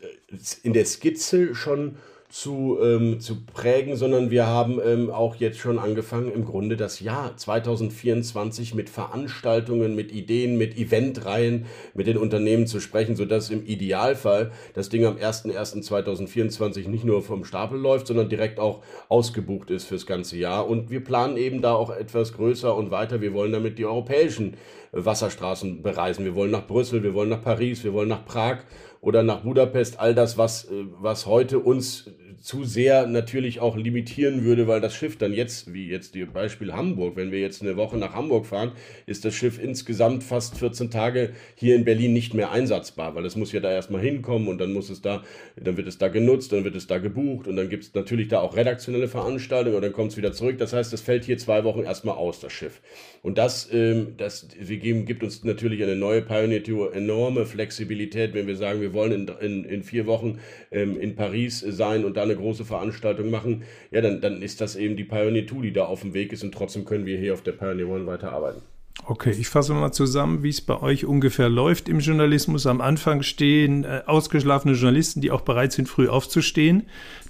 in 0.61 0.73
der 0.73 0.85
Skizze 0.85 1.55
schon 1.55 1.97
zu, 2.33 2.79
ähm, 2.81 3.19
zu 3.19 3.45
prägen, 3.45 3.95
sondern 3.95 4.31
wir 4.31 4.47
haben 4.47 4.79
ähm, 4.83 5.11
auch 5.11 5.35
jetzt 5.35 5.59
schon 5.59 5.77
angefangen, 5.77 6.31
im 6.31 6.45
Grunde 6.45 6.75
das 6.75 6.99
Jahr 6.99 7.37
2024 7.37 8.73
mit 8.73 8.89
Veranstaltungen, 8.89 9.93
mit 9.93 10.11
Ideen, 10.11 10.57
mit 10.57 10.75
Eventreihen, 10.75 11.67
mit 11.93 12.07
den 12.07 12.17
Unternehmen 12.17 12.65
zu 12.65 12.79
sprechen, 12.79 13.15
sodass 13.15 13.51
im 13.51 13.63
Idealfall 13.63 14.51
das 14.73 14.89
Ding 14.89 15.05
am 15.05 15.17
01.01.2024 15.17 16.89
nicht 16.89 17.03
nur 17.03 17.21
vom 17.21 17.45
Stapel 17.45 17.79
läuft, 17.79 18.07
sondern 18.07 18.29
direkt 18.29 18.59
auch 18.59 18.81
ausgebucht 19.09 19.69
ist 19.69 19.85
fürs 19.85 20.07
ganze 20.07 20.35
Jahr. 20.35 20.67
Und 20.67 20.89
wir 20.89 21.03
planen 21.03 21.37
eben 21.37 21.61
da 21.61 21.75
auch 21.75 21.91
etwas 21.91 22.33
größer 22.33 22.75
und 22.75 22.89
weiter. 22.89 23.21
Wir 23.21 23.33
wollen 23.33 23.51
damit 23.51 23.77
die 23.77 23.85
europäischen 23.85 24.57
Wasserstraßen 24.93 25.81
bereisen. 25.81 26.23
Wir 26.23 26.35
wollen 26.35 26.51
nach 26.51 26.67
Brüssel, 26.67 27.03
wir 27.03 27.13
wollen 27.13 27.29
nach 27.29 27.41
Paris, 27.41 27.83
wir 27.83 27.93
wollen 27.93 28.09
nach 28.09 28.25
Prag 28.25 28.59
oder 29.01 29.23
nach 29.23 29.41
Budapest. 29.41 29.99
All 29.99 30.15
das, 30.15 30.37
was, 30.37 30.65
äh, 30.65 30.85
was 30.99 31.25
heute 31.25 31.59
uns 31.59 32.09
zu 32.43 32.65
sehr 32.65 33.07
natürlich 33.07 33.61
auch 33.61 33.77
limitieren 33.77 34.43
würde, 34.43 34.67
weil 34.67 34.81
das 34.81 34.93
Schiff 34.93 35.17
dann 35.17 35.31
jetzt, 35.31 35.73
wie 35.73 35.87
jetzt 35.87 36.13
die 36.13 36.25
Beispiel 36.25 36.73
Hamburg, 36.73 37.15
wenn 37.15 37.31
wir 37.31 37.39
jetzt 37.39 37.61
eine 37.61 37.77
Woche 37.77 37.97
nach 37.97 38.13
Hamburg 38.13 38.45
fahren, 38.45 38.73
ist 39.05 39.23
das 39.23 39.33
Schiff 39.33 39.63
insgesamt 39.63 40.25
fast 40.25 40.57
14 40.57 40.91
Tage 40.91 41.29
hier 41.55 41.73
in 41.73 41.85
Berlin 41.85 42.11
nicht 42.11 42.33
mehr 42.33 42.51
einsatzbar, 42.51 43.15
weil 43.15 43.25
es 43.25 43.37
muss 43.37 43.53
ja 43.53 43.61
da 43.61 43.71
erstmal 43.71 44.01
hinkommen 44.01 44.49
und 44.49 44.57
dann 44.57 44.73
muss 44.73 44.89
es 44.89 45.01
da, 45.01 45.23
dann 45.55 45.77
wird 45.77 45.87
es 45.87 45.99
da 45.99 46.09
genutzt, 46.09 46.51
dann 46.51 46.65
wird 46.65 46.75
es 46.75 46.85
da 46.85 46.97
gebucht 46.97 47.47
und 47.47 47.55
dann 47.55 47.69
gibt 47.69 47.85
es 47.85 47.93
natürlich 47.93 48.27
da 48.27 48.41
auch 48.41 48.57
redaktionelle 48.57 49.07
Veranstaltungen 49.07 49.77
und 49.77 49.81
dann 49.81 49.93
kommt 49.93 50.11
es 50.11 50.17
wieder 50.17 50.33
zurück. 50.33 50.57
Das 50.57 50.73
heißt, 50.73 50.91
es 50.91 50.99
fällt 50.99 51.23
hier 51.23 51.37
zwei 51.37 51.63
Wochen 51.63 51.83
erstmal 51.83 52.17
aus, 52.17 52.41
das 52.41 52.51
Schiff. 52.51 52.81
Und 53.21 53.37
das, 53.37 53.69
ähm, 53.71 54.15
das 54.17 54.49
wir 54.59 54.79
geben, 54.83 55.05
gibt 55.05 55.23
uns 55.23 55.43
natürlich 55.43 55.81
eine 55.81 55.95
neue 55.95 56.21
Pioneer 56.21 56.63
Tour 56.63 56.93
enorme 56.93 57.45
Flexibilität, 57.45 58.33
wenn 58.33 58.45
wir 58.45 58.55
sagen, 58.55 58.81
wir 58.81 58.93
wollen 58.93 59.11
in, 59.11 59.27
in, 59.41 59.63
in 59.65 59.83
vier 59.83 60.05
Wochen 60.05 60.39
ähm, 60.71 60.99
in 60.99 61.15
Paris 61.15 61.59
sein 61.59 62.05
und 62.05 62.17
dann 62.17 62.29
eine 62.29 62.35
große 62.37 62.65
Veranstaltung 62.65 63.31
machen, 63.31 63.63
ja, 63.91 64.01
dann, 64.01 64.21
dann 64.21 64.41
ist 64.41 64.61
das 64.61 64.75
eben 64.75 64.95
die 64.95 65.05
Pioneer 65.05 65.47
2, 65.47 65.61
die 65.61 65.73
da 65.73 65.85
auf 65.85 66.01
dem 66.01 66.13
Weg 66.13 66.31
ist 66.31 66.43
und 66.43 66.53
trotzdem 66.53 66.85
können 66.85 67.05
wir 67.05 67.17
hier 67.17 67.33
auf 67.33 67.41
der 67.41 67.53
Pioneer 67.53 67.87
1 67.87 68.05
weiterarbeiten. 68.05 68.72
Okay, 69.05 69.31
ich 69.37 69.49
fasse 69.49 69.73
mal 69.73 69.91
zusammen, 69.91 70.43
wie 70.43 70.49
es 70.49 70.61
bei 70.61 70.81
euch 70.81 71.03
ungefähr 71.03 71.49
läuft 71.49 71.89
im 71.89 71.99
Journalismus. 71.99 72.65
Am 72.65 72.79
Anfang 72.79 73.21
stehen 73.21 73.83
äh, 73.83 74.01
ausgeschlafene 74.05 74.75
Journalisten, 74.75 75.19
die 75.19 75.29
auch 75.29 75.41
bereit 75.41 75.73
sind, 75.73 75.89
früh 75.89 76.07
aufzustehen, 76.07 76.83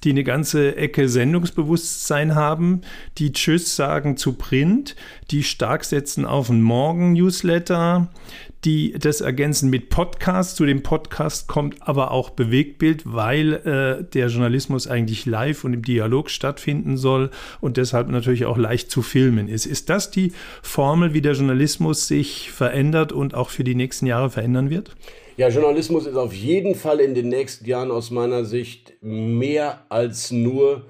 die 0.04 0.12
eine 0.12 0.24
ganze 0.24 0.76
Ecke 0.76 1.10
Sendungsbewusstsein 1.10 2.36
haben, 2.36 2.82
die 3.18 3.32
Tschüss 3.32 3.76
sagen 3.76 4.18
zu 4.18 4.34
Print, 4.34 4.96
die 5.32 5.42
stark 5.42 5.84
setzen 5.84 6.26
auf 6.26 6.52
einen 6.52 6.62
Morgen-Newsletter, 6.62 8.10
die 8.66 8.94
das 8.98 9.22
ergänzen 9.22 9.70
mit 9.70 9.90
Podcast. 9.90 10.56
Zu 10.56 10.66
dem 10.66 10.84
Podcast 10.84 11.48
kommt 11.48 11.82
aber 11.82 12.12
auch 12.12 12.30
Bewegtbild, 12.30 13.02
weil 13.06 13.54
äh, 13.54 14.04
der 14.04 14.28
Journalismus 14.28 14.88
eigentlich 14.88 15.26
live 15.26 15.64
und 15.64 15.74
im 15.74 15.82
Dialog 15.82 16.30
stattfinden 16.30 16.98
soll 16.98 17.32
und 17.62 17.78
deshalb 17.78 18.10
natürlich 18.10 18.46
auch 18.46 18.58
leicht 18.58 18.92
zu 18.92 19.02
filmen 19.02 19.50
ist. 19.50 19.66
Ist 19.66 19.90
das 19.90 20.12
die 20.12 20.34
Formel, 20.62 21.14
wie 21.14 21.22
der 21.22 21.34
Journalismus 21.34 21.63
sich 22.08 22.52
verändert 22.52 23.12
und 23.12 23.34
auch 23.34 23.50
für 23.50 23.64
die 23.64 23.76
nächsten 23.76 24.06
Jahre 24.06 24.30
verändern 24.30 24.70
wird? 24.70 24.96
Ja, 25.36 25.50
Journalismus 25.50 26.06
ist 26.06 26.16
auf 26.16 26.34
jeden 26.34 26.76
Fall 26.76 27.00
in 27.00 27.16
den 27.16 27.30
nächsten 27.30 27.66
Jahren 27.66 27.90
aus 27.90 28.12
meiner 28.12 28.46
Sicht 28.46 28.94
mehr 29.02 29.86
als 29.90 30.32
nur 30.32 30.86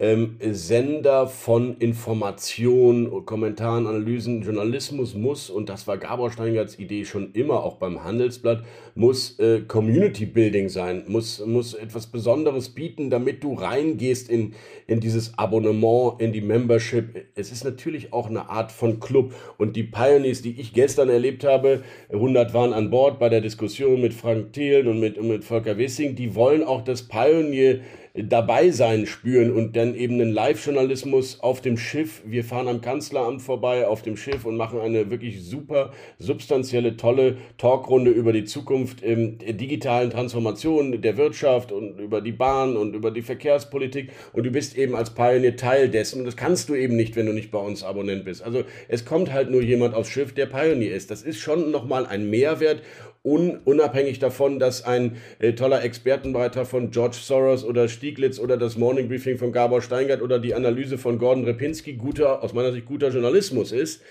ähm, 0.00 0.38
Sender 0.40 1.28
von 1.28 1.78
Informationen, 1.78 3.24
Kommentaren, 3.24 3.86
Analysen, 3.86 4.42
Journalismus 4.42 5.14
muss, 5.14 5.50
und 5.50 5.68
das 5.68 5.86
war 5.86 5.98
Gabor 5.98 6.32
Steingarts 6.32 6.80
Idee 6.80 7.04
schon 7.04 7.30
immer, 7.32 7.62
auch 7.62 7.76
beim 7.76 8.02
Handelsblatt, 8.02 8.64
muss 8.96 9.38
äh, 9.38 9.60
Community 9.60 10.26
Building 10.26 10.68
sein, 10.68 11.04
muss, 11.06 11.44
muss 11.46 11.74
etwas 11.74 12.08
Besonderes 12.08 12.70
bieten, 12.70 13.08
damit 13.08 13.44
du 13.44 13.54
reingehst 13.54 14.28
in, 14.28 14.54
in 14.88 14.98
dieses 14.98 15.38
Abonnement, 15.38 16.20
in 16.20 16.32
die 16.32 16.40
Membership. 16.40 17.26
Es 17.36 17.52
ist 17.52 17.64
natürlich 17.64 18.12
auch 18.12 18.28
eine 18.28 18.48
Art 18.50 18.72
von 18.72 18.98
Club. 18.98 19.32
Und 19.58 19.76
die 19.76 19.84
Pioneers, 19.84 20.42
die 20.42 20.60
ich 20.60 20.72
gestern 20.72 21.08
erlebt 21.08 21.44
habe, 21.44 21.82
100 22.12 22.52
waren 22.52 22.72
an 22.72 22.90
Bord 22.90 23.20
bei 23.20 23.28
der 23.28 23.40
Diskussion 23.40 24.00
mit 24.00 24.12
Frank 24.12 24.52
Thelen 24.52 24.88
und 24.88 24.98
mit, 24.98 25.18
und 25.18 25.28
mit 25.28 25.44
Volker 25.44 25.78
Wissing, 25.78 26.16
die 26.16 26.34
wollen 26.34 26.64
auch 26.64 26.82
das 26.82 27.02
Pioneer 27.02 27.80
dabei 28.16 28.70
sein 28.70 29.06
spüren 29.06 29.50
und 29.50 29.74
dann 29.74 29.96
eben 29.96 30.20
einen 30.20 30.30
Live-Journalismus 30.30 31.40
auf 31.40 31.60
dem 31.60 31.76
Schiff. 31.76 32.22
Wir 32.24 32.44
fahren 32.44 32.68
am 32.68 32.80
Kanzleramt 32.80 33.42
vorbei 33.42 33.88
auf 33.88 34.02
dem 34.02 34.16
Schiff 34.16 34.44
und 34.44 34.56
machen 34.56 34.78
eine 34.78 35.10
wirklich 35.10 35.42
super 35.42 35.92
substanzielle, 36.20 36.96
tolle 36.96 37.38
Talkrunde 37.58 38.12
über 38.12 38.32
die 38.32 38.44
Zukunft 38.44 39.02
ähm, 39.02 39.38
der 39.38 39.54
digitalen 39.54 40.10
Transformation 40.10 41.02
der 41.02 41.16
Wirtschaft 41.16 41.72
und 41.72 41.98
über 41.98 42.20
die 42.20 42.30
Bahn 42.30 42.76
und 42.76 42.94
über 42.94 43.10
die 43.10 43.22
Verkehrspolitik. 43.22 44.12
Und 44.32 44.46
du 44.46 44.52
bist 44.52 44.78
eben 44.78 44.94
als 44.94 45.10
Pioneer 45.10 45.56
Teil 45.56 45.88
dessen. 45.88 46.20
Und 46.20 46.26
das 46.26 46.36
kannst 46.36 46.68
du 46.68 46.76
eben 46.76 46.94
nicht, 46.94 47.16
wenn 47.16 47.26
du 47.26 47.32
nicht 47.32 47.50
bei 47.50 47.58
uns 47.58 47.82
Abonnent 47.82 48.24
bist. 48.24 48.44
Also 48.44 48.62
es 48.86 49.04
kommt 49.04 49.32
halt 49.32 49.50
nur 49.50 49.60
jemand 49.60 49.92
aufs 49.94 50.10
Schiff, 50.10 50.32
der 50.32 50.46
Pioneer 50.46 50.94
ist. 50.94 51.10
Das 51.10 51.22
ist 51.22 51.40
schon 51.40 51.72
nochmal 51.72 52.06
ein 52.06 52.30
Mehrwert 52.30 52.80
un 53.24 53.58
unabhängig 53.64 54.18
davon, 54.18 54.58
dass 54.58 54.84
ein 54.84 55.16
äh, 55.38 55.54
toller 55.54 55.82
Expertenbeitrag 55.82 56.66
von 56.66 56.90
George 56.90 57.16
Soros 57.20 57.64
oder 57.64 57.88
Stieglitz 57.88 58.38
oder 58.38 58.56
das 58.58 58.76
Morning 58.76 59.08
Briefing 59.08 59.38
von 59.38 59.50
Gabor 59.50 59.80
Steingart 59.80 60.20
oder 60.22 60.38
die 60.38 60.54
Analyse 60.54 60.98
von 60.98 61.18
Gordon 61.18 61.44
Repinski 61.44 61.94
guter, 61.94 62.42
aus 62.42 62.52
meiner 62.52 62.70
Sicht 62.70 62.84
guter 62.84 63.08
Journalismus 63.08 63.72
ist, 63.72 64.02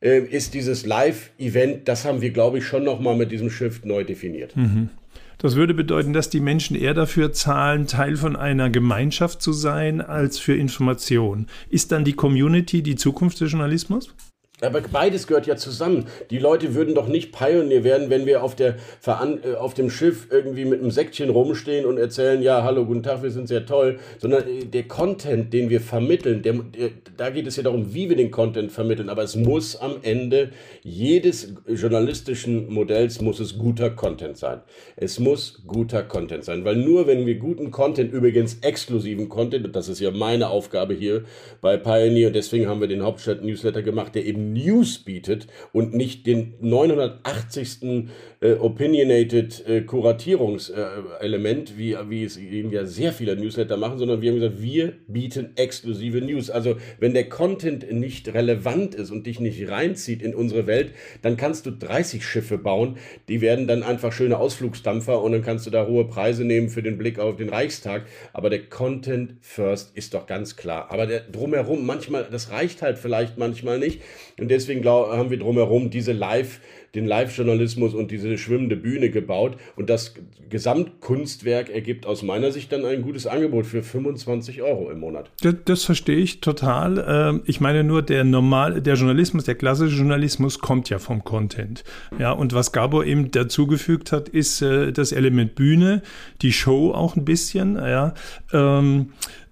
äh, 0.00 0.20
ist 0.20 0.54
dieses 0.54 0.86
Live-Event, 0.86 1.88
das 1.88 2.04
haben 2.04 2.20
wir, 2.20 2.30
glaube 2.30 2.58
ich, 2.58 2.64
schon 2.64 2.84
nochmal 2.84 3.16
mit 3.16 3.32
diesem 3.32 3.50
Shift 3.50 3.84
neu 3.84 4.04
definiert. 4.04 4.56
Mhm. 4.56 4.90
Das 5.38 5.56
würde 5.56 5.74
bedeuten, 5.74 6.12
dass 6.12 6.30
die 6.30 6.40
Menschen 6.40 6.76
eher 6.76 6.94
dafür 6.94 7.32
zahlen, 7.32 7.88
Teil 7.88 8.16
von 8.16 8.36
einer 8.36 8.70
Gemeinschaft 8.70 9.42
zu 9.42 9.52
sein, 9.52 10.00
als 10.00 10.38
für 10.38 10.54
Information. 10.54 11.48
Ist 11.68 11.90
dann 11.90 12.04
die 12.04 12.12
Community 12.12 12.82
die 12.82 12.94
Zukunft 12.94 13.40
des 13.40 13.50
Journalismus? 13.50 14.14
Aber 14.60 14.80
beides 14.80 15.26
gehört 15.26 15.48
ja 15.48 15.56
zusammen. 15.56 16.06
Die 16.30 16.38
Leute 16.38 16.76
würden 16.76 16.94
doch 16.94 17.08
nicht 17.08 17.32
Pionier 17.32 17.82
werden, 17.82 18.08
wenn 18.08 18.24
wir 18.24 18.44
auf, 18.44 18.54
der, 18.54 18.76
äh, 19.04 19.54
auf 19.56 19.74
dem 19.74 19.90
Schiff 19.90 20.28
irgendwie 20.30 20.64
mit 20.64 20.80
einem 20.80 20.92
Säckchen 20.92 21.28
rumstehen 21.28 21.84
und 21.84 21.98
erzählen, 21.98 22.40
ja, 22.40 22.62
hallo, 22.62 22.86
guten 22.86 23.02
Tag, 23.02 23.24
wir 23.24 23.32
sind 23.32 23.48
sehr 23.48 23.66
toll. 23.66 23.98
Sondern 24.18 24.46
äh, 24.46 24.64
der 24.64 24.84
Content, 24.84 25.52
den 25.52 25.70
wir 25.70 25.80
vermitteln, 25.80 26.42
der, 26.42 26.52
der, 26.52 26.90
da 27.16 27.30
geht 27.30 27.48
es 27.48 27.56
ja 27.56 27.64
darum, 27.64 27.94
wie 27.94 28.08
wir 28.08 28.16
den 28.16 28.30
Content 28.30 28.70
vermitteln. 28.70 29.08
Aber 29.08 29.24
es 29.24 29.34
muss 29.34 29.74
am 29.74 29.96
Ende 30.02 30.50
jedes 30.82 31.52
journalistischen 31.66 32.72
Modells 32.72 33.20
muss 33.20 33.40
es 33.40 33.58
guter 33.58 33.90
Content 33.90 34.36
sein. 34.36 34.60
Es 34.94 35.18
muss 35.18 35.62
guter 35.66 36.04
Content 36.04 36.44
sein. 36.44 36.64
Weil 36.64 36.76
nur 36.76 37.08
wenn 37.08 37.26
wir 37.26 37.34
guten 37.36 37.72
Content, 37.72 38.12
übrigens 38.12 38.58
exklusiven 38.60 39.28
Content, 39.28 39.66
und 39.66 39.74
das 39.74 39.88
ist 39.88 39.98
ja 39.98 40.12
meine 40.12 40.48
Aufgabe 40.48 40.94
hier 40.94 41.24
bei 41.60 41.76
Pioneer, 41.76 42.28
und 42.28 42.36
deswegen 42.36 42.68
haben 42.68 42.80
wir 42.80 42.88
den 42.88 43.02
Hauptstadt-Newsletter 43.02 43.82
gemacht, 43.82 44.14
der 44.14 44.24
eben 44.24 44.43
News 44.52 44.98
bietet 44.98 45.46
und 45.72 45.94
nicht 45.94 46.26
den 46.26 46.54
980. 46.60 48.08
Äh, 48.44 48.58
opinionated 48.60 49.66
äh, 49.66 49.80
Kuratierungselement, 49.80 51.78
wie, 51.78 51.96
wie 52.10 52.24
es 52.24 52.36
eben 52.36 52.70
ja 52.70 52.84
sehr 52.84 53.14
viele 53.14 53.36
Newsletter 53.36 53.78
machen, 53.78 53.96
sondern 53.96 54.20
wir 54.20 54.30
haben 54.30 54.38
gesagt, 54.38 54.60
wir 54.60 54.92
bieten 55.08 55.52
exklusive 55.56 56.20
News. 56.20 56.50
Also 56.50 56.76
wenn 57.00 57.14
der 57.14 57.30
Content 57.30 57.90
nicht 57.90 58.34
relevant 58.34 58.94
ist 58.96 59.10
und 59.10 59.26
dich 59.26 59.40
nicht 59.40 59.66
reinzieht 59.70 60.20
in 60.20 60.34
unsere 60.34 60.66
Welt, 60.66 60.92
dann 61.22 61.38
kannst 61.38 61.64
du 61.64 61.70
30 61.70 62.22
Schiffe 62.22 62.58
bauen, 62.58 62.98
die 63.28 63.40
werden 63.40 63.66
dann 63.66 63.82
einfach 63.82 64.12
schöne 64.12 64.36
Ausflugsdampfer 64.36 65.22
und 65.22 65.32
dann 65.32 65.40
kannst 65.40 65.64
du 65.64 65.70
da 65.70 65.86
hohe 65.86 66.04
Preise 66.04 66.44
nehmen 66.44 66.68
für 66.68 66.82
den 66.82 66.98
Blick 66.98 67.18
auf 67.18 67.36
den 67.36 67.48
Reichstag. 67.48 68.04
Aber 68.34 68.50
der 68.50 68.66
Content 68.66 69.36
first 69.40 69.96
ist 69.96 70.12
doch 70.12 70.26
ganz 70.26 70.54
klar. 70.54 70.90
Aber 70.90 71.06
der 71.06 71.20
drumherum, 71.20 71.86
manchmal, 71.86 72.28
das 72.30 72.50
reicht 72.50 72.82
halt 72.82 72.98
vielleicht 72.98 73.38
manchmal 73.38 73.78
nicht. 73.78 74.02
Und 74.38 74.50
deswegen 74.50 74.82
glaub, 74.82 75.08
haben 75.12 75.30
wir 75.30 75.38
drumherum 75.38 75.88
diese 75.88 76.12
Live- 76.12 76.60
den 76.94 77.06
Live-Journalismus 77.06 77.94
und 77.94 78.10
diese 78.10 78.38
schwimmende 78.38 78.76
Bühne 78.76 79.10
gebaut. 79.10 79.56
Und 79.76 79.90
das 79.90 80.14
Gesamtkunstwerk 80.48 81.70
ergibt 81.70 82.06
aus 82.06 82.22
meiner 82.22 82.52
Sicht 82.52 82.70
dann 82.72 82.84
ein 82.84 83.02
gutes 83.02 83.26
Angebot 83.26 83.66
für 83.66 83.82
25 83.82 84.62
Euro 84.62 84.90
im 84.90 85.00
Monat. 85.00 85.30
Das, 85.42 85.54
das 85.64 85.84
verstehe 85.84 86.18
ich 86.18 86.40
total. 86.40 87.04
Ähm, 87.06 87.42
ich 87.46 87.60
meine 87.60 87.84
nur, 87.84 88.02
der 88.02 88.24
normal, 88.24 88.80
der 88.80 88.94
Journalismus, 88.94 89.44
der 89.44 89.56
klassische 89.56 89.96
Journalismus 89.96 90.58
kommt 90.58 90.90
ja 90.90 90.98
vom 90.98 91.24
Content. 91.24 91.84
Ja, 92.18 92.32
und 92.32 92.52
was 92.52 92.72
Gabor 92.72 93.04
eben 93.04 93.30
dazugefügt 93.30 94.12
hat, 94.12 94.28
ist 94.28 94.62
äh, 94.62 94.92
das 94.92 95.12
Element 95.12 95.54
Bühne, 95.54 96.02
die 96.42 96.52
Show 96.52 96.92
auch 96.92 97.16
ein 97.16 97.24
bisschen. 97.24 97.76
Ja. 97.76 98.14
Ähm, 98.52 99.10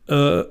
äh, 0.09 0.43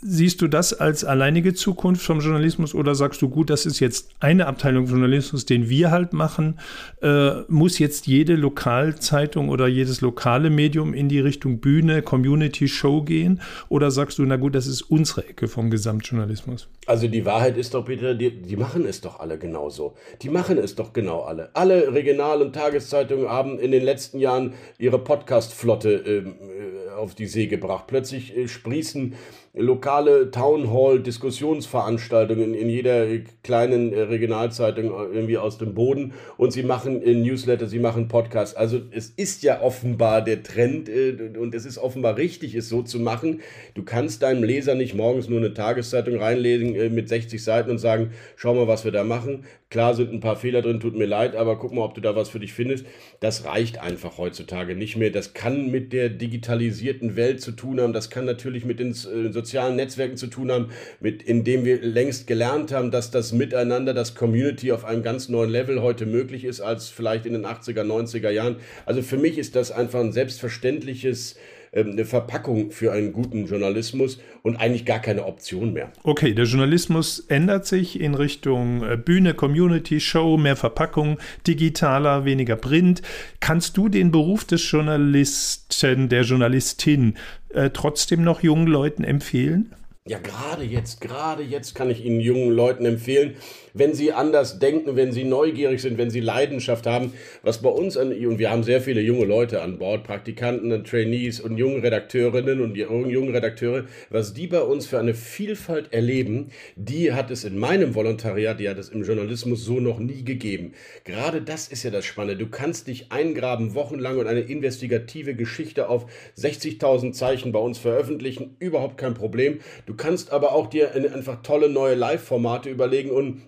siehst 0.00 0.40
du 0.40 0.48
das 0.48 0.72
als 0.72 1.04
alleinige 1.04 1.54
Zukunft 1.54 2.02
vom 2.02 2.20
Journalismus 2.20 2.74
oder 2.74 2.94
sagst 2.94 3.20
du, 3.20 3.28
gut, 3.28 3.50
das 3.50 3.66
ist 3.66 3.78
jetzt 3.78 4.10
eine 4.20 4.46
Abteilung 4.46 4.86
Journalismus, 4.86 5.44
den 5.44 5.68
wir 5.68 5.90
halt 5.90 6.12
machen? 6.12 6.58
Äh, 7.02 7.42
muss 7.48 7.78
jetzt 7.78 8.06
jede 8.06 8.36
Lokalzeitung 8.36 9.50
oder 9.50 9.66
jedes 9.66 10.00
lokale 10.00 10.48
Medium 10.50 10.94
in 10.94 11.08
die 11.08 11.20
Richtung 11.20 11.60
Bühne, 11.60 12.02
Community, 12.02 12.68
Show 12.68 13.02
gehen? 13.02 13.40
Oder 13.68 13.90
sagst 13.90 14.18
du, 14.18 14.24
na 14.24 14.36
gut, 14.36 14.54
das 14.54 14.66
ist 14.66 14.82
unsere 14.82 15.28
Ecke 15.28 15.46
vom 15.46 15.70
Gesamtjournalismus? 15.70 16.68
Also 16.86 17.08
die 17.08 17.24
Wahrheit 17.24 17.56
ist 17.58 17.74
doch, 17.74 17.84
Peter, 17.84 18.14
die, 18.14 18.30
die 18.30 18.56
machen 18.56 18.86
es 18.86 19.00
doch 19.00 19.20
alle 19.20 19.38
genauso. 19.38 19.94
Die 20.22 20.30
machen 20.30 20.58
es 20.58 20.74
doch 20.74 20.92
genau 20.92 21.20
alle. 21.20 21.50
Alle 21.54 21.92
Regional- 21.92 22.40
und 22.40 22.54
Tageszeitungen 22.54 23.28
haben 23.28 23.58
in 23.58 23.72
den 23.72 23.82
letzten 23.82 24.18
Jahren 24.18 24.54
ihre 24.78 24.98
Podcast-Flotte 24.98 25.92
ähm, 25.92 26.34
äh, 26.40 26.94
auf 26.94 27.14
die 27.14 27.26
See 27.26 27.46
gebracht. 27.46 27.84
Plötzlich 27.86 28.36
äh, 28.36 28.48
sprießen 28.48 29.14
lokale 29.56 30.32
Townhall-Diskussionsveranstaltungen 30.32 32.54
in 32.54 32.68
jeder 32.68 33.06
kleinen 33.44 33.92
äh, 33.92 34.00
Regionalzeitung 34.00 34.90
irgendwie 34.90 35.38
aus 35.38 35.58
dem 35.58 35.74
Boden 35.74 36.12
und 36.36 36.52
sie 36.52 36.64
machen 36.64 37.00
äh, 37.00 37.14
Newsletter, 37.14 37.68
sie 37.68 37.78
machen 37.78 38.08
Podcasts. 38.08 38.56
Also 38.56 38.80
es 38.90 39.10
ist 39.10 39.44
ja 39.44 39.62
offenbar 39.62 40.22
der 40.22 40.42
Trend 40.42 40.88
äh, 40.88 41.30
und 41.38 41.54
es 41.54 41.66
ist 41.66 41.78
offenbar 41.78 42.16
richtig, 42.16 42.56
es 42.56 42.68
so 42.68 42.82
zu 42.82 42.98
machen. 42.98 43.42
Du 43.74 43.84
kannst 43.84 44.22
deinem 44.22 44.42
Leser 44.42 44.74
nicht 44.74 44.94
morgens 44.94 45.28
nur 45.28 45.38
eine 45.38 45.54
Tageszeitung 45.54 46.16
reinlesen 46.16 46.92
mit 46.92 47.08
60 47.08 47.40
Seiten 47.42 47.70
und 47.70 47.78
sagen, 47.78 48.10
schau 48.34 48.54
mal, 48.54 48.66
was 48.66 48.84
wir 48.84 48.90
da 48.90 49.04
machen. 49.04 49.44
Klar 49.70 49.94
sind 49.94 50.12
ein 50.12 50.20
paar 50.20 50.36
Fehler 50.36 50.62
drin, 50.62 50.78
tut 50.78 50.94
mir 50.94 51.06
leid, 51.06 51.34
aber 51.34 51.58
guck 51.58 51.72
mal, 51.72 51.82
ob 51.82 51.94
du 51.94 52.00
da 52.00 52.14
was 52.14 52.28
für 52.28 52.38
dich 52.38 52.52
findest. 52.52 52.86
Das 53.18 53.44
reicht 53.44 53.80
einfach 53.80 54.18
heutzutage 54.18 54.76
nicht 54.76 54.96
mehr. 54.96 55.10
Das 55.10 55.34
kann 55.34 55.68
mit 55.68 55.92
der 55.92 56.10
digitalisierten 56.10 57.16
Welt 57.16 57.40
zu 57.40 57.50
tun 57.50 57.80
haben. 57.80 57.92
Das 57.92 58.08
kann 58.08 58.24
natürlich 58.24 58.64
mit 58.64 58.78
den 58.78 58.92
äh, 58.92 59.32
sozialen 59.44 59.76
Netzwerken 59.76 60.16
zu 60.16 60.26
tun 60.26 60.50
haben, 60.50 60.70
mit 61.00 61.22
indem 61.22 61.64
wir 61.64 61.82
längst 61.82 62.26
gelernt 62.26 62.72
haben, 62.72 62.90
dass 62.90 63.10
das 63.10 63.32
Miteinander, 63.32 63.92
das 63.92 64.14
Community 64.14 64.72
auf 64.72 64.84
einem 64.84 65.02
ganz 65.02 65.28
neuen 65.28 65.50
Level 65.50 65.82
heute 65.82 66.06
möglich 66.06 66.44
ist 66.44 66.60
als 66.60 66.88
vielleicht 66.88 67.26
in 67.26 67.34
den 67.34 67.44
80er, 67.44 67.82
90er 67.82 68.30
Jahren. 68.30 68.56
Also 68.86 69.02
für 69.02 69.18
mich 69.18 69.38
ist 69.38 69.54
das 69.54 69.70
einfach 69.70 70.00
ein 70.00 70.12
selbstverständliches 70.12 71.36
ähm, 71.74 71.90
eine 71.90 72.04
Verpackung 72.04 72.70
für 72.70 72.92
einen 72.92 73.12
guten 73.12 73.46
Journalismus 73.46 74.20
und 74.42 74.56
eigentlich 74.56 74.84
gar 74.84 75.00
keine 75.00 75.24
Option 75.26 75.72
mehr. 75.72 75.90
Okay, 76.04 76.32
der 76.32 76.44
Journalismus 76.44 77.18
ändert 77.18 77.66
sich 77.66 78.00
in 78.00 78.14
Richtung 78.14 78.84
äh, 78.84 78.96
Bühne, 78.96 79.34
Community, 79.34 79.98
Show, 79.98 80.36
mehr 80.36 80.54
Verpackung, 80.54 81.18
digitaler, 81.48 82.24
weniger 82.24 82.54
Print. 82.54 83.02
Kannst 83.40 83.76
du 83.76 83.88
den 83.88 84.12
Beruf 84.12 84.44
des 84.44 84.70
Journalisten, 84.70 86.08
der 86.08 86.22
Journalistin 86.22 87.14
äh, 87.54 87.70
trotzdem 87.70 88.22
noch 88.22 88.42
jungen 88.42 88.66
Leuten 88.66 89.04
empfehlen? 89.04 89.72
Ja, 90.06 90.18
gerade 90.18 90.64
jetzt, 90.64 91.00
gerade 91.00 91.42
jetzt 91.42 91.74
kann 91.74 91.88
ich 91.88 92.04
Ihnen 92.04 92.20
jungen 92.20 92.50
Leuten 92.50 92.84
empfehlen, 92.84 93.36
wenn 93.72 93.94
sie 93.94 94.12
anders 94.12 94.58
denken, 94.58 94.96
wenn 94.96 95.12
sie 95.12 95.24
neugierig 95.24 95.80
sind, 95.80 95.96
wenn 95.96 96.10
sie 96.10 96.20
Leidenschaft 96.20 96.86
haben, 96.86 97.14
was 97.42 97.62
bei 97.62 97.70
uns 97.70 97.96
an, 97.96 98.12
und 98.12 98.38
wir 98.38 98.50
haben 98.50 98.64
sehr 98.64 98.82
viele 98.82 99.00
junge 99.00 99.24
Leute 99.24 99.62
an 99.62 99.78
Bord, 99.78 100.04
Praktikanten 100.04 100.72
und 100.72 100.86
Trainees 100.86 101.40
und 101.40 101.56
junge 101.56 101.82
Redakteurinnen 101.82 102.60
und 102.60 102.76
junge 102.76 103.32
Redakteure, 103.32 103.86
was 104.10 104.34
die 104.34 104.46
bei 104.46 104.60
uns 104.60 104.86
für 104.86 104.98
eine 104.98 105.14
Vielfalt 105.14 105.94
erleben, 105.94 106.50
die 106.76 107.14
hat 107.14 107.30
es 107.30 107.44
in 107.44 107.56
meinem 107.56 107.94
Volontariat, 107.94 108.60
die 108.60 108.68
hat 108.68 108.76
es 108.76 108.90
im 108.90 109.04
Journalismus 109.04 109.64
so 109.64 109.80
noch 109.80 110.00
nie 110.00 110.22
gegeben. 110.22 110.74
Gerade 111.04 111.40
das 111.40 111.68
ist 111.68 111.82
ja 111.82 111.90
das 111.90 112.04
Spannende. 112.04 112.44
Du 112.44 112.50
kannst 112.50 112.88
dich 112.88 113.10
eingraben 113.10 113.74
wochenlang 113.74 114.18
und 114.18 114.26
eine 114.26 114.40
investigative 114.40 115.34
Geschichte 115.34 115.88
auf 115.88 116.04
60.000 116.36 117.12
Zeichen 117.12 117.52
bei 117.52 117.58
uns 117.58 117.78
veröffentlichen, 117.78 118.54
überhaupt 118.58 118.98
kein 118.98 119.14
Problem. 119.14 119.60
Du 119.86 119.93
kannst 119.96 120.32
aber 120.32 120.52
auch 120.52 120.68
dir 120.68 120.92
einfach 120.94 121.42
tolle 121.42 121.68
neue 121.68 121.94
Live-Formate 121.94 122.70
überlegen 122.70 123.10
und 123.10 123.42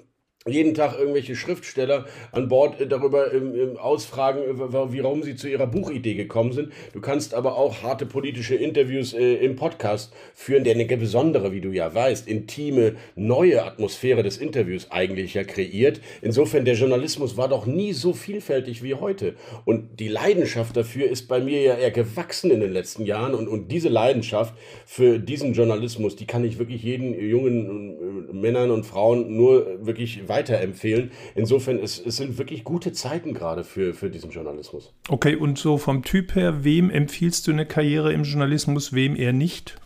jeden 0.47 0.75
Tag 0.75 0.99
irgendwelche 0.99 1.35
Schriftsteller 1.35 2.07
an 2.33 2.49
Bord 2.49 2.81
äh, 2.81 2.87
darüber 2.87 3.33
ähm, 3.33 3.77
ausfragen, 3.79 4.43
äh, 4.43 4.73
warum 4.73 5.23
sie 5.23 5.37
zu 5.37 5.49
ihrer 5.49 5.67
Buchidee 5.67 6.15
gekommen 6.15 6.53
sind. 6.53 6.73
Du 6.93 7.01
kannst 7.01 7.35
aber 7.35 7.57
auch 7.57 7.83
harte 7.83 8.07
politische 8.07 8.55
Interviews 8.55 9.13
äh, 9.13 9.35
im 9.35 9.57
Podcast 9.57 10.13
führen, 10.35 10.65
der 10.65 10.75
eine 10.75 10.87
besondere, 10.97 11.53
wie 11.53 11.61
du 11.61 11.71
ja 11.71 11.93
weißt, 11.93 12.29
intime, 12.29 12.95
neue 13.17 13.65
Atmosphäre 13.65 14.23
des 14.23 14.39
Interviews 14.39 14.91
eigentlich 14.91 15.35
ja 15.35 15.45
kreiert. 15.45 16.01
Insofern, 16.23 16.65
der 16.65 16.75
Journalismus 16.75 17.37
war 17.37 17.49
doch 17.49 17.67
nie 17.67 17.93
so 17.93 18.13
vielfältig 18.13 18.83
wie 18.83 18.95
heute. 18.95 19.35
Und 19.65 19.99
die 20.01 20.09
Leidenschaft 20.09 20.77
dafür 20.77 21.11
ist 21.11 21.29
bei 21.29 21.41
mir 21.41 21.61
ja 21.61 21.75
eher 21.75 21.91
gewachsen 21.91 22.51
in 22.51 22.61
den 22.61 22.73
letzten 22.73 23.05
Jahren. 23.05 23.35
Und, 23.35 23.49
und 23.49 23.73
diese 23.73 23.89
Leidenschaft 23.89 24.55
für 24.87 25.19
diesen 25.19 25.55
Journalismus, 25.55 26.15
die 26.17 26.27
kann 26.27 26.45
ich 26.45 26.59
wirklich 26.59 26.83
jeden 26.83 27.19
jungen 27.19 28.29
äh, 28.31 28.33
Männern 28.33 28.71
und 28.71 28.85
Frauen 28.85 29.37
nur 29.37 29.85
wirklich 29.85 30.29
weiter 30.29 30.36
weiterempfehlen. 30.37 31.11
Insofern, 31.35 31.79
es, 31.79 31.99
es 32.05 32.17
sind 32.17 32.39
wirklich 32.39 32.65
gute 32.65 32.93
Zeiten 32.93 33.35
gerade 33.35 33.65
für, 33.65 33.95
für 33.95 34.11
diesen 34.11 34.31
Journalismus. 34.31 34.93
Okay, 35.09 35.37
und 35.37 35.59
so 35.59 35.79
vom 35.79 36.03
Typ 36.03 36.35
her, 36.35 36.65
wem 36.65 36.91
empfiehlst 36.91 37.47
du 37.47 37.53
eine 37.53 37.67
Karriere 37.67 38.13
im 38.13 38.25
Journalismus, 38.25 38.93
wem 38.93 39.17
eher 39.17 39.33
nicht? 39.33 39.77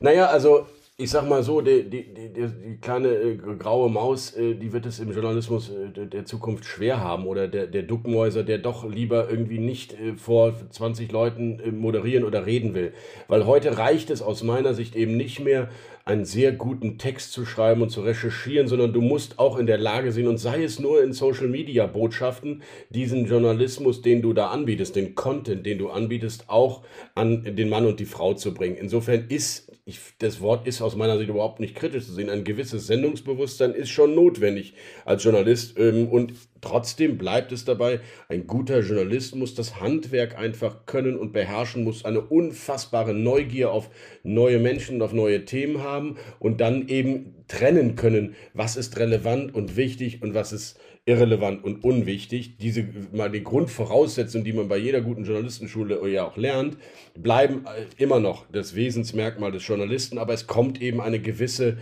Naja, 0.00 0.26
also 0.26 0.66
ich 1.02 1.10
sag 1.10 1.28
mal 1.28 1.42
so, 1.42 1.60
die, 1.60 1.82
die, 1.82 2.14
die, 2.14 2.28
die 2.32 2.76
kleine 2.80 3.08
äh, 3.08 3.36
graue 3.36 3.90
Maus, 3.90 4.34
äh, 4.36 4.54
die 4.54 4.72
wird 4.72 4.86
es 4.86 5.00
im 5.00 5.12
Journalismus 5.12 5.70
äh, 5.70 6.06
der 6.06 6.24
Zukunft 6.24 6.64
schwer 6.64 7.00
haben. 7.00 7.26
Oder 7.26 7.48
der, 7.48 7.66
der 7.66 7.82
Duckmäuser, 7.82 8.44
der 8.44 8.58
doch 8.58 8.88
lieber 8.88 9.28
irgendwie 9.28 9.58
nicht 9.58 9.94
äh, 9.94 10.14
vor 10.14 10.54
20 10.70 11.10
Leuten 11.10 11.58
äh, 11.58 11.72
moderieren 11.72 12.24
oder 12.24 12.46
reden 12.46 12.74
will. 12.74 12.92
Weil 13.26 13.46
heute 13.46 13.78
reicht 13.78 14.10
es 14.10 14.22
aus 14.22 14.44
meiner 14.44 14.74
Sicht 14.74 14.94
eben 14.94 15.16
nicht 15.16 15.40
mehr, 15.40 15.68
einen 16.04 16.24
sehr 16.24 16.52
guten 16.52 16.98
Text 16.98 17.32
zu 17.32 17.46
schreiben 17.46 17.82
und 17.82 17.90
zu 17.90 18.00
recherchieren, 18.00 18.66
sondern 18.66 18.92
du 18.92 19.00
musst 19.00 19.38
auch 19.38 19.56
in 19.56 19.66
der 19.66 19.78
Lage 19.78 20.10
sein, 20.10 20.26
und 20.26 20.38
sei 20.38 20.64
es 20.64 20.80
nur 20.80 21.02
in 21.02 21.12
Social 21.12 21.46
Media 21.46 21.86
Botschaften, 21.86 22.62
diesen 22.90 23.26
Journalismus, 23.26 24.02
den 24.02 24.20
du 24.20 24.32
da 24.32 24.48
anbietest, 24.48 24.96
den 24.96 25.14
Content, 25.14 25.64
den 25.64 25.78
du 25.78 25.90
anbietest, 25.90 26.48
auch 26.48 26.82
an 27.14 27.44
den 27.44 27.68
Mann 27.68 27.86
und 27.86 28.00
die 28.00 28.04
Frau 28.04 28.34
zu 28.34 28.52
bringen. 28.52 28.76
Insofern 28.76 29.26
ist, 29.28 29.71
ich, 29.84 29.98
das 30.18 30.40
Wort 30.40 30.66
ist 30.66 30.80
aus 30.80 30.94
meiner 30.94 31.18
Sicht 31.18 31.28
überhaupt 31.28 31.58
nicht 31.58 31.74
kritisch 31.74 32.06
zu 32.06 32.12
sehen, 32.12 32.30
ein 32.30 32.44
gewisses 32.44 32.86
Sendungsbewusstsein 32.86 33.74
ist 33.74 33.90
schon 33.90 34.14
notwendig 34.14 34.74
als 35.04 35.24
Journalist 35.24 35.76
ähm, 35.78 36.08
und 36.08 36.34
Trotzdem 36.62 37.18
bleibt 37.18 37.50
es 37.50 37.64
dabei, 37.64 37.98
ein 38.28 38.46
guter 38.46 38.80
Journalist 38.82 39.34
muss 39.34 39.56
das 39.56 39.80
Handwerk 39.80 40.38
einfach 40.38 40.86
können 40.86 41.16
und 41.16 41.32
beherrschen, 41.32 41.82
muss 41.82 42.04
eine 42.04 42.20
unfassbare 42.20 43.12
Neugier 43.12 43.72
auf 43.72 43.90
neue 44.22 44.60
Menschen 44.60 44.94
und 44.94 45.02
auf 45.02 45.12
neue 45.12 45.44
Themen 45.44 45.82
haben 45.82 46.18
und 46.38 46.60
dann 46.60 46.86
eben 46.86 47.34
trennen 47.48 47.96
können, 47.96 48.36
was 48.54 48.76
ist 48.76 48.96
relevant 48.96 49.52
und 49.52 49.76
wichtig 49.76 50.22
und 50.22 50.34
was 50.34 50.52
ist 50.52 50.78
irrelevant 51.04 51.64
und 51.64 51.84
unwichtig. 51.84 52.58
Diese 52.58 52.86
mal 53.12 53.30
die 53.30 53.42
Grundvoraussetzungen, 53.42 54.44
die 54.44 54.52
man 54.52 54.68
bei 54.68 54.76
jeder 54.76 55.00
guten 55.00 55.24
Journalistenschule 55.24 56.08
ja 56.08 56.24
auch 56.24 56.36
lernt, 56.36 56.76
bleiben 57.14 57.64
äh, 57.66 57.86
immer 58.02 58.20
noch 58.20 58.46
das 58.52 58.74
Wesensmerkmal 58.74 59.52
des 59.52 59.66
Journalisten, 59.66 60.18
aber 60.18 60.32
es 60.32 60.46
kommt 60.46 60.80
eben 60.80 61.00
eine 61.00 61.20
gewisse 61.20 61.78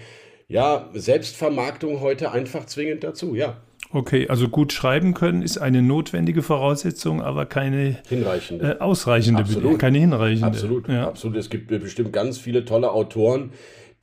ja, 0.49 0.91
Selbstvermarktung 0.95 2.01
heute 2.01 2.33
einfach 2.33 2.67
zwingend 2.67 3.05
dazu, 3.05 3.35
ja. 3.35 3.63
Okay, 3.93 4.29
also 4.29 4.49
gut 4.49 4.73
schreiben 4.73 5.15
können 5.15 5.43
ist 5.43 5.59
eine 5.59 5.83
notwendige 5.83 6.43
Voraussetzung, 6.43 7.23
aber 7.23 7.45
keine 7.47 7.99
hinreichende. 8.09 8.77
Äh, 8.79 8.81
ausreichende, 8.81 9.43
Absolut. 9.43 9.81
keine 9.81 9.99
hinreichende. 9.99 10.47
Absolut, 10.47 10.89
ja. 10.89 11.09
absolut. 11.09 11.37
Es 11.37 11.51
gibt 11.51 11.69
bestimmt 11.69 12.13
ganz 12.13 12.39
viele 12.39 12.65
tolle 12.65 12.93
Autoren, 12.93 13.51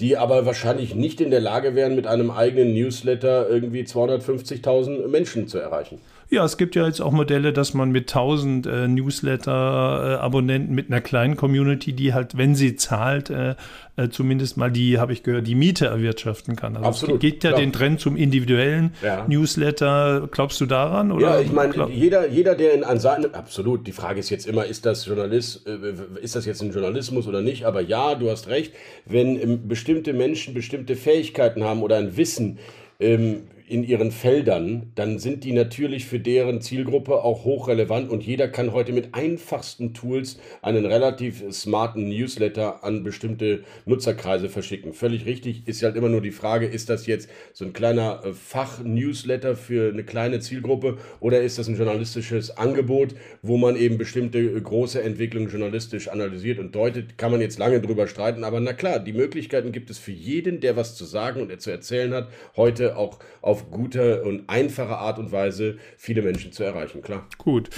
die 0.02 0.18
aber 0.18 0.46
wahrscheinlich 0.46 0.94
nicht 0.94 1.22
in 1.22 1.32
der 1.32 1.40
Lage 1.40 1.74
wären, 1.74 1.96
mit 1.96 2.06
einem 2.06 2.32
eigenen 2.32 2.74
Newsletter 2.74 3.50
irgendwie 3.50 3.84
250.000 3.84 5.08
Menschen 5.08 5.48
zu 5.48 5.58
erreichen. 5.58 6.00
Ja, 6.30 6.44
es 6.44 6.58
gibt 6.58 6.76
ja 6.76 6.86
jetzt 6.86 7.02
auch 7.02 7.14
Modelle, 7.14 7.54
dass 7.54 7.74
man 7.74 7.92
mit 7.92 8.10
1000 8.10 8.66
äh, 8.66 8.88
Newsletter-Abonnenten 8.90 10.76
mit 10.76 10.92
einer 10.92 11.00
kleinen 11.00 11.38
Community, 11.38 11.94
die 11.94 12.14
halt, 12.14 12.38
wenn 12.38 12.54
sie 12.54 12.76
zahlt, 12.76 13.30
äh, 13.30 13.56
äh, 13.96 14.10
zumindest 14.10 14.58
mal 14.58 14.70
die, 14.70 15.00
habe 15.00 15.14
ich 15.14 15.24
gehört, 15.24 15.48
die 15.48 15.56
Miete 15.56 15.86
erwirtschaften 15.86 16.58
kann. 16.58 16.76
Also 16.76 16.88
Absolut. 16.88 17.16
Es 17.16 17.22
geht 17.22 17.44
ja, 17.46 17.52
ja 17.52 17.58
den 17.58 17.72
Trend 17.72 18.02
zum 18.02 18.18
individuellen 18.18 18.94
ja. 19.02 19.26
Newsletter. 19.30 20.28
Glaubst 20.30 20.60
du 20.60 20.66
daran? 20.66 21.14
Oder? 21.14 21.36
Ja, 21.36 21.40
ich 21.40 21.52
meine, 21.54 21.90
jeder, 21.90 22.28
jeder, 22.28 22.56
der 22.56 22.74
in 22.74 22.84
an 22.84 23.00
seinem, 23.00 23.34
absolut. 23.34 23.88
Die 23.88 23.94
Frage 23.94 24.20
ist 24.20 24.30
jetzt 24.30 24.48
immer, 24.48 24.66
ist 24.66 24.86
das 24.86 25.06
Journalist, 25.06 25.66
äh, 25.66 26.22
ist 26.22 26.36
das 26.36 26.46
jetzt 26.46 26.62
ein 26.62 26.74
Journalismus 26.74 27.26
oder 27.28 27.42
nicht? 27.42 27.64
Aber 27.66 27.80
ja, 27.80 28.16
du 28.16 28.30
hast 28.30 28.50
recht. 28.50 28.74
Wenn 29.06 29.42
ähm, 29.42 29.68
bestimmte 29.70 30.12
Menschen 30.12 30.54
bestimmte 30.54 30.98
Fähigkeiten 30.98 31.64
haben 31.64 31.84
oder 31.84 31.96
ein 31.96 32.18
Wissen, 32.18 32.60
ähm, 33.00 33.44
in 33.68 33.84
ihren 33.84 34.12
Feldern, 34.12 34.94
dann 34.96 35.20
sind 35.20 35.44
die 35.44 35.52
natürlich 35.52 36.06
für 36.06 36.20
deren 36.20 36.62
Zielgruppe 36.62 37.22
auch 37.24 37.44
hochrelevant 37.44 38.10
und 38.10 38.24
jeder 38.24 38.48
kann 38.48 38.72
heute 38.72 38.94
mit 38.94 39.14
einfachsten 39.14 39.94
Tools 39.94 40.40
einen 40.62 40.86
relativ 40.86 41.44
smarten 41.52 42.08
Newsletter 42.08 42.86
an 42.86 43.04
bestimmte 43.04 43.64
Nutzerkreise 43.86 44.48
verschicken. 44.48 44.94
Völlig 44.94 45.26
richtig, 45.26 45.68
ist 45.68 45.84
halt 45.84 45.98
immer 45.98 46.08
nur 46.08 46.22
die 46.22 46.32
Frage, 46.32 46.66
ist 46.66 46.90
das 46.90 47.08
jetzt 47.08 47.30
so 47.52 47.66
ein 47.66 47.74
kleiner 47.74 48.22
äh, 48.24 48.32
Fach-Newsletter 48.32 49.58
für 49.58 49.92
eine 49.92 50.06
kleine 50.06 50.40
Zielgruppe 50.40 50.98
oder 51.20 51.42
ist 51.42 51.58
das 51.60 51.68
ein 51.68 51.76
journalistisches 51.76 52.56
Angebot, 52.58 53.16
wo 53.42 53.58
man 53.58 53.76
eben 53.76 53.98
bestimmte 53.98 54.40
äh, 54.40 54.62
große 54.62 55.02
Entwicklungen 55.04 55.50
journalistisch 55.50 56.08
analysiert 56.08 56.60
und 56.60 56.74
deutet, 56.74 57.18
kann 57.18 57.32
man 57.32 57.42
jetzt 57.42 57.60
lange 57.60 57.82
drüber 57.82 58.08
streiten, 58.08 58.46
aber 58.46 58.62
na 58.62 58.72
klar, 58.72 59.00
die 59.00 59.14
Möglichkeiten 59.14 59.74
gibt 59.74 59.90
es 59.90 59.98
für 59.98 60.14
jeden, 60.14 60.62
der 60.62 60.78
was 60.78 60.96
zu 60.96 61.04
sagen 61.04 61.42
und 61.42 61.58
zu 61.62 61.70
erzählen 61.70 62.14
hat, 62.14 62.30
heute 62.56 62.96
auch 62.96 63.20
auf 63.42 63.57
auf 63.58 63.72
gute 63.72 64.24
und 64.24 64.48
einfache 64.48 64.98
Art 64.98 65.18
und 65.18 65.32
Weise 65.32 65.78
viele 65.98 66.22
Menschen 66.22 66.52
zu 66.52 66.64
erreichen, 66.64 67.02
klar. 67.02 67.28
Gut, 67.38 67.70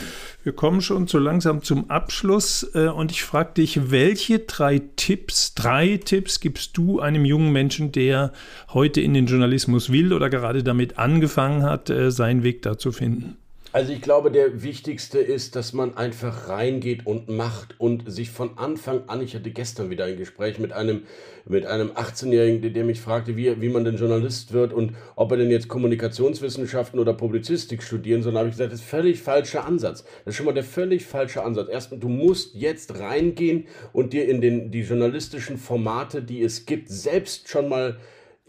wir 0.44 0.54
kommen 0.54 0.82
schon 0.82 1.08
so 1.08 1.20
langsam 1.20 1.64
zum 1.64 1.90
Abschluss 1.90 2.70
äh, 2.74 2.88
und 2.88 3.12
ich 3.12 3.24
frage 3.24 3.54
dich, 3.56 3.92
welche 3.92 4.40
drei 4.40 4.82
Tipps, 4.96 5.54
drei 5.56 5.98
Tipps 5.98 6.40
gibst 6.40 6.76
du 6.78 7.00
einem 7.00 7.26
jungen 7.26 7.52
Menschen, 7.52 7.92
der 7.92 8.34
heute 8.74 9.02
in 9.02 9.14
den 9.14 9.28
Journalismus 9.28 9.92
will 9.92 10.14
oder 10.14 10.30
gerade 10.30 10.64
damit 10.64 10.98
angefangen 10.98 11.64
hat, 11.64 11.90
äh, 11.90 12.12
seinen 12.12 12.44
Weg 12.44 12.62
da 12.62 12.78
zu 12.78 12.92
finden? 12.92 13.38
Also 13.72 13.94
ich 13.94 14.02
glaube, 14.02 14.32
der 14.32 14.64
wichtigste 14.64 15.20
ist, 15.20 15.56
dass 15.56 15.74
man 15.74 15.96
einfach 15.96 16.50
reingeht 16.50 17.06
und 17.06 17.30
macht 17.30 17.80
und 17.80 18.12
sich 18.12 18.32
von 18.32 18.58
Anfang 18.58 19.04
an, 19.06 19.22
ich 19.22 19.36
hatte 19.36 19.52
gestern 19.52 19.92
wieder 19.92 20.06
ein 20.06 20.18
Gespräch 20.18 20.58
mit 20.58 20.74
einem, 20.74 21.04
mit 21.46 21.68
einem 21.68 21.92
18-Jährigen, 21.92 22.74
der 22.74 22.84
mich 22.84 23.00
fragte, 23.00 23.38
wie, 23.38 23.62
wie 23.62 23.70
man 23.70 23.84
denn 23.86 23.98
Journalist 23.98 24.54
wird 24.54 24.74
und 24.74 24.96
ob 25.16 25.30
er 25.32 25.38
denn 25.38 25.52
jetzt 25.52 25.68
Kommunikationswissenschaften 25.68 27.00
oder 27.00 27.14
Publizistik 27.14 27.84
studieren 27.84 28.24
soll. 28.24 28.34
Da 28.34 28.40
habe 28.40 28.50
ich 28.50 28.56
gesagt, 28.56 28.74
das 28.74 28.80
ist 28.80 28.90
völlig 28.90 29.22
falscher 29.22 29.66
Ansatz. 29.66 30.04
Das 30.26 30.34
ist 30.34 30.36
schon 30.38 30.48
mal 30.48 30.54
der 30.54 30.64
völlig 30.64 31.06
falsche 31.06 31.44
Ansatz. 31.44 31.70
Erstmal, 31.70 32.00
du 32.00 32.10
musst 32.10 32.56
jetzt 32.56 32.98
reingehen 32.98 33.68
und 33.94 34.14
dir 34.14 34.28
in 34.28 34.42
den, 34.42 34.72
die 34.72 34.82
journalistischen 34.82 35.60
Formate, 35.60 36.24
die 36.24 36.42
es 36.42 36.66
gibt, 36.66 36.90
selbst 36.90 37.50
schon 37.50 37.70
mal 37.70 37.98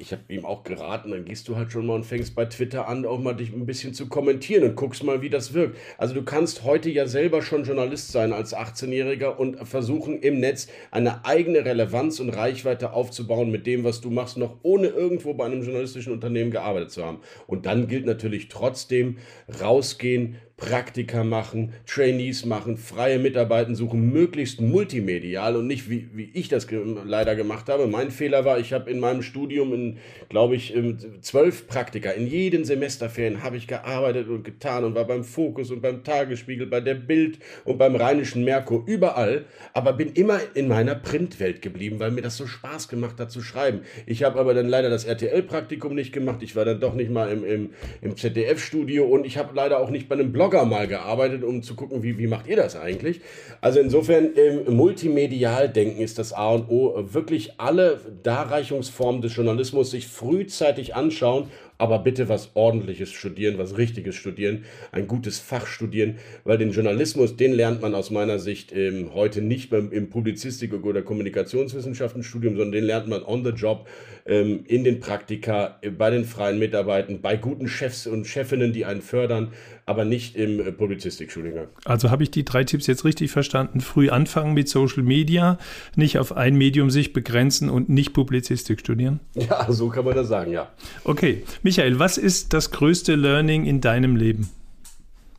ich 0.01 0.13
habe 0.13 0.23
ihm 0.29 0.45
auch 0.45 0.65
geraten, 0.65 1.11
dann 1.11 1.25
gehst 1.25 1.47
du 1.49 1.57
halt 1.57 1.71
schon 1.71 1.87
mal 1.87 1.95
und 1.95 2.05
fängst 2.05 2.35
bei 2.35 2.47
Twitter 2.47 2.89
an, 2.89 3.05
auch 3.05 3.19
mal 3.19 3.35
dich 3.35 3.53
ein 3.53 3.67
bisschen 3.67 3.93
zu 3.93 4.09
kommentieren 4.09 4.65
und 4.65 4.75
guckst 4.75 5.05
mal, 5.05 5.21
wie 5.21 5.29
das 5.29 5.53
wirkt. 5.53 5.77
Also 5.99 6.15
du 6.15 6.23
kannst 6.23 6.65
heute 6.65 6.91
ja 6.91 7.07
selber 7.07 7.43
schon 7.43 7.65
Journalist 7.65 8.11
sein 8.11 8.33
als 8.33 8.57
18-Jähriger 8.57 9.37
und 9.37 9.67
versuchen 9.69 10.21
im 10.21 10.41
Netz 10.41 10.69
eine 10.91 11.25
eigene 11.27 11.65
Relevanz 11.65 12.19
und 12.19 12.31
Reichweite 12.31 12.93
aufzubauen 12.93 13.51
mit 13.51 13.67
dem, 13.67 13.85
was 13.85 14.01
du 14.01 14.11
machst, 14.11 14.39
noch 14.39 14.57
ohne 14.63 14.87
irgendwo 14.89 15.35
bei 15.35 15.45
einem 15.45 15.63
journalistischen 15.63 16.13
Unternehmen 16.13 16.51
gearbeitet 16.51 16.91
zu 16.91 17.05
haben. 17.05 17.21
Und 17.47 17.67
dann 17.67 17.87
gilt 17.87 18.07
natürlich 18.07 18.49
trotzdem 18.49 19.19
rausgehen, 19.61 20.37
Praktika 20.61 21.25
machen, 21.25 21.73
Trainees 21.87 22.45
machen, 22.45 22.77
freie 22.77 23.19
Mitarbeiter 23.19 23.75
suchen, 23.75 24.13
möglichst 24.13 24.61
multimedial 24.61 25.57
und 25.57 25.67
nicht 25.67 25.89
wie, 25.91 26.09
wie 26.13 26.31
ich 26.35 26.49
das 26.49 26.69
ge 26.69 26.81
leider 27.05 27.35
gemacht 27.35 27.69
habe. 27.69 27.87
Mein 27.87 28.11
Fehler 28.11 28.45
war, 28.45 28.59
ich 28.59 28.75
habe 28.75 28.91
in 28.91 29.01
meinem 29.01 29.23
Studium, 29.23 29.73
in, 29.73 29.97
glaube 30.29 30.55
ich, 30.55 30.75
zwölf 31.23 31.67
Praktika, 31.67 32.11
in 32.11 32.27
jeden 32.27 32.65
Semesterferien 32.65 33.43
habe 33.43 33.57
ich 33.57 33.67
gearbeitet 33.67 34.29
und 34.29 34.45
getan 34.45 34.85
und 34.85 34.95
war 34.95 35.07
beim 35.07 35.25
Fokus 35.25 35.71
und 35.71 35.81
beim 35.81 36.05
Tagesspiegel, 36.05 36.67
bei 36.67 36.81
der 36.81 36.95
Bild 36.95 37.39
und 37.65 37.79
beim 37.79 37.97
Rheinischen 37.97 38.45
Merkur, 38.45 38.85
überall, 38.87 39.47
aber 39.73 39.95
bin 39.95 40.13
immer 40.13 40.41
in 40.55 40.69
meiner 40.69 40.95
Printwelt 40.95 41.63
geblieben, 41.63 41.99
weil 42.01 42.11
mir 42.11 42.23
das 42.23 42.37
so 42.37 42.47
Spaß 42.47 42.89
gemacht 42.89 43.19
hat 43.19 43.31
zu 43.31 43.41
schreiben. 43.41 43.81
Ich 44.05 44.23
habe 44.25 44.39
aber 44.39 44.53
dann 44.53 44.69
leider 44.69 44.91
das 44.91 45.07
RTL-Praktikum 45.07 45.95
nicht 45.95 46.13
gemacht, 46.13 46.43
ich 46.43 46.55
war 46.55 46.67
dann 46.67 46.81
doch 46.81 46.95
nicht 46.95 47.11
mal 47.11 47.31
im, 47.31 47.45
im, 47.45 47.71
im 48.03 48.17
ZDF-Studio 48.17 49.07
und 49.07 49.25
ich 49.25 49.39
habe 49.39 49.55
leider 49.55 49.81
auch 49.81 49.89
nicht 49.89 50.09
bei 50.09 50.17
einem 50.17 50.33
Blog 50.33 50.50
Blogger 50.51 50.65
mal 50.65 50.89
gearbeitet, 50.89 51.45
um 51.45 51.63
zu 51.63 51.75
gucken, 51.77 52.03
wie, 52.03 52.19
wie 52.19 52.27
macht 52.27 52.49
ihr 52.49 52.57
das 52.57 52.75
eigentlich? 52.75 53.21
Also 53.61 53.79
insofern, 53.79 54.35
im 54.35 54.75
multimedial 54.75 55.69
denken 55.69 56.01
ist 56.01 56.19
das 56.19 56.33
A 56.33 56.51
und 56.51 56.69
O. 56.69 56.95
Wirklich 57.13 57.61
alle 57.61 58.01
Darreichungsformen 58.23 59.23
des 59.23 59.37
Journalismus 59.37 59.93
sich 59.93 60.09
frühzeitig 60.09 60.95
anschauen 60.97 61.51
aber 61.81 61.99
bitte 61.99 62.29
was 62.29 62.51
Ordentliches 62.55 63.11
studieren, 63.11 63.57
was 63.57 63.79
Richtiges 63.79 64.15
studieren, 64.15 64.65
ein 64.93 65.09
gutes 65.09 65.39
Fach 65.39 65.67
studieren, 65.67 66.19
weil 66.45 66.59
den 66.59 66.73
Journalismus, 66.73 67.37
den 67.37 67.53
lernt 67.53 67.81
man 67.81 67.95
aus 67.95 68.11
meiner 68.11 68.39
Sicht 68.39 68.73
ähm, 68.73 69.15
heute 69.15 69.41
nicht 69.41 69.71
beim, 69.71 69.91
im 69.91 70.11
Publizistik- 70.11 70.75
oder 70.75 71.01
Kommunikationswissenschaftenstudium, 71.01 72.57
sondern 72.57 72.73
den 72.73 72.85
lernt 72.85 73.09
man 73.09 73.25
on 73.25 73.45
the 73.45 73.51
job, 73.51 73.89
ähm, 74.27 74.61
in 74.67 74.85
den 74.85 75.01
Praktika, 75.01 75.81
bei 75.97 76.11
den 76.11 76.27
freien 76.27 76.59
Mitarbeitern, 76.59 77.23
bei 77.23 77.37
guten 77.37 77.67
Chefs 77.67 78.07
und 78.07 78.27
Chefinnen, 78.27 78.75
die 78.75 78.85
einen 78.85 79.01
fördern, 79.01 79.53
aber 79.87 80.05
nicht 80.05 80.37
im 80.37 80.61
äh, 80.61 80.73
Publizistikstudiengang. 80.73 81.67
Also 81.85 82.11
habe 82.11 82.23
ich 82.23 82.31
die 82.31 82.45
drei 82.45 82.65
Tipps 82.65 82.87
jetzt 82.87 83.05
richtig 83.05 83.31
verstanden? 83.31 83.81
Früh 83.81 84.11
anfangen 84.11 84.55
mit 84.55 84.69
Social 84.69 85.03
Media, 85.03 85.59
nicht 85.97 86.19
auf 86.19 86.37
ein 86.37 86.57
Medium 86.57 86.91
sich 86.91 87.13
begrenzen 87.13 87.71
und 87.71 87.89
nicht 87.89 88.13
Publizistik 88.13 88.81
studieren? 88.81 89.21
Ja, 89.51 89.67
so 89.73 89.89
kann 89.89 90.05
man 90.05 90.15
das 90.15 90.29
sagen, 90.29 90.53
ja. 90.53 90.69
Okay. 91.05 91.43
Michael, 91.63 91.99
was 91.99 92.19
ist 92.19 92.53
das 92.53 92.71
größte 92.71 93.15
Learning 93.15 93.65
in 93.65 93.81
deinem 93.81 94.17
Leben? 94.17 94.51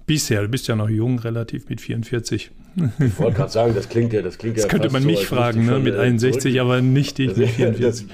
Bisher, 0.05 0.41
du 0.41 0.49
bist 0.49 0.67
ja 0.67 0.75
noch 0.75 0.89
jung, 0.89 1.19
relativ 1.19 1.69
mit 1.69 1.79
44. 1.79 2.51
Ich 2.99 3.19
wollte 3.19 3.37
gerade 3.37 3.51
sagen, 3.51 3.75
das 3.75 3.87
klingt 3.89 4.13
ja, 4.13 4.21
das 4.21 4.37
klingt 4.37 4.57
das 4.57 4.63
ja. 4.63 4.69
könnte 4.69 4.89
man 4.89 5.03
so, 5.03 5.07
mich 5.07 5.25
fragen, 5.25 5.65
ne? 5.65 5.79
mit 5.79 5.93
schon, 5.93 6.03
äh, 6.03 6.07
61, 6.07 6.41
zurück- 6.41 6.59
aber 6.61 6.81
nicht 6.81 7.19
ich 7.19 7.37
mit 7.37 7.49
44. 7.49 7.81
Das, 7.81 8.05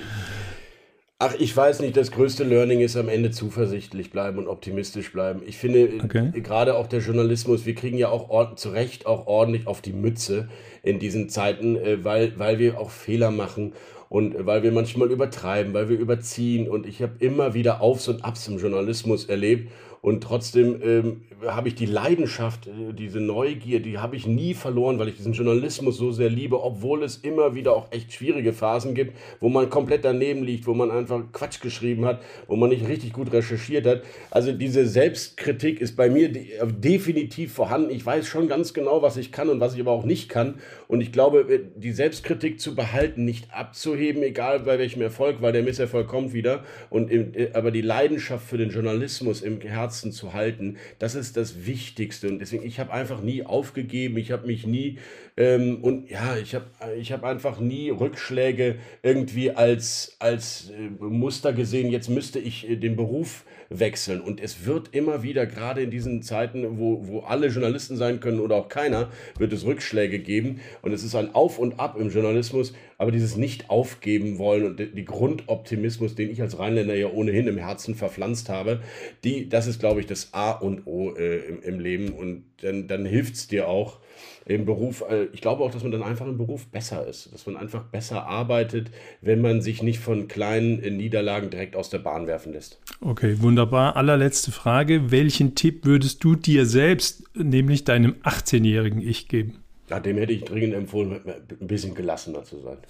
ach, 1.19 1.35
ich 1.39 1.55
weiß 1.55 1.79
nicht, 1.79 1.97
das 1.97 2.11
größte 2.11 2.43
Learning 2.43 2.79
ist 2.81 2.95
am 2.95 3.09
Ende 3.09 3.31
zuversichtlich 3.31 4.11
bleiben 4.11 4.37
und 4.37 4.47
optimistisch 4.47 5.11
bleiben. 5.11 5.41
Ich 5.45 5.57
finde, 5.57 5.89
Okay. 6.03 6.31
gerade 6.41 6.75
auch 6.75 6.87
der 6.87 6.99
Journalismus, 6.99 7.65
wir 7.65 7.75
kriegen 7.75 7.97
ja 7.97 8.09
auch 8.09 8.55
zu 8.55 8.69
Recht 8.69 9.05
auch 9.05 9.25
ordentlich 9.27 9.67
auf 9.67 9.81
die 9.81 9.93
Mütze 9.93 10.47
in 10.83 10.99
diesen 10.99 11.29
Zeiten, 11.29 11.75
äh, 11.75 12.03
weil, 12.03 12.37
weil 12.37 12.59
wir 12.59 12.79
auch 12.79 12.91
Fehler 12.91 13.31
machen 13.31 13.73
und 14.09 14.45
weil 14.45 14.63
wir 14.63 14.71
manchmal 14.71 15.11
übertreiben, 15.11 15.73
weil 15.73 15.89
wir 15.89 15.97
überziehen. 15.97 16.69
Und 16.69 16.85
ich 16.85 17.01
habe 17.01 17.13
immer 17.19 17.53
wieder 17.53 17.81
Aufs 17.81 18.07
und 18.07 18.23
Abs 18.23 18.47
im 18.47 18.57
Journalismus 18.59 19.25
erlebt. 19.25 19.71
Und 20.01 20.21
trotzdem 20.23 20.79
ähm, 20.83 21.21
habe 21.45 21.67
ich 21.67 21.75
die 21.75 21.85
Leidenschaft, 21.85 22.67
äh, 22.67 22.93
diese 22.93 23.19
Neugier, 23.19 23.79
die 23.79 23.99
habe 23.99 24.15
ich 24.15 24.25
nie 24.25 24.53
verloren, 24.53 24.97
weil 24.99 25.09
ich 25.09 25.17
diesen 25.17 25.33
Journalismus 25.33 25.97
so 25.97 26.11
sehr 26.11 26.29
liebe, 26.29 26.63
obwohl 26.63 27.03
es 27.03 27.17
immer 27.17 27.53
wieder 27.53 27.73
auch 27.73 27.91
echt 27.91 28.13
schwierige 28.13 28.53
Phasen 28.53 28.95
gibt, 28.95 29.15
wo 29.39 29.49
man 29.49 29.69
komplett 29.69 30.03
daneben 30.03 30.43
liegt, 30.43 30.67
wo 30.67 30.73
man 30.73 30.89
einfach 30.89 31.21
Quatsch 31.31 31.61
geschrieben 31.61 32.05
hat, 32.05 32.21
wo 32.47 32.55
man 32.55 32.69
nicht 32.69 32.87
richtig 32.87 33.13
gut 33.13 33.31
recherchiert 33.31 33.85
hat. 33.85 34.01
Also 34.31 34.51
diese 34.51 34.87
Selbstkritik 34.87 35.79
ist 35.79 35.95
bei 35.95 36.09
mir 36.09 36.35
äh, 36.35 36.67
definitiv 36.67 37.53
vorhanden. 37.53 37.91
Ich 37.91 38.05
weiß 38.05 38.25
schon 38.25 38.47
ganz 38.47 38.73
genau, 38.73 39.01
was 39.01 39.17
ich 39.17 39.31
kann 39.31 39.49
und 39.49 39.59
was 39.59 39.75
ich 39.75 39.81
aber 39.81 39.91
auch 39.91 40.05
nicht 40.05 40.29
kann. 40.29 40.55
Und 40.87 41.01
ich 41.01 41.11
glaube, 41.11 41.41
äh, 41.41 41.59
die 41.75 41.91
Selbstkritik 41.91 42.59
zu 42.59 42.75
behalten, 42.75 43.25
nicht 43.25 43.53
abzuheben, 43.53 44.23
egal 44.23 44.61
bei 44.61 44.79
welchem 44.79 45.01
Erfolg, 45.01 45.41
weil 45.41 45.53
der 45.53 45.63
Misserfolg 45.63 46.07
kommt 46.07 46.33
wieder. 46.33 46.63
Und 46.89 47.11
im, 47.11 47.33
äh, 47.33 47.51
aber 47.53 47.71
die 47.71 47.81
Leidenschaft 47.81 48.47
für 48.47 48.57
den 48.57 48.69
Journalismus 48.69 49.41
im 49.41 49.61
Herzen 49.61 50.11
zu 50.11 50.33
halten, 50.33 50.77
das 50.99 51.15
ist 51.15 51.37
das 51.37 51.65
Wichtigste. 51.65 52.29
Und 52.29 52.39
deswegen, 52.39 52.65
ich 52.65 52.79
habe 52.79 52.93
einfach 52.93 53.21
nie 53.21 53.43
aufgegeben, 53.43 54.17
ich 54.17 54.31
habe 54.31 54.47
mich 54.47 54.65
nie 54.65 54.97
ähm, 55.37 55.83
und 55.83 56.09
ja, 56.09 56.35
ich 56.35 56.55
habe 56.55 56.65
ich 56.99 57.11
hab 57.11 57.23
einfach 57.23 57.59
nie 57.59 57.91
Rückschläge 57.91 58.77
irgendwie 59.03 59.51
als, 59.51 60.15
als 60.17 60.71
äh, 60.71 60.89
Muster 61.03 61.53
gesehen, 61.53 61.91
jetzt 61.91 62.09
müsste 62.09 62.39
ich 62.39 62.67
äh, 62.67 62.75
den 62.75 62.95
Beruf 62.95 63.45
wechseln. 63.69 64.21
Und 64.21 64.41
es 64.41 64.65
wird 64.65 64.89
immer 64.93 65.23
wieder, 65.23 65.45
gerade 65.45 65.81
in 65.81 65.91
diesen 65.91 66.21
Zeiten, 66.21 66.77
wo, 66.77 67.07
wo 67.07 67.19
alle 67.19 67.47
Journalisten 67.47 67.97
sein 67.97 68.19
können 68.19 68.39
oder 68.39 68.55
auch 68.55 68.69
keiner, 68.69 69.09
wird 69.37 69.53
es 69.53 69.65
Rückschläge 69.65 70.19
geben. 70.19 70.61
Und 70.81 70.93
es 70.93 71.03
ist 71.03 71.15
ein 71.15 71.33
Auf 71.35 71.59
und 71.59 71.79
Ab 71.79 71.97
im 71.99 72.09
Journalismus, 72.09 72.73
aber 72.97 73.11
dieses 73.11 73.37
nicht 73.37 73.69
aufgeben 73.69 74.37
wollen 74.37 74.65
und 74.65 74.79
die 74.79 75.05
Grundoptimismus, 75.05 76.15
den 76.15 76.29
ich 76.29 76.41
als 76.41 76.57
Rheinländer 76.57 76.95
ja 76.95 77.07
ohnehin 77.07 77.47
im 77.47 77.57
Herzen 77.57 77.95
verpflanzt 77.95 78.49
habe, 78.49 78.81
die, 79.23 79.49
das 79.49 79.67
ist, 79.67 79.79
glaube 79.79 79.99
ich, 79.99 80.05
das 80.05 80.33
A 80.33 80.51
und 80.51 80.87
O 80.87 81.13
äh, 81.15 81.37
im, 81.37 81.61
im 81.61 81.79
Leben. 81.79 82.09
Und 82.09 82.43
dann, 82.61 82.87
dann 82.87 83.05
hilft 83.05 83.35
es 83.35 83.47
dir 83.47 83.67
auch, 83.67 83.99
im 84.45 84.65
Beruf, 84.65 85.03
äh, 85.09 85.25
ich 85.33 85.41
glaube 85.41 85.63
auch, 85.63 85.71
dass 85.71 85.83
man 85.83 85.91
dann 85.91 86.03
einfach 86.03 86.27
im 86.27 86.37
Beruf 86.37 86.67
besser 86.67 87.07
ist, 87.07 87.33
dass 87.33 87.45
man 87.45 87.57
einfach 87.57 87.83
besser 87.83 88.27
arbeitet, 88.27 88.91
wenn 89.21 89.41
man 89.41 89.61
sich 89.61 89.83
nicht 89.83 89.99
von 89.99 90.27
kleinen 90.27 90.81
äh, 90.81 90.89
Niederlagen 90.89 91.49
direkt 91.49 91.75
aus 91.75 91.89
der 91.89 91.99
Bahn 91.99 92.27
werfen 92.27 92.53
lässt. 92.53 92.79
Okay, 93.01 93.41
wunderbar. 93.41 93.95
Allerletzte 93.95 94.51
Frage. 94.51 95.11
Welchen 95.11 95.55
Tipp 95.55 95.85
würdest 95.85 96.23
du 96.23 96.35
dir 96.35 96.65
selbst, 96.65 97.23
nämlich 97.35 97.83
deinem 97.83 98.15
18-jährigen 98.23 99.01
Ich, 99.01 99.27
geben? 99.27 99.63
Ja, 99.89 99.99
dem 99.99 100.17
hätte 100.17 100.33
ich 100.33 100.43
dringend 100.43 100.73
empfohlen, 100.73 101.21
ein 101.25 101.67
bisschen 101.67 101.95
gelassener 101.95 102.43
zu 102.43 102.59
sein. 102.59 102.77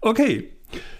Okay. 0.00 0.50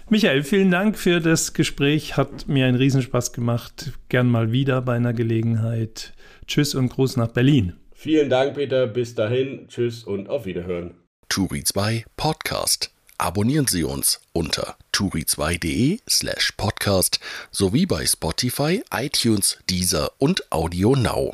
Michael, 0.09 0.43
vielen 0.43 0.71
Dank 0.71 0.97
für 0.97 1.19
das 1.19 1.53
Gespräch. 1.53 2.17
Hat 2.17 2.47
mir 2.47 2.65
einen 2.65 2.75
Riesenspaß 2.75 3.31
gemacht. 3.31 3.93
Gern 4.09 4.27
mal 4.27 4.51
wieder 4.51 4.81
bei 4.81 4.95
einer 4.95 5.13
Gelegenheit. 5.13 6.13
Tschüss 6.47 6.73
und 6.73 6.89
Gruß 6.89 7.15
nach 7.17 7.27
Berlin. 7.29 7.73
Vielen 8.01 8.29
Dank, 8.29 8.55
Peter. 8.55 8.87
Bis 8.87 9.13
dahin. 9.13 9.67
Tschüss 9.67 10.05
und 10.05 10.29
auf 10.29 10.45
Wiederhören. 10.45 10.93
Turi 11.27 11.65
2 11.65 12.05
Podcast. 12.15 12.91
Abonnieren 13.17 13.67
Sie 13.67 13.83
uns 13.83 14.21
unter 14.31 14.77
turi2.de 14.93 15.99
slash 16.09 16.53
podcast 16.55 17.19
sowie 17.51 17.85
bei 17.85 18.05
Spotify, 18.05 18.81
iTunes, 18.93 19.57
Deezer 19.69 20.13
und 20.17 20.49
Audio 20.49 20.95
Now. 20.95 21.33